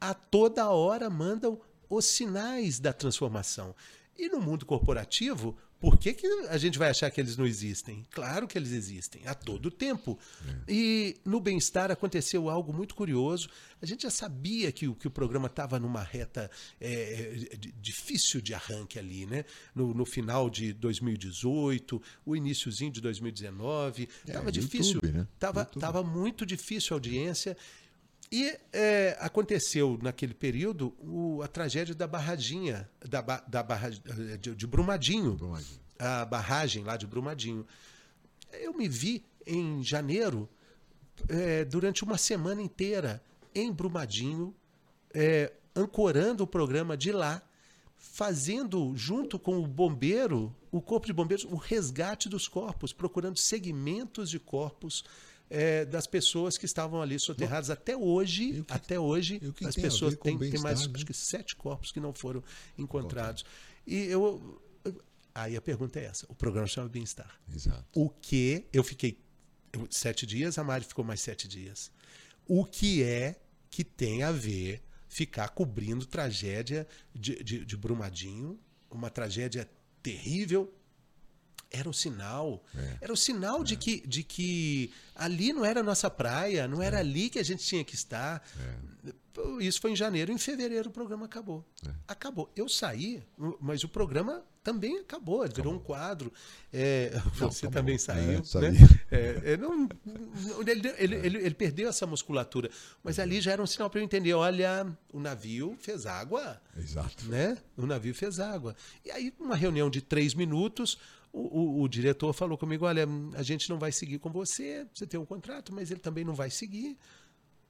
a 0.00 0.14
toda 0.14 0.70
hora 0.70 1.10
mandam 1.10 1.60
os 1.90 2.04
sinais 2.04 2.78
da 2.78 2.92
transformação. 2.92 3.74
E 4.16 4.28
no 4.28 4.40
mundo 4.40 4.64
corporativo, 4.64 5.58
por 5.80 5.96
que, 5.96 6.12
que 6.12 6.26
a 6.48 6.58
gente 6.58 6.78
vai 6.78 6.90
achar 6.90 7.10
que 7.10 7.20
eles 7.20 7.36
não 7.36 7.46
existem? 7.46 8.04
Claro 8.10 8.48
que 8.48 8.58
eles 8.58 8.72
existem, 8.72 9.22
a 9.26 9.34
todo 9.34 9.70
tempo. 9.70 10.18
É. 10.66 10.72
E 10.72 11.16
no 11.24 11.40
bem-estar 11.40 11.90
aconteceu 11.90 12.48
algo 12.48 12.72
muito 12.72 12.94
curioso. 12.96 13.48
A 13.80 13.86
gente 13.86 14.02
já 14.02 14.10
sabia 14.10 14.72
que, 14.72 14.92
que 14.94 15.06
o 15.06 15.10
programa 15.10 15.46
estava 15.46 15.78
numa 15.78 16.02
reta 16.02 16.50
é, 16.80 17.48
difícil 17.80 18.40
de 18.40 18.54
arranque 18.54 18.98
ali, 18.98 19.24
né? 19.24 19.44
No, 19.72 19.94
no, 19.94 20.04
final 20.04 20.50
de 20.50 20.72
2018, 20.72 22.02
o 22.26 22.34
iníciozinho 22.34 22.90
de 22.90 23.00
2019. 23.00 24.08
Estava 24.26 24.48
é, 24.48 24.52
difícil. 24.52 25.00
Estava 25.34 25.60
né? 25.62 25.68
tava 25.78 26.02
muito 26.02 26.44
difícil 26.44 26.94
a 26.94 26.96
audiência. 26.96 27.56
E 28.30 28.54
é, 28.72 29.16
aconteceu 29.20 29.98
naquele 30.02 30.34
período 30.34 30.94
o, 30.98 31.40
a 31.42 31.48
tragédia 31.48 31.94
da 31.94 32.06
barraginha, 32.06 32.88
da, 33.00 33.20
da 33.22 33.62
barra, 33.62 33.88
de, 33.90 34.54
de 34.54 34.66
Brumadinho, 34.66 35.34
Brumadinho, 35.34 35.80
a 35.98 36.24
barragem 36.26 36.84
lá 36.84 36.96
de 36.96 37.06
Brumadinho. 37.06 37.66
Eu 38.52 38.74
me 38.74 38.86
vi 38.86 39.24
em 39.46 39.82
janeiro, 39.82 40.48
é, 41.28 41.64
durante 41.64 42.04
uma 42.04 42.18
semana 42.18 42.60
inteira, 42.60 43.22
em 43.54 43.72
Brumadinho, 43.72 44.54
é, 45.14 45.50
ancorando 45.74 46.44
o 46.44 46.46
programa 46.46 46.96
de 46.98 47.12
lá, 47.12 47.42
fazendo, 47.96 48.92
junto 48.94 49.38
com 49.38 49.58
o 49.58 49.66
bombeiro, 49.66 50.54
o 50.70 50.82
corpo 50.82 51.06
de 51.06 51.14
bombeiros, 51.14 51.44
o 51.44 51.56
resgate 51.56 52.28
dos 52.28 52.46
corpos, 52.46 52.92
procurando 52.92 53.38
segmentos 53.38 54.28
de 54.28 54.38
corpos 54.38 55.02
é, 55.50 55.84
das 55.84 56.06
pessoas 56.06 56.58
que 56.58 56.64
estavam 56.64 57.00
ali 57.00 57.18
soterradas. 57.18 57.70
Até 57.70 57.96
hoje, 57.96 58.64
que, 58.64 58.72
até 58.72 58.98
hoje, 58.98 59.40
as 59.64 59.74
pessoas 59.74 60.16
têm, 60.16 60.38
têm 60.38 60.60
mais 60.60 60.86
né? 60.86 60.92
acho 60.94 61.06
que 61.06 61.14
sete 61.14 61.56
corpos 61.56 61.92
que 61.92 62.00
não 62.00 62.12
foram 62.12 62.42
encontrados. 62.76 63.44
E 63.86 64.04
eu. 64.04 64.62
Aí 65.34 65.56
a 65.56 65.60
pergunta 65.60 65.98
é 65.98 66.04
essa: 66.04 66.26
o 66.28 66.34
programa 66.34 66.66
chama 66.66 66.88
Bem-Estar. 66.88 67.40
Exato. 67.54 67.84
O 67.94 68.08
que 68.08 68.66
eu 68.72 68.82
fiquei 68.82 69.20
sete 69.90 70.26
dias, 70.26 70.58
a 70.58 70.64
Mari 70.64 70.84
ficou 70.84 71.04
mais 71.04 71.20
sete 71.20 71.46
dias. 71.46 71.90
O 72.46 72.64
que 72.64 73.02
é 73.02 73.40
que 73.70 73.84
tem 73.84 74.22
a 74.22 74.32
ver 74.32 74.82
ficar 75.08 75.48
cobrindo 75.48 76.06
tragédia 76.06 76.86
de, 77.14 77.42
de, 77.42 77.64
de 77.64 77.76
Brumadinho, 77.76 78.58
uma 78.90 79.10
tragédia 79.10 79.68
terrível, 80.02 80.72
era 81.70 81.88
o 81.88 81.92
sinal. 81.94 82.64
É. 82.74 82.96
Era 83.02 83.12
o 83.12 83.16
sinal 83.16 83.60
é. 83.60 83.64
de, 83.64 83.76
que, 83.76 84.06
de 84.06 84.22
que 84.22 84.90
ali 85.14 85.52
não 85.52 85.64
era 85.64 85.80
a 85.80 85.82
nossa 85.82 86.08
praia, 86.10 86.66
não 86.68 86.82
era 86.82 86.96
é. 86.98 87.00
ali 87.00 87.28
que 87.30 87.38
a 87.38 87.42
gente 87.44 87.64
tinha 87.64 87.84
que 87.84 87.94
estar. 87.94 88.42
Isso 89.60 89.80
foi 89.80 89.92
em 89.92 89.96
janeiro. 89.96 90.32
Em 90.32 90.38
fevereiro 90.38 90.88
o 90.88 90.92
programa 90.92 91.26
acabou. 91.26 91.64
É. 91.86 91.90
Acabou. 92.08 92.50
Eu 92.56 92.68
saí, 92.68 93.22
mas 93.60 93.84
o 93.84 93.88
programa 93.88 94.42
também 94.64 94.98
acabou. 94.98 95.44
Ele 95.44 95.54
virou 95.54 95.72
um 95.72 95.78
quadro. 95.78 96.32
É, 96.72 97.12
Não, 97.38 97.48
você 97.52 97.66
acabou. 97.66 97.70
também 97.70 97.98
saiu. 97.98 98.42
É, 98.42 98.70
né? 98.70 98.78
É, 99.12 99.52
é, 99.52 99.56
não- 99.56 99.88
ele, 100.66 100.88
ele- 100.98 101.14
ele- 101.26 101.38
ele 101.38 101.54
perdeu 101.54 101.88
essa 101.88 102.04
musculatura. 102.06 102.68
Mas 103.02 103.18
ali 103.20 103.40
já 103.40 103.52
era 103.52 103.62
um 103.62 103.66
sinal 103.66 103.88
para 103.88 104.00
eu 104.00 104.04
entender: 104.04 104.34
olha, 104.34 104.86
o 105.12 105.20
navio 105.20 105.76
fez 105.80 106.04
água 106.04 106.60
Exato. 106.76 107.26
né? 107.26 107.56
O 107.76 107.86
navio 107.86 108.14
fez 108.14 108.40
água. 108.40 108.74
E 109.04 109.10
aí, 109.12 109.32
uma 109.38 109.54
reunião 109.54 109.88
de 109.88 110.00
três 110.02 110.34
minutos, 110.34 110.98
o, 111.32 111.40
o- 111.40 111.82
o 111.82 111.88
diretor 111.88 112.32
falou 112.32 112.56
comigo: 112.58 112.84
olha, 112.84 113.06
a 113.34 113.42
gente 113.42 113.68
não 113.70 113.78
vai 113.78 113.92
seguir 113.92 114.18
com 114.18 114.30
você, 114.30 114.86
você 114.92 115.06
tem 115.06 115.18
um 115.18 115.24
contrato, 115.26 115.72
mas 115.74 115.90
ele 115.90 116.00
também 116.00 116.24
não 116.24 116.34
vai 116.34 116.50
seguir. 116.50 116.96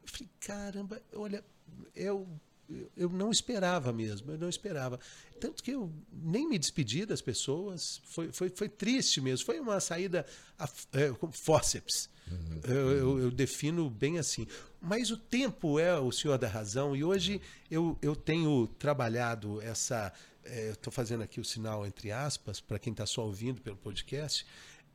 Eu 0.03 0.09
falei, 0.09 0.29
caramba, 0.41 1.03
olha, 1.15 1.45
eu, 1.95 2.27
eu 2.97 3.09
não 3.11 3.31
esperava 3.31 3.93
mesmo, 3.93 4.31
eu 4.33 4.39
não 4.39 4.49
esperava. 4.49 4.99
Tanto 5.41 5.63
que 5.63 5.71
eu 5.73 5.93
nem 6.13 6.49
me 6.49 6.59
despedi 6.59 7.05
das 7.07 7.21
pessoas, 7.21 8.01
foi, 8.05 8.33
foi, 8.33 8.49
foi 8.51 8.69
triste 8.69 9.21
mesmo, 9.21 9.45
foi 9.47 9.61
uma 9.61 9.81
saída 9.81 10.25
a, 10.59 10.65
é, 10.95 11.13
fórceps. 11.33 12.09
Eu, 12.65 12.91
eu- 12.91 13.19
eu 13.21 13.31
defino 13.31 13.89
bem 13.89 14.19
assim. 14.19 14.47
Mas 14.81 15.11
o 15.11 15.17
tempo 15.17 15.79
é 15.79 15.99
o 15.99 16.13
senhor 16.13 16.37
da 16.39 16.47
razão, 16.47 16.95
e 16.95 17.03
hoje 17.03 17.41
eu, 17.71 17.99
eu 18.03 18.15
tenho 18.15 18.67
trabalhado 18.79 19.61
essa. 19.63 20.13
É, 20.51 20.71
estou 20.71 20.93
fazendo 20.93 21.23
aqui 21.23 21.41
o 21.41 21.45
sinal 21.45 21.87
entre 21.87 22.11
aspas, 22.11 22.61
para 22.61 22.79
quem 22.79 22.93
está 22.93 23.07
só 23.07 23.25
ouvindo 23.25 23.61
pelo 23.61 23.77
podcast, 23.77 24.47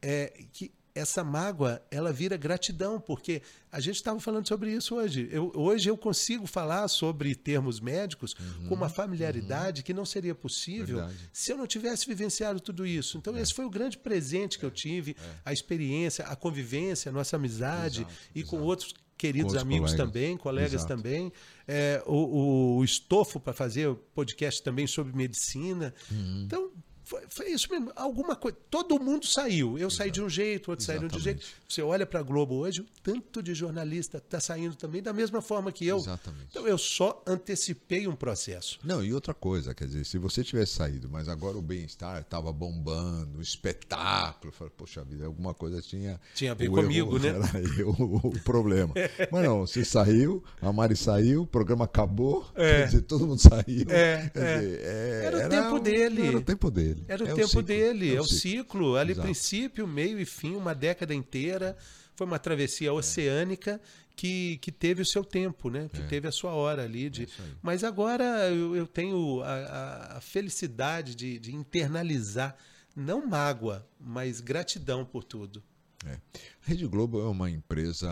é 0.01 0.45
que 0.51 0.73
essa 0.95 1.23
mágoa 1.23 1.81
ela 1.89 2.13
vira 2.13 2.37
gratidão, 2.37 2.99
porque 2.99 3.41
a 3.71 3.79
gente 3.79 3.95
estava 3.95 4.19
falando 4.19 4.47
sobre 4.47 4.71
isso 4.71 4.95
hoje. 4.95 5.27
Eu, 5.31 5.51
hoje 5.55 5.89
eu 5.89 5.97
consigo 5.97 6.45
falar 6.45 6.87
sobre 6.87 7.33
termos 7.33 7.79
médicos 7.79 8.35
com 8.67 8.75
uma 8.75 8.89
familiaridade 8.89 9.81
que 9.81 9.93
não 9.93 10.05
seria 10.05 10.35
possível 10.35 10.97
Verdade. 10.97 11.29
se 11.33 11.51
eu 11.51 11.57
não 11.57 11.65
tivesse 11.65 12.05
vivenciado 12.05 12.59
tudo 12.59 12.85
isso. 12.85 13.17
Então, 13.17 13.35
esse 13.37 13.53
foi 13.53 13.65
o 13.65 13.69
grande 13.69 13.97
presente 13.97 14.59
que 14.59 14.65
eu 14.65 14.71
tive, 14.71 15.15
a 15.43 15.51
experiência, 15.51 16.25
a 16.25 16.35
convivência, 16.35 17.09
a 17.09 17.13
nossa 17.13 17.37
amizade 17.37 18.01
Exato, 18.01 18.13
e 18.35 18.43
com 18.43 18.57
exato. 18.57 18.67
outros 18.69 18.93
queridos 19.17 19.53
Com 19.53 19.57
outros 19.57 19.61
amigos 19.63 19.91
colegas. 19.91 20.13
também, 20.13 20.37
colegas 20.37 20.73
Exato. 20.73 20.87
também. 20.95 21.33
É, 21.67 22.03
o, 22.05 22.77
o 22.77 22.83
estofo 22.83 23.39
para 23.39 23.53
fazer 23.53 23.95
podcast 24.13 24.61
também 24.61 24.85
sobre 24.85 25.15
medicina. 25.15 25.93
Uhum. 26.11 26.43
Então, 26.45 26.71
foi, 27.03 27.21
foi 27.29 27.49
isso 27.51 27.67
mesmo. 27.69 27.91
Alguma 27.95 28.35
coisa. 28.35 28.57
Todo 28.69 28.99
mundo 28.99 29.25
saiu. 29.25 29.77
Eu 29.77 29.89
saí 29.89 30.09
de 30.09 30.21
um 30.21 30.29
jeito, 30.29 30.71
outro 30.71 30.85
saíram 30.85 31.07
de 31.07 31.17
um 31.17 31.19
jeito. 31.19 31.45
Você 31.67 31.81
olha 31.81 32.05
para 32.05 32.19
a 32.19 32.23
Globo 32.23 32.55
hoje, 32.55 32.81
o 32.81 32.85
tanto 33.01 33.41
de 33.41 33.53
jornalista 33.53 34.17
está 34.17 34.39
saindo 34.39 34.75
também 34.75 35.01
da 35.01 35.11
mesma 35.11 35.41
forma 35.41 35.71
que 35.71 35.85
eu. 35.85 35.97
Exatamente. 35.97 36.47
Então, 36.49 36.67
eu 36.67 36.77
só 36.77 37.21
antecipei 37.27 38.07
um 38.07 38.15
processo. 38.15 38.79
Não, 38.83 39.03
e 39.03 39.13
outra 39.13 39.33
coisa, 39.33 39.73
quer 39.73 39.85
dizer, 39.85 40.05
se 40.05 40.17
você 40.17 40.43
tivesse 40.43 40.73
saído, 40.73 41.09
mas 41.09 41.27
agora 41.27 41.57
o 41.57 41.61
bem-estar 41.61 42.21
estava 42.21 42.51
bombando, 42.53 43.39
o 43.39 43.41
espetáculo, 43.41 44.51
falei, 44.53 44.73
poxa 44.75 45.03
vida, 45.03 45.25
alguma 45.25 45.53
coisa 45.53 45.81
tinha. 45.81 46.19
Tinha 46.33 46.51
a 46.51 46.55
ver 46.55 46.69
comigo, 46.69 47.17
erro, 47.17 47.19
né? 47.19 47.49
Era 47.53 47.79
eu 47.79 47.89
o 47.89 48.39
problema. 48.43 48.93
Mas 49.31 49.43
não, 49.43 49.61
você 49.61 49.83
saiu, 49.83 50.43
a 50.61 50.71
Mari 50.71 50.95
saiu, 50.95 51.43
o 51.43 51.47
programa 51.47 51.85
acabou, 51.85 52.45
É. 52.55 52.79
quer 52.81 52.85
dizer, 52.85 53.01
todo 53.01 53.27
mundo 53.27 53.39
saiu. 53.39 53.85
É, 53.89 54.31
é. 54.33 54.57
dizer, 54.59 54.79
é, 54.83 55.21
Era 55.25 55.45
o 55.45 55.49
tempo 55.49 55.79
dele. 55.79 56.27
Era 56.27 56.37
o 56.37 56.41
tempo 56.41 56.71
dele. 56.71 56.92
Era 57.07 57.23
o 57.23 57.27
É 57.27 57.33
tempo 57.33 57.47
ciclo, 57.47 57.61
dele, 57.63 58.15
é 58.15 58.19
o 58.21 58.23
ciclo. 58.23 58.39
ciclo. 58.39 58.95
Ali, 58.95 59.11
Exato. 59.11 59.25
princípio, 59.25 59.87
meio 59.87 60.19
e 60.19 60.25
fim, 60.25 60.55
uma 60.55 60.73
década 60.75 61.13
inteira. 61.13 61.75
Foi 62.15 62.27
uma 62.27 62.37
travessia 62.39 62.89
É. 62.89 62.91
oceânica 62.91 63.81
que, 64.15 64.57
que 64.61 64.71
teve 64.71 65.01
o 65.01 65.05
seu 65.05 65.23
tempo, 65.25 65.69
né? 65.69 65.89
Que 65.91 66.03
teve 66.03 66.27
a 66.27 66.31
sua 66.31 66.51
hora 66.51 66.83
ali. 66.83 67.09
De... 67.09 67.23
É. 67.23 67.27
Mas 67.61 67.83
agora 67.83 68.23
eu, 68.51 68.75
eu 68.75 68.85
tenho 68.85 69.41
a, 69.41 70.17
a- 70.17 70.21
felicidade 70.21 71.15
de, 71.15 71.39
de 71.39 71.55
internalizar, 71.55 72.55
não 72.95 73.25
mágoa, 73.25 73.87
mas 73.99 74.39
gratidão 74.39 75.03
por 75.03 75.23
tudo. 75.23 75.63
É. 76.05 76.13
A 76.13 76.19
Rede 76.61 76.85
Globo 76.85 77.19
é 77.21 77.25
uma 77.29 77.49
empresa 77.49 78.07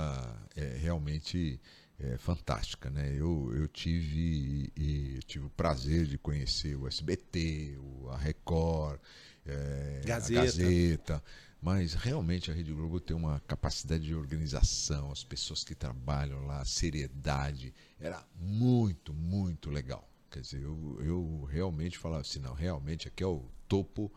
é, 0.55 0.77
realmente 0.77 1.59
é, 1.99 2.17
fantástica, 2.17 2.89
né? 2.89 3.13
Eu, 3.15 3.51
eu 3.55 3.67
tive 3.67 4.71
e, 4.75 5.19
tive 5.27 5.45
o 5.45 5.49
prazer 5.49 6.05
de 6.07 6.17
conhecer 6.17 6.75
o 6.75 6.87
SBT, 6.87 7.75
o, 7.77 7.90
a 8.11 8.17
Record, 8.17 8.99
é, 9.45 10.01
Gazeta. 10.05 10.39
a 10.39 10.43
Gazeta, 10.43 11.23
mas 11.61 11.93
realmente 11.93 12.49
a 12.49 12.53
Rede 12.53 12.73
Globo 12.73 12.99
tem 12.99 13.15
uma 13.15 13.39
capacidade 13.41 14.03
de 14.03 14.15
organização, 14.15 15.11
as 15.11 15.23
pessoas 15.23 15.63
que 15.63 15.75
trabalham 15.75 16.45
lá, 16.45 16.61
a 16.61 16.65
seriedade, 16.65 17.73
era 17.99 18.25
muito, 18.35 19.13
muito 19.13 19.69
legal. 19.69 20.07
Quer 20.31 20.41
dizer, 20.41 20.61
eu, 20.61 20.97
eu 21.03 21.47
realmente 21.51 21.97
falava 21.97 22.21
assim, 22.21 22.39
não, 22.39 22.53
realmente 22.53 23.07
aqui 23.07 23.23
é 23.23 23.27
o 23.27 23.45
topo 23.67 24.11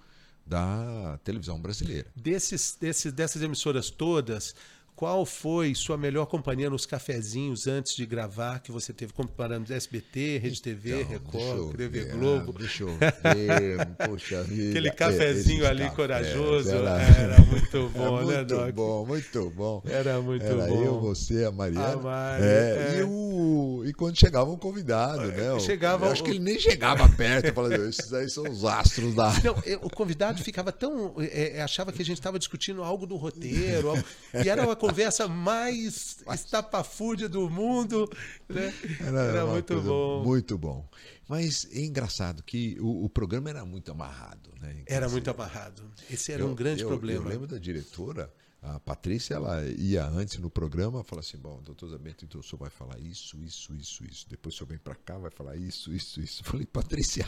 da 0.47 1.19
televisão 1.25 1.61
brasileira. 1.61 2.11
Desses, 2.15 2.77
desses, 2.79 3.13
dessas 3.13 3.43
emissoras 3.43 3.91
todas, 3.91 4.55
qual 4.97 5.27
foi 5.27 5.75
sua 5.75 5.97
melhor 5.99 6.27
companhia 6.27 6.71
nos 6.71 6.87
cafezinhos 6.87 7.67
antes 7.67 7.97
de 7.97 8.07
gravar 8.07 8.61
que 8.61 8.71
você 8.71 8.93
teve 8.93 9.13
comparando 9.13 9.73
SBT, 9.73 10.39
Rede 10.39 10.63
TV, 10.63 11.01
Então, 11.03 11.11
Record, 11.13 11.77
TV 11.77 12.05
ver, 12.05 12.13
Globo? 12.13 12.55
ah, 12.55 12.59
Deixa 12.61 12.85
eu 12.85 12.89
ver, 13.35 13.87
poxa 14.07 14.43
vida. 14.45 14.71
Aquele 14.71 14.89
É, 14.89 14.93
cafezinho 14.93 15.57
esses 15.59 15.67
ali 15.69 15.81
cafés, 15.81 15.97
corajoso. 15.97 16.71
Era, 16.71 17.01
Era, 17.25 17.41
muito 17.41 17.89
bom, 17.89 18.17
era 18.19 18.27
né, 18.27 18.37
muito 18.37 18.47
Doc? 18.55 18.73
bom, 18.75 19.07
muito 19.07 19.51
bom. 19.51 19.83
Era 19.85 20.21
muito 20.21 20.45
Era 20.45 20.67
bom. 20.67 20.85
eu, 20.85 21.01
você, 21.01 21.45
a 21.45 21.51
Mariana. 21.51 21.93
A 21.95 21.97
Mari, 21.97 22.43
é, 22.45 22.47
é. 22.47 22.99
E, 22.99 23.03
o, 23.03 23.83
e 23.87 23.93
quando 23.93 24.17
chegava 24.19 24.49
um 24.51 24.57
convidado, 24.57 25.27
né? 25.27 25.59
Chegava 25.61 26.07
eu 26.07 26.13
acho 26.13 26.23
que 26.23 26.31
ele 26.31 26.39
nem 26.39 26.59
chegava 26.59 27.09
perto. 27.09 27.53
Falava, 27.53 27.75
esses 27.89 28.13
aí 28.13 28.29
são 28.29 28.45
os 28.49 28.65
astros 28.65 29.15
da. 29.15 29.33
Não, 29.43 29.57
eu- 29.67 29.81
o 29.83 29.91
convidado 29.91 30.43
ficava 30.43 30.71
tão. 30.71 31.15
é, 31.19 31.59
é, 31.59 31.63
achava 31.63 31.93
que 31.93 32.01
a 32.01 32.05
gente 32.05 32.19
estava 32.19 32.39
discutindo 32.39 32.83
algo 32.83 33.07
do 33.07 33.17
roteiro. 33.17 33.91
algo- 33.91 34.05
e 34.45 34.49
era 34.49 34.63
uma 34.63 34.77
conversa 34.89 35.29
mais 35.29 36.19
estapafúrdia 36.33 37.29
do 37.29 37.49
mundo. 37.51 38.09
Né? 38.49 38.73
Era, 39.01 39.45
uma 39.45 39.53
muito 39.55 39.81
bom. 39.81 40.25
Muito 40.25 40.59
bom. 40.59 40.89
Mas 41.29 41.67
é 41.73 41.81
engraçado 41.81 42.43
que 42.43 42.77
o, 42.81 43.05
o 43.05 43.09
programa 43.09 43.49
era 43.51 43.65
muito 43.65 43.91
amarrado, 43.91 44.51
né? 44.61 44.83
Quer 44.87 44.95
Era 44.95 45.07
dizer, 45.07 45.15
muito 45.15 45.31
amarrado. 45.31 45.83
Esse 46.11 46.33
era 46.33 46.43
eu- 46.43 46.49
um 46.49 46.55
grande 46.55 46.83
eu- 46.83 46.89
problema. 46.89 47.25
Eu 47.25 47.29
lembro 47.31 47.47
da 47.47 47.59
diretora, 47.59 48.33
a 48.63 48.79
Patrícia, 48.81 49.35
ela 49.35 49.63
ia 49.67 50.07
antes 50.07 50.39
no 50.39 50.49
programa 50.51 51.01
e 51.01 51.05
falava 51.05 51.27
assim: 51.27 51.39
Bom, 51.39 51.61
doutor 51.63 51.89
Zabento, 51.89 52.25
então 52.25 52.41
o 52.41 52.45
senhor 52.45 52.59
vai 52.59 52.71
falar 52.71 52.99
isso, 52.99 53.39
isso, 53.39 53.75
isso, 53.75 54.05
isso. 54.05 54.27
Depois 54.29 54.55
o 54.55 54.59
senhor 54.59 54.69
vem 54.69 54.79
pra 54.79 54.95
cá, 54.95 55.17
vai 55.19 55.31
falar 55.31 55.57
isso, 55.57 55.93
isso, 55.93 56.21
isso. 56.21 56.43
Eu 56.45 56.51
falei, 56.51 56.67
Patrícia. 56.67 57.27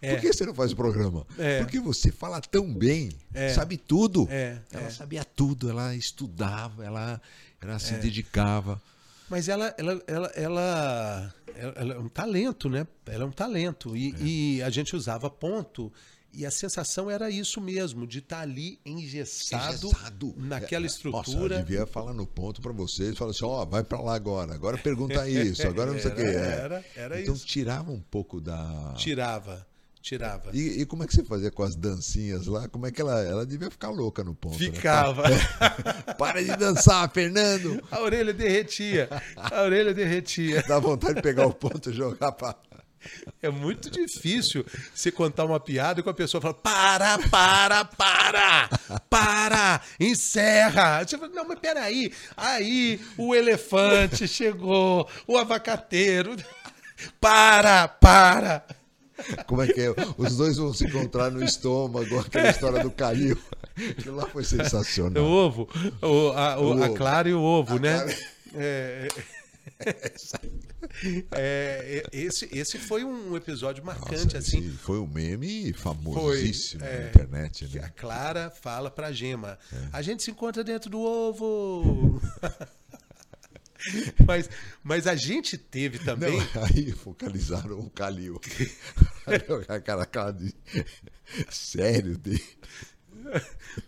É. 0.00 0.14
Por 0.14 0.20
que 0.20 0.32
você 0.32 0.44
não 0.44 0.54
faz 0.54 0.72
o 0.72 0.76
programa? 0.76 1.26
É. 1.38 1.60
Porque 1.60 1.78
você 1.80 2.10
fala 2.10 2.40
tão 2.40 2.72
bem, 2.72 3.10
É. 3.32 3.50
sabe 3.50 3.76
tudo. 3.76 4.26
É, 4.30 4.58
ela 4.72 4.86
é. 4.86 4.90
sabia 4.90 5.24
tudo, 5.24 5.70
ela 5.70 5.94
estudava, 5.94 6.84
ela, 6.84 7.20
ela 7.60 7.78
se 7.78 7.94
dedicava. 7.94 8.80
Mas 9.30 9.48
ela, 9.48 9.74
ela, 9.78 10.02
ela, 10.06 10.26
ela, 10.34 11.34
ela 11.56 11.94
é 11.94 11.98
um 11.98 12.08
talento, 12.08 12.68
né? 12.68 12.86
Ela 13.06 13.24
é 13.24 13.26
um 13.26 13.32
talento. 13.32 13.96
E, 13.96 14.14
e 14.58 14.62
a 14.62 14.68
gente 14.68 14.94
usava 14.94 15.30
ponto. 15.30 15.90
E 16.34 16.46
a 16.46 16.50
sensação 16.50 17.10
era 17.10 17.28
isso 17.30 17.60
mesmo, 17.60 18.06
de 18.06 18.20
estar 18.20 18.40
ali 18.40 18.80
engessado, 18.86 19.88
Engessado. 19.88 20.34
naquela 20.38 20.86
É, 20.86 20.88
Nossa, 20.88 21.06
eu 21.06 21.10
estrutura. 21.20 21.58
devia 21.62 21.86
falar 21.86 22.14
no 22.14 22.26
ponto 22.26 22.62
para 22.62 22.72
vocês, 22.72 23.18
falar 23.18 23.32
assim, 23.32 23.44
ó, 23.44 23.64
vai 23.66 23.84
para 23.84 24.00
lá 24.00 24.14
agora, 24.14 24.54
agora 24.54 24.78
pergunta 24.78 25.28
isso, 25.28 25.66
agora 25.68 25.92
não 25.92 26.00
sei 26.00 26.10
o 26.10 26.14
que. 26.14 26.22
Era, 26.22 26.36
é. 26.38 26.58
era, 26.64 26.84
era 26.96 27.20
então 27.20 27.34
isso. 27.34 27.44
tirava 27.46 27.92
um 27.92 28.00
pouco 28.00 28.40
da. 28.40 28.94
Tirava, 28.96 29.66
tirava. 30.00 30.50
E, 30.54 30.80
e 30.80 30.86
como 30.86 31.04
é 31.04 31.06
que 31.06 31.14
você 31.14 31.22
fazia 31.22 31.50
com 31.50 31.62
as 31.64 31.76
dancinhas 31.76 32.46
lá? 32.46 32.66
Como 32.66 32.86
é 32.86 32.90
que 32.90 33.02
ela. 33.02 33.20
Ela 33.22 33.44
devia 33.44 33.70
ficar 33.70 33.90
louca 33.90 34.24
no 34.24 34.34
ponto. 34.34 34.58
né? 34.58 34.70
Ficava. 34.72 35.24
Para 36.16 36.42
de 36.42 36.56
dançar, 36.56 37.10
Fernando! 37.12 37.82
A 37.90 38.00
orelha 38.00 38.32
derretia. 38.32 39.06
A 39.36 39.62
orelha 39.62 39.92
derretia. 39.92 40.62
Dá 40.66 40.78
vontade 40.78 41.16
de 41.16 41.22
pegar 41.22 41.46
o 41.46 41.52
ponto 41.52 41.90
e 41.90 41.92
jogar 41.92 42.32
para. 42.32 42.56
É 43.42 43.48
muito 43.50 43.90
difícil 43.90 44.64
você 44.94 45.10
contar 45.10 45.44
uma 45.44 45.58
piada 45.60 46.00
e 46.00 46.02
com 46.02 46.10
a 46.10 46.14
pessoa 46.14 46.40
fala: 46.40 46.54
para, 46.54 47.18
para, 47.28 47.84
para, 47.84 48.68
para, 49.10 49.80
encerra. 49.98 51.04
Você 51.04 51.18
fala, 51.18 51.32
não, 51.34 51.46
mas 51.48 51.58
peraí. 51.58 52.12
Aí 52.36 53.00
o 53.16 53.34
elefante 53.34 54.26
chegou, 54.28 55.08
o 55.26 55.36
abacateiro. 55.36 56.36
Para, 57.20 57.88
para. 57.88 58.64
Como 59.46 59.62
é 59.62 59.66
que 59.66 59.80
é? 59.80 59.94
Os 60.16 60.36
dois 60.36 60.56
vão 60.56 60.72
se 60.72 60.84
encontrar 60.84 61.30
no 61.30 61.44
estômago, 61.44 62.18
aquela 62.20 62.50
história 62.50 62.80
do 62.82 62.90
Calil. 62.90 63.36
Aquilo 63.76 64.16
lá 64.16 64.26
foi 64.26 64.42
O 64.42 64.46
sensacional. 64.46 65.22
ovo, 65.24 65.68
o, 66.00 66.30
a, 66.32 66.58
o- 66.58 66.76
O 66.76 66.82
a 66.82 66.86
ovo. 66.86 66.94
clara 66.94 67.28
e 67.28 67.34
o 67.34 67.40
ovo, 67.40 67.78
né? 67.78 67.98
clara- 68.02 68.18
É, 68.54 69.08
é, 71.32 72.02
é, 72.02 72.04
esse, 72.12 72.48
esse 72.52 72.78
foi 72.78 73.04
um 73.04 73.36
episódio 73.36 73.84
marcante, 73.84 74.24
Nossa, 74.34 74.38
assim. 74.38 74.70
foi 74.70 74.98
um 74.98 75.06
meme 75.06 75.72
famosíssimo 75.72 76.80
Foi, 76.80 76.88
na 76.90 76.94
é. 76.94 77.08
internet, 77.08 77.66
que 77.66 77.78
né? 77.78 77.84
A 77.84 77.88
Clara 77.90 78.50
fala 78.50 78.90
pra 78.90 79.12
Gema: 79.12 79.58
É. 79.72 79.88
a 79.92 80.02
gente 80.02 80.22
se 80.22 80.30
encontra 80.30 80.62
dentro 80.62 80.90
do 80.90 81.00
ovo. 81.00 82.20
mas, 84.26 84.48
mas 84.82 85.06
a 85.06 85.14
gente 85.14 85.56
teve 85.56 85.98
também. 85.98 86.38
Não, 86.54 86.64
aí 86.64 86.92
focalizaram 86.92 87.78
o 87.78 87.90
Calil. 87.90 88.40
aquela 89.68 90.06
cara 90.06 90.32
de 90.32 90.54
sério 91.50 92.16
dele. 92.18 92.44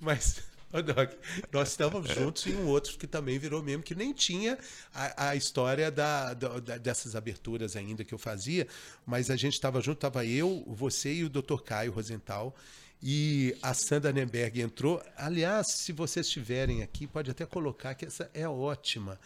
Mas, 0.00 0.40
Doc, 0.82 1.12
nós 1.52 1.68
estávamos 1.70 2.10
juntos 2.10 2.46
em 2.46 2.56
um 2.56 2.66
outro 2.66 2.96
que 2.98 3.06
também 3.06 3.38
virou 3.38 3.62
mesmo, 3.62 3.82
que 3.82 3.94
nem 3.94 4.12
tinha 4.12 4.58
a, 4.92 5.28
a 5.30 5.36
história 5.36 5.90
da, 5.90 6.34
da- 6.34 6.58
dessas 6.78 7.14
aberturas 7.14 7.76
ainda 7.76 8.04
que 8.04 8.12
eu 8.14 8.18
fazia, 8.18 8.66
mas 9.06 9.30
a 9.30 9.36
gente 9.36 9.54
estava 9.54 9.80
junto, 9.80 9.98
estava 9.98 10.24
eu, 10.24 10.64
você 10.66 11.12
e 11.14 11.24
o 11.24 11.28
Dr. 11.28 11.60
Caio 11.64 11.92
Rosenthal. 11.92 12.54
E 13.06 13.54
a 13.60 13.74
Sandra 13.74 14.12
Nemberg 14.12 14.62
entrou. 14.62 15.02
Aliás, 15.16 15.66
se 15.72 15.92
vocês 15.92 16.24
estiverem 16.26 16.82
aqui, 16.82 17.06
pode 17.06 17.30
até 17.30 17.44
colocar 17.44 17.94
que 17.94 18.06
essa 18.06 18.30
é 18.32 18.48
ótima. 18.48 19.20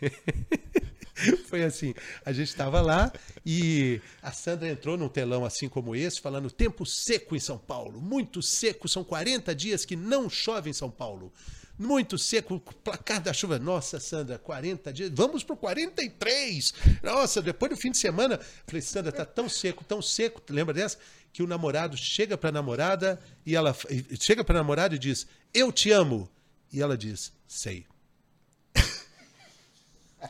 Foi 1.46 1.62
assim, 1.62 1.94
a 2.24 2.32
gente 2.32 2.48
estava 2.48 2.80
lá 2.80 3.12
e 3.44 4.00
a 4.22 4.32
Sandra 4.32 4.68
entrou 4.68 4.96
num 4.96 5.08
telão 5.08 5.44
assim 5.44 5.68
como 5.68 5.94
esse, 5.94 6.20
falando 6.20 6.50
tempo 6.50 6.84
seco 6.84 7.36
em 7.36 7.40
São 7.40 7.58
Paulo, 7.58 8.00
muito 8.00 8.42
seco, 8.42 8.88
são 8.88 9.04
40 9.04 9.54
dias 9.54 9.84
que 9.84 9.94
não 9.94 10.28
chove 10.28 10.70
em 10.70 10.72
São 10.72 10.90
Paulo. 10.90 11.32
Muito 11.78 12.18
seco, 12.18 12.60
placar 12.84 13.20
da 13.20 13.32
chuva. 13.32 13.58
Nossa, 13.58 13.98
Sandra, 13.98 14.38
40 14.38 14.92
dias. 14.92 15.10
Vamos 15.12 15.42
pro 15.42 15.56
43. 15.56 16.74
Nossa, 17.02 17.40
depois 17.40 17.70
do 17.70 17.76
fim 17.76 17.90
de 17.90 17.96
semana. 17.96 18.38
Falei, 18.66 18.82
Sandra, 18.82 19.10
tá 19.10 19.24
tão 19.24 19.48
seco, 19.48 19.82
tão 19.82 20.00
seco. 20.02 20.40
Lembra 20.50 20.74
dessa? 20.74 20.98
Que 21.32 21.42
o 21.42 21.46
namorado 21.46 21.96
chega 21.96 22.36
pra 22.36 22.52
namorada 22.52 23.18
e 23.44 23.56
ela 23.56 23.74
chega 24.20 24.44
pra 24.44 24.54
namorada 24.54 24.94
e 24.94 24.98
diz: 24.98 25.26
"Eu 25.52 25.72
te 25.72 25.90
amo". 25.90 26.28
E 26.70 26.80
ela 26.80 26.96
diz: 26.96 27.32
"Sei". 27.48 27.86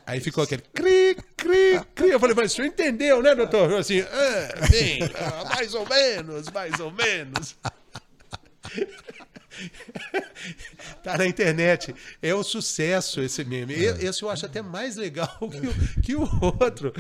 Aí 0.07 0.21
ficou 0.21 0.45
aquele 0.45 0.63
cri, 0.75 1.17
cri, 1.37 1.81
cri. 1.95 2.11
Eu 2.11 2.21
falei, 2.21 2.35
mas 2.35 2.53
o 2.53 2.55
senhor 2.57 2.69
entendeu, 2.69 3.23
né, 3.23 3.35
doutor? 3.35 3.71
Eu 3.71 3.79
assim, 3.79 4.01
é, 4.01 4.69
bem, 4.71 5.01
ah, 5.15 5.45
mais 5.55 5.75
ou 5.75 5.87
menos, 5.89 6.49
mais 6.51 6.81
ou 6.81 6.91
menos. 6.91 7.57
Tá 11.05 11.19
na 11.19 11.27
internet. 11.27 11.95
É 12.23 12.35
um 12.35 12.43
sucesso 12.43 13.21
esse 13.21 13.45
meme. 13.45 13.75
E- 13.75 13.85
Esse 14.07 14.23
eu 14.23 14.31
acho 14.31 14.47
até 14.47 14.63
mais 14.63 14.97
legal 14.97 15.39
que 15.39 15.67
o, 15.67 16.03
que 16.03 16.17
o 16.17 16.23
outro. 16.43 16.93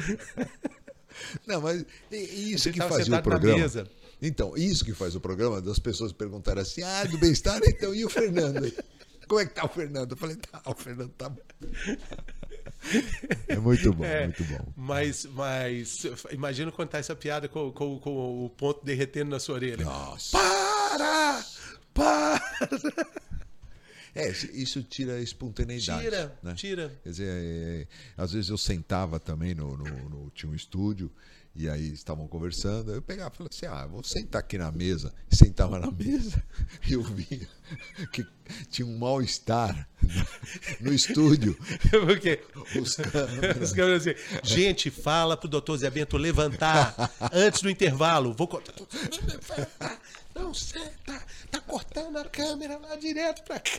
Não, 1.46 1.60
mas 1.60 1.84
isso 2.10 2.70
que 2.70 2.78
fazia 2.80 3.18
o 3.18 3.22
programa. 3.22 3.88
Então, 4.20 4.56
isso 4.56 4.84
que 4.84 4.92
faz 4.94 5.16
o 5.16 5.20
programa, 5.20 5.60
das 5.60 5.78
pessoas 5.78 6.12
perguntarem 6.12 6.62
assim: 6.62 6.82
ah, 6.82 7.04
do 7.04 7.18
bem-estar, 7.18 7.60
então, 7.66 7.94
e 7.94 8.04
o 8.04 8.10
Fernando? 8.10 8.70
Como 9.26 9.40
é 9.40 9.46
que 9.46 9.54
tá 9.54 9.64
o 9.64 9.68
Fernando? 9.68 10.12
Eu 10.12 10.16
falei, 10.16 10.36
tá, 10.36 10.60
o 10.66 10.74
Fernando 10.74 11.10
tá. 11.16 11.32
É 13.48 13.56
muito 13.56 13.92
bom, 13.92 14.04
É, 14.04 14.24
muito 14.24 14.44
bom. 14.44 14.72
Mas, 14.76 15.24
mas 15.26 16.04
imagina 16.30 16.70
contar 16.72 16.98
essa 16.98 17.14
piada 17.14 17.48
com, 17.48 17.70
com- 17.72 17.98
com 17.98 18.44
o 18.44 18.50
ponto 18.50 18.84
derretendo 18.84 19.30
na 19.30 19.38
sua 19.40 19.54
orelha. 19.56 19.84
Nossa. 19.84 20.36
Para! 20.36 21.44
Para! 21.94 22.42
É, 24.14 24.28
isso- 24.30 24.82
tira 24.82 25.14
a 25.14 25.20
espontaneidade. 25.20 26.02
Tira, 26.02 26.38
né? 26.42 26.54
tira. 26.54 27.00
Quer 27.02 27.08
dizer, 27.10 27.28
é, 27.28 27.86
às 28.16 28.32
vezes 28.32 28.50
eu 28.50 28.58
sentava 28.58 29.18
também 29.18 29.54
no, 29.54 29.74
no, 29.76 29.84
no- 30.10 30.30
Tinha 30.34 30.52
um 30.52 30.54
estúdio, 30.54 31.10
e 31.54 31.68
aí 31.68 31.92
estavam 31.92 32.26
conversando, 32.26 32.92
eu 32.92 33.02
pegava 33.02 33.32
e 33.34 33.36
falava 33.36 33.54
assim: 33.54 33.66
ah, 33.66 33.86
vou 33.86 34.02
sentar 34.02 34.40
aqui 34.40 34.56
na 34.56 34.72
mesa. 34.72 35.12
Sentava 35.30 35.78
na 35.78 35.90
mesa 35.90 36.42
e 36.88 36.94
eu 36.94 37.02
via 37.02 37.46
que 38.12 38.26
tinha 38.70 38.86
um 38.86 38.98
mal-estar 38.98 39.88
no, 40.00 40.88
no 40.88 40.94
estúdio. 40.94 41.56
Porque 41.90 42.40
Os 42.80 42.96
câmeras. 42.96 43.70
os 43.70 43.72
câmeras 43.72 44.06
assim, 44.06 44.14
gente, 44.42 44.90
fala 44.90 45.36
pro 45.36 45.48
doutor 45.48 45.76
Zé 45.76 45.90
Bento 45.90 46.16
levantar 46.16 46.94
antes 47.32 47.60
do 47.60 47.68
intervalo. 47.70 48.32
Vou 48.32 48.48
cortar. 48.48 48.74
Não, 50.34 50.54
senta. 50.54 51.22
Tá 51.50 51.60
cortando 51.60 52.16
a 52.16 52.24
câmera 52.24 52.78
lá 52.78 52.96
direto 52.96 53.44
pra 53.44 53.60
cá. 53.60 53.78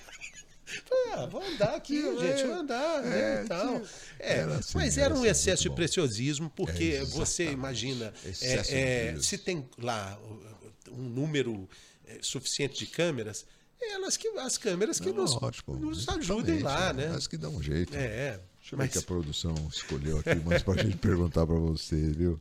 Falei, 0.65 1.13
Ah, 1.13 1.25
vou 1.25 1.43
andar 1.43 1.75
aqui, 1.75 2.01
gente, 2.01 2.43
vou 2.47 2.55
andar, 2.55 3.01
né, 3.03 3.41
é, 3.41 3.43
tal. 3.45 3.79
tio. 3.79 3.89
É, 4.19 4.33
Era 4.39 4.55
assim, 4.55 4.71
mas 4.77 4.97
era 4.97 5.05
era 5.07 5.13
um 5.15 5.17
assim, 5.19 5.27
excesso 5.29 5.63
de 5.63 5.69
bom. 5.69 5.75
preciosismo, 5.75 6.49
porque 6.55 6.99
É, 7.01 7.05
você 7.05 7.51
imagina, 7.51 8.13
é, 8.41 9.09
é, 9.11 9.19
se 9.19 9.37
tem 9.37 9.67
lá 9.77 10.17
uh, 10.23 10.91
um 10.91 11.03
número 11.09 11.67
é, 12.07 12.19
suficiente 12.21 12.79
de 12.79 12.87
câmeras, 12.87 13.45
é 13.81 13.93
elas 13.93 14.15
que, 14.15 14.27
as 14.39 14.57
câmeras 14.57 14.99
que 14.99 15.11
nos, 15.11 15.33
Lógico, 15.41 15.75
nos 15.75 16.07
ajudem 16.07 16.59
lá, 16.59 16.93
né? 16.93 17.09
Mas 17.11 17.27
que 17.27 17.35
dá 17.37 17.49
um 17.49 17.61
jeito. 17.61 17.93
É, 17.95 18.39
Deixa 18.59 18.75
eu 18.75 18.77
ver 18.77 18.83
mas- 18.85 18.91
que 18.93 18.97
a 18.99 19.01
produção 19.01 19.53
escolheu 19.69 20.19
aqui, 20.19 20.35
mas 20.45 20.63
pra 20.63 20.75
gente 20.81 20.95
perguntar 20.99 21.45
pra 21.45 21.55
você, 21.55 21.97
viu? 22.11 22.39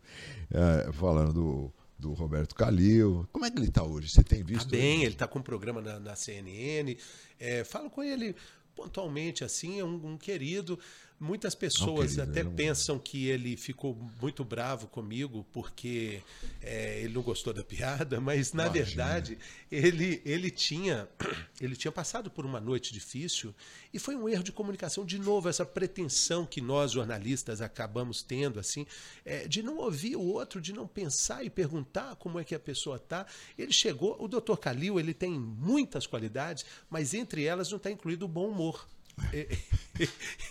É, 0.52 0.92
falando 0.92 1.32
do, 1.32 1.72
do 2.02 2.12
Roberto 2.12 2.54
Calil. 2.54 3.26
Como 3.32 3.44
é 3.46 3.50
que 3.50 3.58
ele 3.58 3.70
tá 3.70 3.84
hoje? 3.84 4.08
Você 4.08 4.22
tem 4.24 4.40
Tá 4.40 4.44
visto? 4.44 4.68
bem, 4.68 5.04
ele 5.04 5.14
tá 5.14 5.26
com 5.28 5.38
um 5.38 5.42
programa 5.42 5.80
na, 5.80 6.00
na 6.00 6.16
CNN. 6.16 6.96
É, 7.38 7.62
falo 7.64 7.88
com 7.88 8.02
ele 8.02 8.34
pontualmente, 8.74 9.44
assim, 9.44 9.78
é 9.78 9.84
um, 9.84 10.12
um 10.14 10.18
querido. 10.18 10.78
Muitas 11.22 11.54
pessoas 11.54 12.18
até 12.18 12.40
é 12.40 12.44
um- 12.44 12.52
pensam 12.52 12.98
que 12.98 13.28
ele 13.28 13.56
ficou 13.56 13.96
muito 14.20 14.44
bravo 14.44 14.88
comigo 14.88 15.46
porque 15.52 16.20
é, 16.60 17.00
ele 17.00 17.14
não 17.14 17.22
gostou 17.22 17.52
da 17.52 17.62
piada, 17.64 18.20
mas 18.20 18.52
na 18.52 18.64
Imagina. 18.64 18.84
verdade 18.84 19.38
ele, 19.70 20.20
ele 20.24 20.50
tinha 20.50 21.08
ele 21.60 21.76
tinha 21.76 21.92
passado 21.92 22.30
por 22.30 22.44
uma 22.44 22.60
noite 22.60 22.92
difícil 22.92 23.54
e 23.94 23.98
foi 23.98 24.16
um 24.16 24.28
erro 24.28 24.42
de 24.42 24.50
comunicação 24.50 25.04
de 25.06 25.18
novo 25.18 25.48
essa 25.48 25.64
pretensão 25.64 26.44
que 26.44 26.60
nós 26.60 26.90
jornalistas 26.92 27.60
acabamos 27.60 28.22
tendo 28.22 28.58
assim 28.58 28.84
é, 29.24 29.46
de 29.46 29.62
não 29.62 29.76
ouvir 29.78 30.16
o 30.16 30.22
outro, 30.22 30.60
de 30.60 30.72
não 30.72 30.86
pensar 30.88 31.44
e 31.44 31.50
perguntar 31.50 32.16
como 32.16 32.38
é 32.40 32.44
que 32.44 32.54
a 32.54 32.58
pessoa 32.60 32.98
tá. 32.98 33.26
Ele 33.56 33.72
chegou, 33.72 34.16
o 34.20 34.26
Dr. 34.26 34.56
Calil 34.56 34.98
ele 34.98 35.14
tem 35.14 35.30
muitas 35.38 36.06
qualidades, 36.06 36.64
mas 36.90 37.14
entre 37.14 37.44
elas 37.44 37.70
não 37.70 37.76
está 37.76 37.90
incluído 37.90 38.24
o 38.24 38.28
bom 38.28 38.48
humor. 38.48 38.88
Ele, 39.32 39.58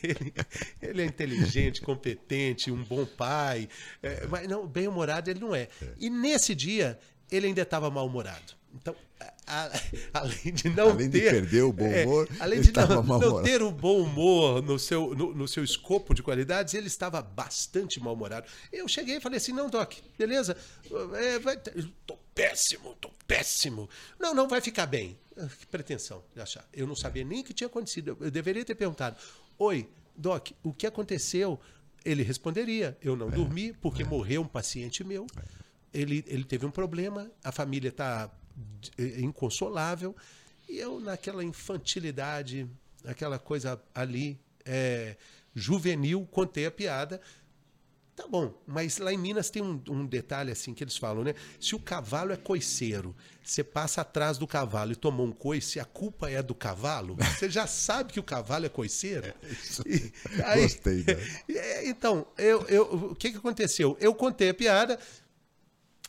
ele 0.81 1.01
é 1.01 1.05
inteligente, 1.05 1.81
competente, 1.81 2.71
um 2.71 2.83
bom 2.83 3.05
pai, 3.05 3.67
é, 4.01 4.25
mas 4.27 4.47
não, 4.47 4.67
bem-humorado 4.67 5.29
ele 5.29 5.39
não 5.39 5.53
é. 5.55 5.67
E 5.99 6.09
nesse 6.09 6.53
dia, 6.55 6.99
ele 7.31 7.47
ainda 7.47 7.61
estava 7.61 7.89
mal-humorado. 7.89 8.53
Então, 8.73 8.95
a- 9.19 9.33
a- 9.47 9.71
além 10.21 10.53
de 10.53 10.69
não 10.69 10.91
Além 10.91 11.09
de 11.09 11.19
ter. 11.19 11.29
perder 11.31 11.63
o 11.63 11.73
bom 11.73 11.85
é, 11.85 12.05
humor, 12.05 12.29
além 12.39 12.59
ele 12.59 12.71
de 12.71 12.79
não, 12.79 13.03
não 13.03 13.43
ter 13.43 13.61
o 13.61 13.71
bom 13.71 14.01
humor 14.01 14.61
no 14.61 14.79
seu, 14.79 15.13
no, 15.13 15.33
no 15.33 15.47
seu 15.47 15.63
escopo 15.63 16.13
de 16.13 16.23
qualidades, 16.23 16.73
ele 16.73 16.87
estava 16.87 17.21
bastante 17.21 17.99
mal-humorado. 17.99 18.47
Eu 18.71 18.87
cheguei 18.87 19.17
e 19.17 19.21
falei 19.21 19.37
assim: 19.37 19.51
não, 19.51 19.69
Doc, 19.69 19.93
beleza? 20.17 20.55
É, 21.19 21.39
vai 21.39 21.57
tô 22.05 22.15
péssimo, 22.33 22.95
tô 23.01 23.09
péssimo. 23.27 23.89
Não, 24.19 24.33
não, 24.33 24.47
vai 24.47 24.61
ficar 24.61 24.85
bem. 24.85 25.17
Ah, 25.41 25.47
Que 25.47 25.65
pretensão 25.67 26.23
de 26.35 26.41
achar. 26.41 26.67
Eu 26.71 26.85
não 26.85 26.95
sabia 26.95 27.23
nem 27.23 27.41
o 27.41 27.43
que 27.43 27.53
tinha 27.53 27.67
acontecido. 27.67 28.17
Eu 28.19 28.29
deveria 28.31 28.63
ter 28.63 28.75
perguntado: 28.75 29.17
Oi, 29.57 29.89
Doc, 30.15 30.51
o 30.63 30.73
que 30.73 30.85
aconteceu? 30.85 31.59
Ele 32.05 32.23
responderia: 32.23 32.97
Eu 33.01 33.15
não 33.15 33.29
dormi 33.29 33.73
porque 33.73 34.03
morreu 34.03 34.41
um 34.41 34.47
paciente 34.47 35.03
meu. 35.03 35.25
Ele, 35.93 36.23
ele 36.27 36.43
teve 36.43 36.65
um 36.65 36.71
problema, 36.71 37.29
a 37.43 37.51
família 37.51 37.89
está 37.89 38.29
inconsolável. 39.17 40.15
E 40.69 40.77
eu, 40.77 40.99
naquela 40.99 41.43
infantilidade, 41.43 42.67
aquela 43.05 43.37
coisa 43.37 43.81
ali, 43.93 44.39
é, 44.63 45.17
juvenil, 45.53 46.25
contei 46.31 46.65
a 46.65 46.71
piada. 46.71 47.19
Tá 48.15 48.27
bom, 48.27 48.53
mas 48.67 48.97
lá 48.97 49.11
em 49.11 49.17
Minas 49.17 49.49
tem 49.49 49.61
um, 49.63 49.81
um 49.89 50.05
detalhe 50.05 50.51
assim 50.51 50.73
que 50.73 50.83
eles 50.83 50.97
falam, 50.97 51.23
né? 51.23 51.33
Se 51.59 51.73
o 51.75 51.79
cavalo 51.79 52.31
é 52.33 52.37
coiceiro, 52.37 53.15
você 53.43 53.63
passa 53.63 54.01
atrás 54.01 54.37
do 54.37 54.45
cavalo 54.45 54.91
e 54.91 54.95
tomou 54.95 55.25
um 55.25 55.31
coice, 55.31 55.79
a 55.79 55.85
culpa 55.85 56.29
é 56.29 56.43
do 56.43 56.53
cavalo? 56.53 57.15
Você 57.39 57.49
já 57.49 57.65
sabe 57.65 58.11
que 58.13 58.19
o 58.19 58.23
cavalo 58.23 58.65
é 58.65 58.69
coiceiro? 58.69 59.33
E 59.87 60.11
Gostei, 60.61 61.03
né? 61.03 61.15
É, 61.49 61.87
Então, 61.89 62.27
eu, 62.37 62.61
eu, 62.67 62.83
o 63.11 63.15
que, 63.15 63.31
que 63.31 63.37
aconteceu? 63.37 63.97
Eu 63.99 64.13
contei 64.13 64.49
a 64.49 64.53
piada, 64.53 64.99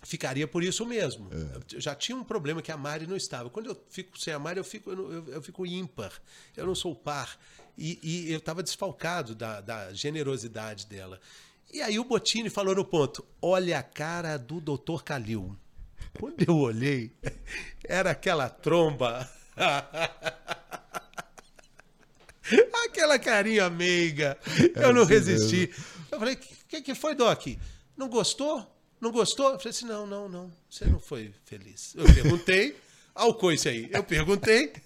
ficaria 0.03 0.47
por 0.49 0.63
isso 0.63 0.85
mesmo. 0.85 1.29
Eu 1.73 1.81
já 1.81 1.95
tinha 1.95 2.17
um 2.17 2.25
problema 2.25 2.61
que 2.61 2.73
a 2.73 2.77
Mari 2.77 3.07
não 3.07 3.17
estava. 3.17 3.49
Quando 3.49 3.67
eu 3.71 3.85
fico 3.89 4.19
sem 4.19 4.35
a 4.35 4.39
Mari, 4.39 4.59
eu 4.59 4.65
fico, 4.65 4.91
eu- 4.91 5.29
eu 5.29 5.43
fico 5.43 5.65
ímpar. 5.65 6.13
Eu 6.57 6.67
não 6.67 6.75
sou 6.75 6.95
par. 6.95 7.39
E, 7.79 7.99
e 8.03 8.33
eu 8.33 8.39
estava 8.39 8.63
desfalcado 8.63 9.35
da, 9.35 9.61
da 9.61 9.93
generosidade 9.95 10.87
dela. 10.87 11.21
E 11.73 11.81
aí 11.81 11.99
o 11.99 12.05
Botini 12.05 12.51
falou 12.51 12.75
no 12.75 12.85
ponto: 12.85 13.25
olha 13.41 13.79
a 13.79 13.83
cara 13.83 14.37
do 14.37 14.61
Dr. 14.61 15.03
Calil. 15.03 15.57
Quando 16.19 16.43
eu 16.47 16.57
olhei, 16.57 17.11
era 17.89 18.11
aquela 18.11 18.49
tromba. 18.49 19.29
Aquela 22.85 23.19
carinha 23.19 23.71
meiga. 23.71 24.37
Eu 24.75 24.93
não 24.93 25.03
assim 25.03 25.15
resisti. 25.15 25.71
Eu 26.11 26.19
falei, 26.19 26.35
o 26.35 26.39
que, 26.69 26.83
que 26.83 26.95
foi, 26.95 27.15
Doc? 27.15 27.47
Não 27.97 28.09
gostou? 28.09 28.67
Não 29.01 29.11
gostou? 29.11 29.53
Eu 29.53 29.59
falei 29.59 29.71
assim, 29.71 29.87
não, 29.87 30.07
não, 30.07 30.29
não. 30.29 30.53
Você 30.69 30.85
não 30.85 31.01
foi 31.01 31.33
feliz. 31.45 31.95
Eu 31.97 32.05
perguntei. 32.05 32.77
Olha 33.15 33.31
o 33.31 33.35
coice 33.35 33.69
aí. 33.69 33.89
Eu 33.91 34.05
perguntei. 34.05 34.73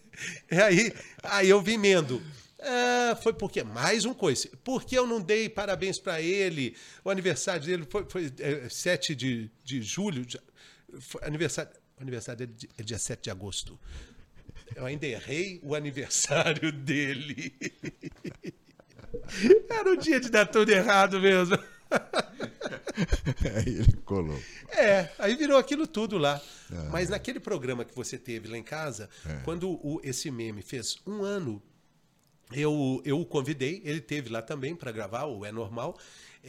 E 0.51 0.59
aí, 0.59 0.95
aí 1.23 1.51
eu 1.51 1.61
vim 1.61 1.77
mendo. 1.77 2.23
Ah, 2.59 3.17
foi 3.23 3.33
porque 3.35 3.63
mais 3.63 4.05
um 4.05 4.15
coisa. 4.15 4.49
Porque 4.65 4.97
eu 4.99 5.07
não 5.07 5.21
dei 5.21 5.49
parabéns 5.49 5.99
para 5.99 6.21
ele. 6.23 6.75
O 7.05 7.11
aniversário 7.11 7.65
dele 7.65 7.87
foi, 7.89 8.07
foi 8.09 8.33
é, 8.41 8.69
7 8.69 9.15
de, 9.15 9.51
de 9.63 9.83
julho. 9.83 10.25
de- 10.25 10.41
foi 11.01 11.23
aniversário, 11.25 11.71
aniversário 12.01 12.47
dele 12.47 12.71
é 12.79 12.83
dia 12.83 12.99
7 12.99 13.25
de 13.25 13.31
agosto. 13.31 13.79
Eu 14.75 14.85
ainda 14.87 15.07
errei 15.07 15.61
o 15.63 15.75
aniversário 15.75 16.73
dele. 16.73 17.55
Era 19.69 19.93
o 19.93 19.97
dia 19.97 20.19
de 20.19 20.31
dar 20.31 20.47
tudo 20.47 20.71
errado 20.71 21.21
mesmo. 21.21 21.57
Aí 23.55 23.69
ele 23.79 23.93
colou. 24.05 24.39
É, 24.71 25.11
aí 25.19 25.35
virou 25.37 25.57
aquilo 25.59 25.87
tudo 25.87 26.19
lá. 26.19 26.41
Mas 26.91 27.09
naquele 27.11 27.39
programa 27.39 27.85
que 27.85 27.95
você 27.95 28.19
teve 28.19 28.49
lá 28.49 28.57
em 28.57 28.63
casa, 28.63 29.09
quando 29.45 29.71
o- 29.71 30.01
esse 30.03 30.31
meme 30.31 30.63
fez 30.63 30.97
um 31.07 31.23
ano, 31.23 31.63
eu, 32.53 33.03
eu 33.05 33.21
o 33.21 33.27
convidei, 33.27 33.83
ele 33.85 34.01
teve 34.01 34.29
lá 34.29 34.41
também 34.41 34.75
para 34.75 34.93
gravar, 34.93 35.25
o 35.25 35.45
É 35.45 35.51
Normal. 35.51 35.99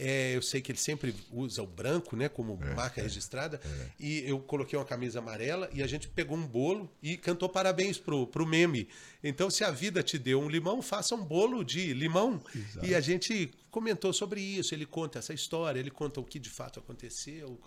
É, 0.00 0.36
eu 0.36 0.42
sei 0.42 0.60
que 0.60 0.70
ele 0.70 0.78
sempre 0.78 1.12
usa 1.32 1.60
o 1.60 1.66
branco, 1.66 2.14
né, 2.14 2.28
como 2.28 2.56
marca 2.76 3.02
registrada. 3.02 3.60
E 3.98 4.20
eu 4.20 4.38
coloquei 4.38 4.78
uma 4.78 4.84
camisa 4.84 5.18
amarela 5.18 5.68
e 5.72 5.82
a 5.82 5.88
gente 5.88 6.06
pegou 6.06 6.36
um 6.36 6.46
bolo 6.46 6.88
e 7.02 7.16
cantou 7.16 7.48
parabéns 7.48 7.98
pro, 7.98 8.24
pro 8.24 8.46
meme. 8.46 8.88
Então, 9.24 9.50
se 9.50 9.64
a 9.64 9.72
vida 9.72 10.00
te 10.00 10.16
deu 10.16 10.40
um 10.40 10.48
limão, 10.48 10.80
faça 10.80 11.16
um 11.16 11.24
bolo 11.24 11.64
de 11.64 11.92
limão. 11.94 12.40
E 12.80 12.94
a 12.94 13.00
gente 13.00 13.50
comentou 13.72 14.12
sobre 14.12 14.40
isso. 14.40 14.72
Ele 14.72 14.86
conta 14.86 15.18
essa 15.18 15.34
história, 15.34 15.80
ele 15.80 15.90
conta 15.90 16.20
o 16.20 16.24
que 16.24 16.38
de 16.38 16.48
fato 16.48 16.78
aconteceu. 16.78 17.58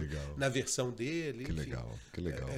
Legal. 0.00 0.34
Na 0.36 0.48
versão 0.48 0.90
dele. 0.90 1.44
Que 1.44 1.52
enfim. 1.52 1.60
legal, 1.60 1.98
que 2.12 2.20
legal. 2.20 2.48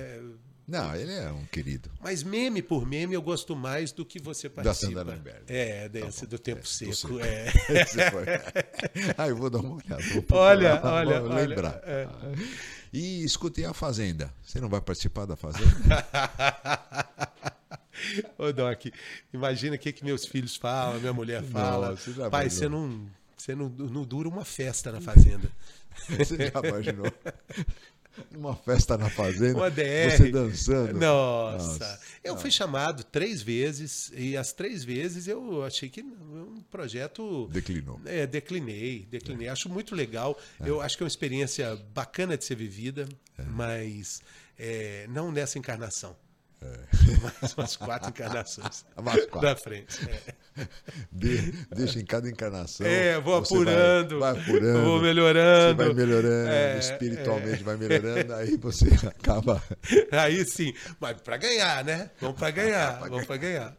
É, 0.68 0.70
Não, 0.70 0.94
ele 0.94 1.12
é 1.12 1.30
um 1.32 1.44
querido. 1.46 1.90
mas 2.00 2.22
meme 2.22 2.62
por 2.62 2.86
meme 2.86 3.14
eu 3.14 3.22
gosto 3.22 3.56
mais 3.56 3.90
do 3.90 4.04
que 4.04 4.20
você 4.20 4.48
Da 4.48 4.62
participa. 4.62 4.92
Sandra 4.98 5.14
Lemberg. 5.14 5.40
É, 5.48 5.88
desse, 5.88 6.26
do 6.26 6.38
tempo 6.38 6.60
do 6.62 6.68
seco. 6.68 6.94
seco. 6.94 7.18
É. 7.20 7.48
Ah, 9.16 9.26
eu 9.28 9.36
vou 9.36 9.50
dar 9.50 9.58
uma 9.60 9.76
olhada. 9.76 10.02
Olha, 10.30 10.76
vou 10.80 10.90
olha, 10.90 11.22
olha, 11.22 11.46
lembrar. 11.46 11.80
é. 11.84 12.06
E 12.92 13.24
escutei 13.24 13.64
a 13.64 13.74
Fazenda. 13.74 14.32
Você 14.42 14.60
não 14.60 14.68
vai 14.68 14.80
participar 14.80 15.26
da 15.26 15.36
Fazenda? 15.36 15.68
Ô, 18.38 18.52
Doc, 18.52 18.86
imagina 19.32 19.76
o 19.76 19.78
que, 19.78 19.92
que 19.92 20.04
meus 20.04 20.24
filhos 20.24 20.56
falam, 20.56 21.00
minha 21.00 21.12
mulher 21.12 21.42
fala. 21.42 21.90
Nossa, 21.90 22.12
já 22.12 22.30
Pai, 22.30 22.46
imaginou. 22.46 22.56
você 22.56 22.68
não, 22.68 23.10
você 23.36 23.54
não, 23.54 23.68
não 23.90 24.04
dura 24.04 24.28
uma 24.28 24.44
festa 24.44 24.92
na 24.92 25.00
fazenda. 25.00 25.50
Você 26.16 26.36
já 26.36 26.68
imaginou? 26.68 27.12
Uma 28.34 28.54
festa 28.54 28.96
na 28.98 29.08
Fazenda? 29.10 29.56
Uma 29.58 29.70
DR. 29.70 30.10
Você 30.16 30.30
dançando? 30.30 30.98
Nossa. 30.98 32.00
Eu 32.22 32.36
fui 32.36 32.50
chamado 32.50 33.04
três 33.04 33.42
vezes 33.42 34.10
e 34.14 34.36
as 34.36 34.52
três 34.52 34.84
vezes 34.84 35.26
eu 35.28 35.62
achei 35.64 35.88
que 35.88 36.02
um 36.02 36.62
projeto 36.70 37.48
Declinou. 37.52 38.00
É, 38.04 38.26
declinei, 38.26 39.06
declinei. 39.10 39.48
É. 39.48 39.50
Acho 39.50 39.68
muito 39.68 39.94
legal. 39.94 40.38
Eu 40.64 40.80
acho 40.80 40.96
que 40.96 41.02
é 41.02 41.04
uma 41.04 41.08
experiência 41.08 41.76
bacana 41.94 42.36
de 42.36 42.44
ser 42.44 42.54
vivida, 42.56 43.08
É. 43.38 43.42
mas 43.44 44.20
é, 44.58 45.06
não 45.10 45.30
nessa 45.32 45.58
encarnação. 45.58 46.16
Mais 47.40 47.54
umas 47.54 47.76
quatro 47.76 48.10
encarnações 48.10 48.84
quatro. 49.30 49.40
da 49.40 49.54
frente. 49.56 49.96
É, 50.08 50.66
De- 51.12 51.52
deixa 51.74 52.00
em 52.00 52.04
cada 52.04 52.28
encarnação. 52.28 52.84
É, 52.86 53.20
vou 53.20 53.38
você 53.44 53.54
vai- 53.54 53.74
apurando, 53.74 54.18
Vai, 54.18 54.32
apurando. 54.40 54.84
vou 54.84 54.98
Você 54.98 55.06
melhorando. 55.06 55.76
vai 55.84 55.94
melhorando, 55.94 56.48
É, 56.50 56.78
espiritualmente 56.78 57.62
vai 57.62 57.76
melhorando, 57.76 58.34
aí 58.34 58.56
você 58.56 58.86
acaba. 59.06 59.62
Aí 60.10 60.44
sim, 60.44 60.74
mas 60.98 61.20
para 61.20 61.36
ganhar, 61.36 61.84
né? 61.84 62.10
Vamos 62.20 62.36
para 62.38 62.50
ganhar, 62.50 62.98
vamos 63.08 63.24
para 63.26 63.36
ganhar. 63.36 63.76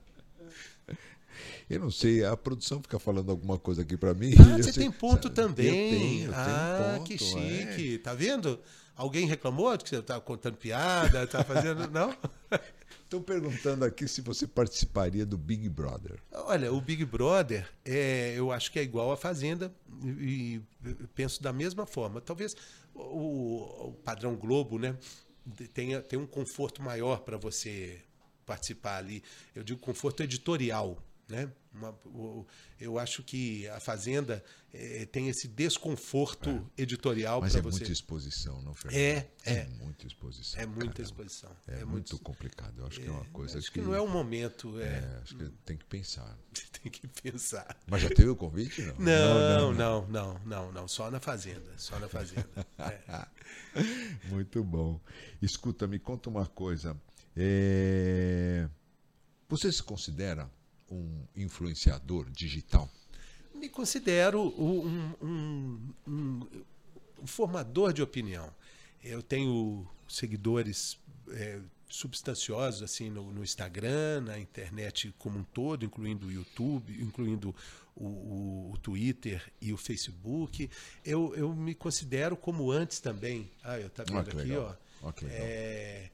Eu 1.69 1.79
não 1.81 1.91
sei, 1.91 2.23
a 2.25 2.35
produção 2.35 2.81
fica 2.81 2.97
falando 2.97 3.29
alguma 3.29 3.59
coisa 3.59 3.83
aqui 3.83 3.95
pra 3.95 4.13
mim. 4.15 4.33
Ah, 4.39 4.57
eu 4.57 4.63
você 4.63 4.71
sei- 4.73 4.83
tem 4.83 4.91
ponto 4.91 5.27
eu 5.27 5.31
também. 5.33 5.69
tenho, 5.69 6.25
eu 6.27 6.31
tenho 6.31 6.33
ah, 6.33 6.93
ponto, 6.95 7.03
que 7.07 7.13
é. 7.13 7.17
chique. 7.17 7.97
Tá 7.99 8.13
vendo? 8.15 8.59
Alguém 8.99 9.25
reclamou 9.25 9.77
de 9.77 9.85
que 9.85 9.89
você 9.91 10.01
tá 10.01 10.19
contando 10.19 10.57
piada, 10.57 11.25
tá 11.25 11.41
fazendo. 11.41 11.89
Não? 11.89 12.13
Estão 13.01 13.21
perguntando 13.21 13.85
aqui 13.85 14.05
se 14.09 14.19
você 14.19 14.45
participaria 14.45 15.25
do 15.25 15.37
Big 15.37 15.69
Brother. 15.69 16.19
Olha, 16.33 16.73
o 16.73 16.81
Big 16.81 17.05
Brother, 17.05 17.65
é, 17.85 18.33
eu 18.35 18.51
acho 18.51 18.69
que 18.69 18.77
é 18.77 18.83
igual 18.83 19.09
à 19.09 19.15
Fazenda 19.15 19.73
e, 20.03 20.61
e 20.83 20.93
penso 21.15 21.41
da 21.41 21.53
mesma 21.53 21.85
forma. 21.85 22.19
Talvez 22.19 22.57
o, 22.93 23.87
o 23.87 23.93
padrão 24.03 24.35
Globo, 24.35 24.77
né, 24.77 24.97
tenha, 25.73 26.01
tenha 26.01 26.21
um 26.21 26.27
conforto 26.27 26.81
maior 26.81 27.21
para 27.21 27.37
você 27.37 28.01
participar 28.45 28.97
ali. 28.97 29.23
Eu 29.55 29.63
digo 29.63 29.79
conforto 29.79 30.23
editorial, 30.23 31.01
né? 31.29 31.49
Uma- 31.71 31.95
eu 32.79 32.97
acho 32.97 33.21
que 33.23 33.67
a 33.69 33.79
Fazenda 33.79 34.43
eh, 34.73 35.05
tem 35.11 35.29
esse 35.29 35.47
desconforto 35.47 36.67
editorial 36.77 37.41
Mas 37.41 37.51
para 37.51 37.59
é 37.59 37.63
você. 37.63 37.79
muita 37.79 37.91
exposição, 37.93 38.61
não, 38.63 38.73
Fernando? 38.73 38.99
É, 38.99 39.29
é. 39.45 39.65
muita 39.79 40.07
exposição. 40.07 40.59
É 40.59 40.65
muita 40.65 41.01
exposição. 41.01 41.55
É, 41.67 41.85
muito 41.85 42.17
complicado. 42.19 42.79
Eu 42.79 42.87
acho 42.87 42.99
que 42.99 43.07
é 43.07 43.11
uma 43.11 43.25
coisa 43.25 43.59
Acho 43.59 43.71
que 43.71 43.81
não 43.81 43.93
é 43.93 44.01
o 44.01 44.07
momento, 44.07 44.79
é, 44.79 44.83
é, 44.83 45.19
acho 45.21 45.35
que 45.35 45.49
tem 45.63 45.77
que 45.77 45.85
pensar. 45.85 46.37
tem 46.81 46.91
que 46.91 47.07
pensar. 47.07 47.77
Mas 47.87 48.01
já 48.01 48.09
teve 48.09 48.29
o 48.29 48.35
convite? 48.35 48.81
Não, 48.81 48.95
Não, 48.97 49.73
não, 49.73 50.07
não, 50.07 50.39
não, 50.45 50.71
não, 50.71 50.87
Só 50.87 51.11
na 51.11 51.19
fazenda. 51.19 51.71
Só 51.77 51.99
na 51.99 52.09
fazenda. 52.09 52.49
É. 52.79 53.27
Muito 54.29 54.63
bom. 54.63 54.99
Escuta, 55.41 55.87
me 55.87 55.99
conta 55.99 56.29
uma 56.29 56.47
coisa. 56.47 56.99
É, 57.35 58.67
Você 59.47 59.71
se 59.71 59.81
considera 59.83 60.49
um 60.91 61.23
influenciador 61.35 62.29
digital? 62.29 62.89
Me 63.55 63.67
considero 63.69 64.41
um, 64.61 65.13
um- 65.21 65.93
um- 66.07 66.47
um 67.21 67.27
formador 67.27 67.91
de 67.93 68.01
opinião. 68.01 68.53
Eu 69.03 69.21
tenho 69.21 69.87
seguidores 70.07 70.97
é, 71.31 71.59
substanciosos 71.87 72.81
assim 72.83 73.09
no, 73.09 73.31
no 73.31 73.43
Instagram, 73.43 74.21
na 74.21 74.39
internet 74.39 75.13
como 75.17 75.39
um 75.39 75.43
todo, 75.43 75.83
incluindo 75.85 76.27
o 76.27 76.31
YouTube, 76.31 76.91
incluindo 77.01 77.53
o, 77.95 78.05
o- 78.05 78.71
o 78.73 78.77
Twitter 78.77 79.43
e 79.61 79.73
o 79.73 79.77
Facebook. 79.77 80.69
Eu, 81.05 81.35
eu 81.35 81.53
me 81.53 81.75
considero 81.75 82.35
como 82.37 82.71
antes 82.71 82.99
também. 82.99 83.49
Ah, 83.63 83.77
eu 83.79 83.89
tá 83.89 84.03
Ah, 84.07 84.11
vendo 84.11 84.31
que 84.31 84.37
aqui, 84.37 84.49
legal. 84.49 84.77
ó. 85.01 85.07
Legal. 85.07 85.29
É, 85.29 86.09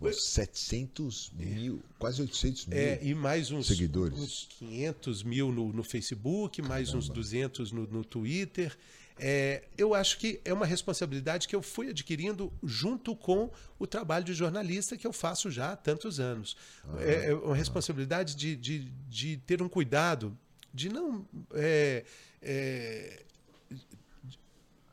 Uns 0.00 0.24
700 0.30 1.30
mil, 1.36 1.82
quase 1.98 2.22
800 2.22 2.66
mil. 2.66 2.78
É, 2.78 2.98
e 3.02 3.14
mais 3.14 3.50
uns, 3.50 3.66
seguidores. 3.66 4.18
uns 4.18 4.48
500 4.58 5.22
mil 5.22 5.52
no, 5.52 5.72
no 5.72 5.82
Facebook, 5.84 6.62
mais 6.62 6.94
uns 6.94 7.08
200 7.08 7.70
no, 7.72 7.86
no 7.86 8.04
Twitter. 8.04 8.76
É, 9.22 9.64
eu 9.76 9.92
acho 9.94 10.16
que 10.18 10.40
é 10.46 10.52
uma 10.54 10.64
responsabilidade 10.64 11.46
que 11.46 11.54
eu 11.54 11.60
fui 11.60 11.90
adquirindo 11.90 12.50
junto 12.62 13.14
com 13.14 13.50
o 13.78 13.86
trabalho 13.86 14.24
de 14.24 14.32
jornalista 14.32 14.96
que 14.96 15.06
eu 15.06 15.12
faço 15.12 15.50
já 15.50 15.72
há 15.72 15.76
tantos 15.76 16.18
anos. 16.18 16.56
é, 17.00 17.26
é 17.26 17.34
uma 17.34 17.54
responsabilidade 17.54 18.34
de, 18.34 18.56
de, 18.56 18.90
de 19.10 19.36
ter 19.46 19.60
um 19.60 19.68
cuidado, 19.68 20.34
de 20.72 20.88
não. 20.88 21.26
é, 21.52 22.04
é, 22.40 23.22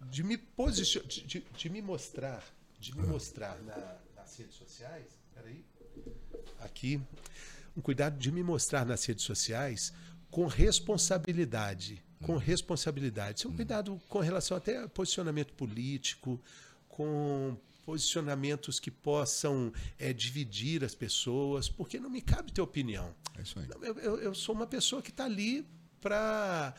de 0.09 0.23
me 0.23 0.37
posicionar, 0.37 1.07
de, 1.07 1.23
de- 1.23 1.43
de 1.57 1.69
me 1.69 1.81
mostrar, 1.81 2.43
de 2.79 2.95
me 2.95 3.07
mostrar 3.07 3.57
na- 3.63 3.95
nas 4.27 4.35
redes 4.37 4.55
sociais. 4.55 5.05
Peraí. 5.33 5.63
Aqui. 6.59 7.01
Um 7.75 7.81
cuidado 7.81 8.17
de 8.17 8.29
me 8.31 8.43
mostrar 8.43 8.85
nas 8.85 9.05
redes 9.05 9.23
sociais 9.23 9.93
com 10.29 10.45
responsabilidade. 10.47 12.03
Com 12.23 12.35
responsabilidade. 12.37 13.39
Isso 13.39 13.47
é 13.47 13.51
um 13.51 13.55
cuidado 13.55 14.01
com 14.09 14.19
relação 14.19 14.57
até 14.57 14.79
a 14.83 14.89
posicionamento 14.89 15.53
político, 15.53 16.41
com 16.89 17.55
posicionamentos 17.85 18.79
que 18.79 18.91
possam 18.91 19.71
eh, 19.97 20.11
dividir 20.11 20.83
as 20.83 20.93
pessoas, 20.93 21.69
porque 21.69 21.99
não 21.99 22.09
me 22.09 22.21
cabe 22.21 22.51
ter 22.51 22.59
opinião. 22.59 23.15
É 23.37 23.41
isso 23.43 23.57
aí. 23.59 23.67
Eu, 23.81 23.97
eu- 23.99 24.19
eu 24.19 24.35
sou 24.35 24.53
uma 24.53 24.67
pessoa 24.67 25.01
que 25.01 25.11
está 25.11 25.23
ali 25.25 25.65
para 26.01 26.73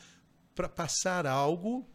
passar 0.75 1.25
algo, 1.25 1.87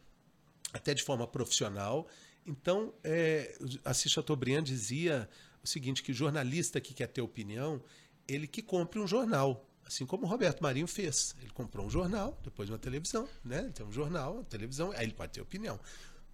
até 0.73 0.93
de 0.93 1.03
forma 1.03 1.25
profissional. 1.27 2.07
Então, 2.45 2.93
é, 3.03 3.57
Assis 3.85 4.11
Chateaubriand 4.11 4.63
dizia 4.63 5.29
o 5.65 5.69
seguinte, 5.69 6.01
que 6.01 6.13
jornalista 6.13 6.79
que 6.79 6.93
quer 6.93 7.07
ter 7.07 7.21
opinião, 7.21 7.81
ele 8.27 8.47
que 8.47 8.61
compre 8.61 8.99
um 8.99 9.07
jornal. 9.07 9.69
Assim 9.85 10.05
como 10.05 10.25
o 10.25 10.29
Roberto 10.29 10.61
Marinho 10.61 10.87
fez. 10.87 11.35
Ele 11.41 11.51
comprou 11.51 11.85
um 11.85 11.89
jornal, 11.89 12.39
depois 12.43 12.69
uma 12.69 12.79
televisão, 12.79 13.29
né? 13.43 13.67
Então, 13.69 13.87
um 13.87 13.91
jornal, 13.91 14.35
uma 14.35 14.43
televisão, 14.43 14.91
aí 14.93 15.05
ele 15.05 15.13
pode 15.13 15.33
ter 15.33 15.41
opinião. 15.41 15.79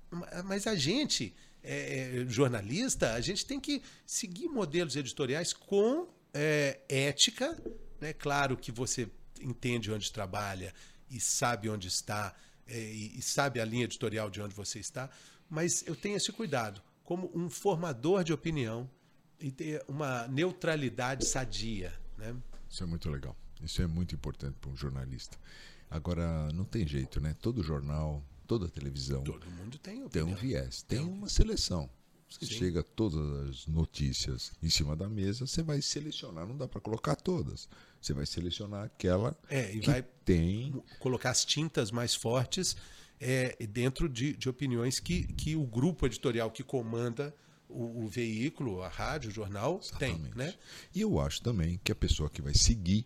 Ma- 0.09 0.43
Mas 0.45 0.67
a 0.67 0.75
gente, 0.75 1.35
é, 1.61 2.21
é, 2.21 2.25
jornalista, 2.29 3.13
a 3.13 3.19
gente 3.19 3.45
tem 3.45 3.59
que 3.59 3.81
seguir 4.05 4.47
modelos 4.47 4.95
editoriais 4.95 5.51
com 5.51 6.07
é, 6.33 6.79
ética. 6.87 7.61
Né? 7.99 8.13
Claro 8.13 8.55
que 8.55 8.71
você 8.71 9.09
entende 9.41 9.91
onde 9.91 10.11
trabalha 10.11 10.73
e 11.09 11.19
sabe 11.19 11.69
onde 11.69 11.89
está, 11.89 12.33
é, 12.67 12.79
e, 12.79 13.19
e 13.19 13.21
sabe 13.21 13.59
a 13.59 13.65
linha 13.65 13.83
editorial 13.83 14.29
de 14.29 14.41
onde 14.41 14.55
você 14.55 14.79
está, 14.79 15.09
mas 15.49 15.85
eu 15.85 15.95
tenho 15.95 16.15
esse 16.15 16.31
cuidado 16.31 16.81
como 17.03 17.29
um 17.35 17.49
formador 17.49 18.23
de 18.23 18.31
opinião 18.31 18.89
e 19.41 19.51
ter 19.51 19.83
uma 19.87 20.27
neutralidade 20.27 21.25
sadia. 21.25 21.93
Né? 22.17 22.35
Isso 22.69 22.83
é 22.83 22.85
muito 22.85 23.09
legal. 23.09 23.35
Isso 23.61 23.81
é 23.81 23.87
muito 23.87 24.15
importante 24.15 24.55
para 24.59 24.69
um 24.69 24.75
jornalista. 24.75 25.37
Agora, 25.89 26.51
não 26.53 26.63
tem 26.63 26.87
jeito, 26.87 27.19
né? 27.19 27.35
Todo 27.41 27.61
jornal, 27.61 28.23
toda 28.47 28.67
televisão 28.69 29.23
Todo 29.23 29.45
mundo 29.51 29.77
tem 29.77 29.95
tem 29.95 30.03
opinião. 30.05 30.29
um 30.29 30.35
viés, 30.35 30.81
tem 30.83 30.99
Tem 30.99 31.07
um- 31.07 31.13
uma 31.13 31.29
seleção. 31.29 31.89
Você 32.29 32.45
Sim. 32.45 32.53
chega 32.53 32.81
todas 32.81 33.49
as 33.49 33.67
notícias 33.67 34.53
em 34.63 34.69
cima 34.69 34.95
da 34.95 35.09
mesa, 35.09 35.45
você 35.45 35.61
vai 35.61 35.81
selecionar, 35.81 36.47
não 36.47 36.55
dá 36.55 36.65
para 36.65 36.79
colocar 36.79 37.15
todas. 37.17 37.67
Você 38.01 38.13
vai 38.13 38.25
selecionar 38.25 38.85
aquela 38.85 39.37
É, 39.49 39.69
e 39.75 39.81
que 39.81 39.87
vai 39.87 40.01
tem 40.23 40.81
colocar 40.99 41.29
as 41.31 41.43
tintas 41.43 41.91
mais 41.91 42.15
fortes 42.15 42.77
é, 43.19 43.57
dentro 43.67 44.07
de, 44.07 44.31
de 44.37 44.47
opiniões 44.49 44.97
que, 44.99 45.25
que 45.33 45.55
o 45.57 45.65
grupo 45.65 46.05
editorial 46.05 46.49
que 46.49 46.63
comanda 46.63 47.35
o, 47.73 48.03
o 48.03 48.07
veículo, 48.07 48.81
a 48.83 48.87
rádio, 48.87 49.29
o 49.29 49.33
jornal, 49.33 49.79
tem. 49.99 50.11
Exatamente. 50.11 50.37
Né? 50.37 50.53
E 50.93 51.01
eu 51.01 51.19
acho 51.19 51.41
também 51.41 51.79
que 51.83 51.91
a 51.91 51.95
pessoa 51.95 52.29
que 52.29 52.41
vai 52.41 52.53
seguir, 52.53 53.05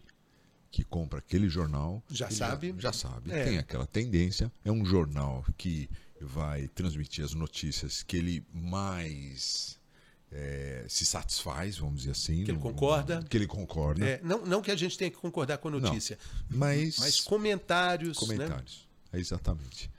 que 0.71 0.83
compra 0.83 1.19
aquele 1.19 1.47
jornal, 1.47 2.03
Já 2.09 2.29
sabe. 2.29 2.73
já, 2.77 2.91
sabe, 2.91 3.31
É. 3.31 3.43
tem 3.45 3.57
aquela 3.57 3.85
tendência. 3.87 4.51
É 4.63 4.71
um 4.71 4.83
jornal 4.85 5.45
que 5.57 5.89
vai 6.19 6.67
transmitir 6.69 7.23
as 7.23 7.33
notícias 7.33 8.03
que 8.03 8.17
ele 8.17 8.45
mais 8.53 9.79
eh, 10.31 10.85
se 10.89 11.05
satisfaz, 11.05 11.77
vamos 11.77 11.99
dizer 11.99 12.11
assim. 12.11 12.43
Que 12.43 12.51
ele 12.51 12.59
concorda. 12.59 13.23
Que 13.29 13.37
ele 13.37 13.47
concorda. 13.47 14.05
É, 14.05 14.19
não, 14.23 14.45
não 14.45 14.61
que 14.61 14.71
a 14.71 14.75
gente 14.75 14.97
tenha 14.97 15.09
que 15.11 15.17
concordar 15.17 15.57
com 15.59 15.67
a 15.69 15.71
notícia, 15.71 16.17
Mas, 16.49 16.97
mas 16.99 17.21
comentários. 17.21 18.19
Né? 18.19 18.27
comentários. 18.35 18.87
É 19.13 19.19
exatamente. 19.19 19.89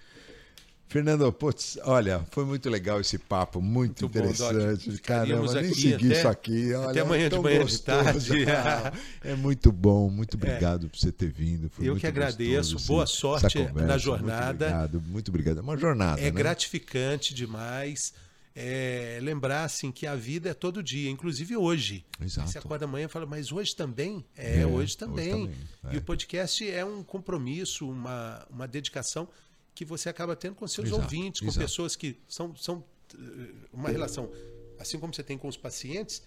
Fernando, 0.89 1.31
putz, 1.33 1.77
olha, 1.83 2.25
foi 2.31 2.45
muito 2.45 2.71
legal 2.71 3.01
esse 3.01 3.19
papo, 3.19 3.61
muito, 3.61 4.05
Muito 4.05 4.09
bom, 4.09 4.21
interessante. 4.21 4.91
Doc. 4.93 5.01
Caramba, 5.01 5.53
nem 5.55 5.71
aqui 5.71 5.81
segui 5.81 5.95
até- 6.07 6.19
isso 6.19 6.29
aqui. 6.29 6.75
Olha, 6.75 6.91
até 6.91 7.01
amanhã 7.01 7.25
de 7.25 7.31
tão 7.31 7.43
manhã, 7.43 7.57
de 7.59 7.63
gostoso. 7.65 7.85
tarde. 7.85 8.45
é 9.25 9.35
muito 9.35 9.73
bom, 9.73 10.09
muito 10.09 10.37
obrigado 10.37 10.89
por 10.89 10.97
você 10.99 11.11
ter 11.11 11.29
vindo. 11.31 11.71
Eu 11.81 11.97
que 11.97 12.07
agradeço. 12.07 12.75
gostoso 12.75 12.87
Boa 12.87 13.07
sorte 13.07 13.59
conversa. 13.59 13.87
na 13.87 13.99
jornada. 13.99 14.67
Muito 14.67 14.75
obrigado, 14.87 15.03
muito 15.11 15.29
obrigado. 15.29 15.59
É 15.59 15.63
uma 15.63 15.77
jornada, 15.77 16.21
É 16.21 16.25
né? 16.25 16.31
gratificante 16.31 17.35
demais. 17.35 18.15
é, 18.59 19.19
lembrar 19.21 19.65
assim 19.65 19.93
que 19.93 20.07
a 20.07 20.15
vida 20.15 20.49
é 20.49 20.55
todo 20.55 20.83
dia, 20.83 21.11
inclusive 21.11 21.55
hoje. 21.59 22.07
Exato. 22.19 22.49
Você 22.51 22.57
acorda 22.59 22.87
amanhã 22.87 23.05
e 23.05 23.09
fala, 23.09 23.27
mas 23.27 23.53
hoje 23.53 23.77
também? 23.77 24.25
É, 24.35 24.61
É, 24.61 24.67
hoje 24.67 24.75
hoje 24.77 24.97
também. 24.97 25.29
também, 25.31 25.51
E 25.93 25.97
é. 25.97 25.99
o 25.99 26.01
podcast 26.03 26.67
é 26.71 26.83
um 26.83 27.03
compromisso, 27.03 27.87
uma, 27.87 28.47
uma 28.49 28.67
dedicação 28.67 29.29
que 29.77 29.85
você 29.85 30.09
acaba 30.09 30.35
tendo 30.35 30.55
com 30.55 30.67
seus 30.67 30.89
Exato, 30.89 31.03
ouvintes, 31.03 31.41
com 31.43 31.49
exato. 31.49 31.61
pessoas 31.61 31.95
que 31.95 32.19
são, 32.27 32.57
são 32.57 32.83
eh, 33.15 33.53
uma 33.71 33.91
relação, 33.91 34.33
assim 34.81 34.99
como 34.99 35.15
você 35.15 35.23
tem 35.23 35.37
com 35.37 35.47
os 35.47 35.57
pacientes, 35.57 36.23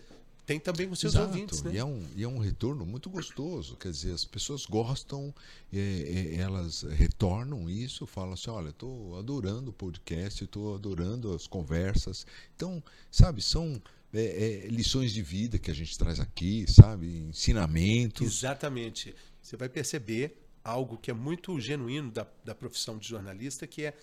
tem 0.46 0.60
também 0.60 0.88
com 0.88 0.94
seus 0.94 1.16
Exato. 1.16 1.28
ouvintes, 1.28 1.64
né? 1.64 1.74
E, 1.74 1.78
é 1.78 1.84
um, 1.84 2.08
e 2.16 2.24
é 2.24 2.28
um 2.28 2.38
retorno 2.38 2.86
muito 2.86 3.10
gostoso. 3.10 3.76
Quer 3.76 3.92
dizer, 3.92 4.14
as 4.14 4.24
pessoas 4.24 4.68
gostam, 4.68 5.34
é, 5.74 5.80
é, 5.80 6.36
elas 6.36 6.84
retornam 6.84 7.68
isso, 7.68 8.06
falam 8.06 8.34
assim: 8.34 8.52
olha, 8.52 8.70
estou 8.70 9.18
adorando 9.18 9.72
o 9.72 9.74
podcast, 9.74 10.44
estou 10.44 10.76
adorando 10.76 11.34
as 11.34 11.48
conversas. 11.48 12.28
Então, 12.56 12.84
sabe, 13.10 13.42
são 13.42 13.82
é, 14.14 14.66
é, 14.66 14.68
lições 14.68 15.12
de 15.12 15.24
vida 15.24 15.58
que 15.58 15.72
a 15.72 15.74
gente 15.74 15.98
traz 15.98 16.20
aqui, 16.20 16.66
sabe? 16.68 17.08
Ensinamentos. 17.30 18.28
Exatamente. 18.28 19.16
Você 19.42 19.58
vai 19.58 19.70
perceber 19.70 20.38
algo 20.64 20.98
que 20.98 21.12
é 21.12 21.14
muito 21.14 21.60
genuíno 21.60 22.12
da, 22.12 22.28
da 22.44 22.54
profissão 22.54 22.98
de 22.98 23.08
jornalista, 23.08 23.66
que 23.66 23.86
é 23.86 23.94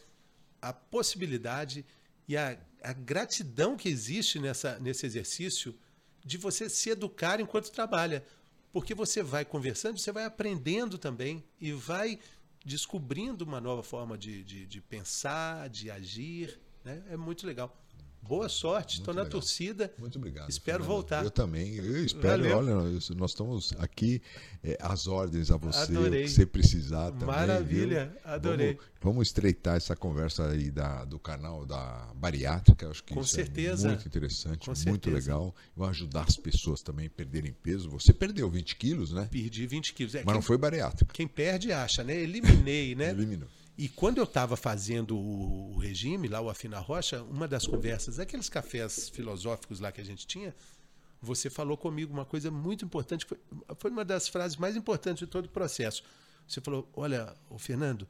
a 0.60 0.72
possibilidade 0.72 1.84
e 2.28 2.36
a, 2.36 2.58
a 2.82 2.92
gratidão 2.92 3.76
que 3.76 3.88
existe 3.88 4.38
nessa, 4.38 4.78
nesse 4.78 5.06
exercício 5.06 5.74
de 6.24 6.36
você 6.36 6.68
se 6.68 6.90
educar 6.90 7.40
enquanto 7.40 7.70
trabalha. 7.70 8.24
Porque 8.72 8.94
você 8.94 9.22
vai 9.22 9.44
conversando, 9.44 9.98
você 9.98 10.12
vai 10.12 10.24
aprendendo 10.24 10.98
também 10.98 11.42
e 11.60 11.72
vai 11.72 12.18
descobrindo 12.64 13.44
uma 13.44 13.60
nova 13.60 13.82
forma 13.82 14.18
de, 14.18 14.42
de, 14.42 14.66
de 14.66 14.80
pensar, 14.80 15.68
de 15.68 15.90
agir. 15.90 16.58
Né? 16.84 17.02
É 17.10 17.16
muito 17.16 17.46
legal. 17.46 17.74
Boa 18.28 18.48
sorte, 18.48 18.98
estou 18.98 19.14
na 19.14 19.22
legal. 19.22 19.30
torcida. 19.30 19.92
Muito 19.98 20.18
obrigado. 20.18 20.48
Espero 20.50 20.78
Fernando. 20.78 20.88
voltar. 20.96 21.24
Eu 21.24 21.30
também. 21.30 21.74
Eu 21.76 22.04
espero. 22.04 22.42
Valeu. 22.42 22.58
Olha, 22.58 22.74
nós- 22.74 23.30
estamos 23.30 23.72
aqui 23.78 24.20
é, 24.62 24.76
às 24.80 25.06
ordens 25.06 25.50
a 25.50 25.56
você. 25.56 25.78
Adorei. 25.92 26.22
O 26.22 26.24
que 26.24 26.30
você 26.30 26.46
precisar 26.46 27.10
também. 27.12 27.26
Maravilha, 27.26 28.06
viu? 28.06 28.20
adorei. 28.32 28.72
Vamos, 28.74 28.86
vamos 29.00 29.28
estreitar 29.28 29.76
essa 29.76 29.94
conversa 29.94 30.48
aí 30.48 30.70
da, 30.70 31.04
do 31.04 31.18
canal 31.18 31.64
da 31.64 32.12
bariátrica. 32.14 32.88
Acho 32.88 33.04
que 33.04 33.14
Com 33.14 33.20
isso 33.20 33.34
certeza. 33.34 33.88
é 33.88 33.90
muito 33.92 34.06
interessante, 34.08 34.66
Com 34.66 34.72
muito 34.86 35.04
certeza. 35.10 35.16
legal. 35.16 35.54
Vai 35.76 35.90
ajudar 35.90 36.22
as 36.28 36.36
pessoas 36.36 36.82
também 36.82 37.06
a 37.06 37.10
perderem 37.10 37.52
peso. 37.52 37.88
Você 37.90 38.12
perdeu 38.12 38.50
20 38.50 38.76
quilos, 38.76 39.12
né? 39.12 39.28
Perdi 39.30 39.66
20 39.66 39.92
quilos. 39.94 40.14
É, 40.14 40.18
Mas 40.18 40.26
quem, 40.26 40.34
não 40.34 40.42
foi 40.42 40.58
bariátrica. 40.58 41.12
quem 41.14 41.28
perde 41.28 41.70
acha, 41.72 42.02
né? 42.02 42.14
Eliminei, 42.16 42.94
né? 42.94 43.10
Eliminou. 43.10 43.48
E 43.78 43.88
quando 43.88 44.18
eu 44.18 44.24
estava 44.24 44.56
fazendo 44.56 45.16
o, 45.18 45.76
regime, 45.78 46.28
lá 46.28 46.40
o 46.40 46.48
Afina 46.48 46.78
Rocha, 46.78 47.22
uma 47.22 47.46
das 47.46 47.66
conversas, 47.66 48.18
aqueles 48.18 48.48
cafés 48.48 49.10
filosóficos 49.10 49.80
lá 49.80 49.92
que 49.92 50.00
a 50.00 50.04
gente 50.04 50.26
tinha, 50.26 50.54
você 51.20 51.50
falou 51.50 51.76
comigo 51.76 52.12
uma 52.12 52.24
coisa 52.24 52.50
muito 52.50 52.84
importante, 52.84 53.26
foi, 53.26 53.38
foi 53.78 53.90
uma 53.90 54.04
das 54.04 54.28
frases 54.28 54.56
mais 54.56 54.76
importantes 54.76 55.20
de 55.20 55.26
todo 55.26 55.46
o 55.46 55.50
processo. 55.50 56.02
Você 56.48 56.60
falou: 56.60 56.88
Olha, 56.94 57.34
o 57.50 57.58
Fernando, 57.58 58.08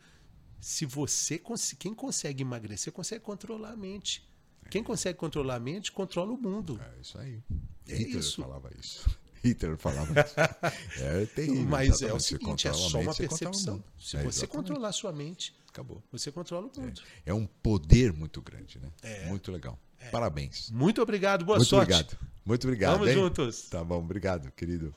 se 0.61 0.87
você 0.87 1.41
quem 1.79 1.95
consegue 1.95 2.43
emagrecer, 2.43 2.93
consegue 2.93 3.25
controlar 3.25 3.73
a 3.73 3.77
mente. 3.77 4.25
Quem 4.71 4.83
consegue 4.83 5.19
controlar 5.19 5.57
a 5.57 5.61
mente, 5.61 5.93
controla 5.93 6.33
o 6.33 6.37
mundo. 6.37 6.81
É 6.81 7.01
isso 7.01 7.19
aí. 7.19 7.43
É 7.89 7.97
Hitler 7.97 8.19
isso. 8.19 8.43
falava 8.43 8.71
isso. 8.79 9.09
Hitler 9.47 9.77
falava 9.77 10.13
isso. 10.21 10.35
É 11.03 11.27
terrível. 11.27 11.65
Mas 11.65 12.03
é 12.03 12.13
o 12.13 12.21
seguinte, 12.21 12.67
é 12.69 12.73
só 12.73 13.01
uma 13.01 13.15
percepção. 13.15 13.83
Se 13.99 14.17
É, 14.17 14.23
você 14.23 14.41
exatamente. 14.45 14.47
controlar 14.49 14.89
a 14.89 14.93
sua 14.93 15.13
mente, 15.13 15.55
Acabou. 15.69 16.03
você 16.11 16.31
controla 16.33 16.67
o 16.75 16.81
mundo. 16.81 17.01
É 17.25 17.33
um 17.35 17.47
poder 17.47 18.13
muito 18.13 18.41
grande, 18.43 18.79
né? 18.79 18.91
É. 19.03 19.27
Muito 19.27 19.51
legal. 19.53 19.79
Parabéns. 20.11 20.71
Muito 20.71 21.01
obrigado, 21.03 21.45
boa 21.45 21.59
Muito 21.59 21.69
sorte. 21.69 21.93
obrigado. 21.93 22.19
Muito 22.45 22.65
obrigado. 22.67 22.93
Vamos 22.95 23.09
hein? 23.09 23.15
juntos. 23.15 23.69
Tá 23.69 23.83
bom, 23.83 23.99
obrigado, 23.99 24.51
querido. 24.53 24.95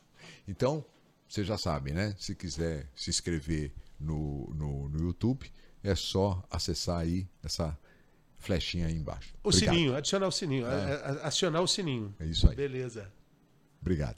Então, 0.47 0.85
você 1.27 1.43
já 1.43 1.57
sabe, 1.57 1.91
né? 1.91 2.15
Se 2.19 2.35
quiser 2.35 2.87
se 2.95 3.09
inscrever 3.09 3.71
no, 3.99 4.47
no, 4.53 4.89
no 4.89 4.99
YouTube, 5.05 5.51
é 5.83 5.95
só 5.95 6.43
acessar 6.49 6.99
aí 6.99 7.27
essa 7.43 7.77
flechinha 8.37 8.87
aí 8.87 8.95
embaixo. 8.95 9.33
O 9.43 9.49
Obrigado. 9.49 9.73
sininho, 9.75 9.95
adicionar 9.95 10.27
o 10.27 10.31
sininho, 10.31 10.65
a- 10.65 11.27
acionar 11.27 11.61
o 11.61 11.67
sininho. 11.67 12.15
É 12.19 12.25
isso 12.25 12.47
aí. 12.49 12.55
Beleza. 12.55 13.11
Obrigado. 13.81 14.17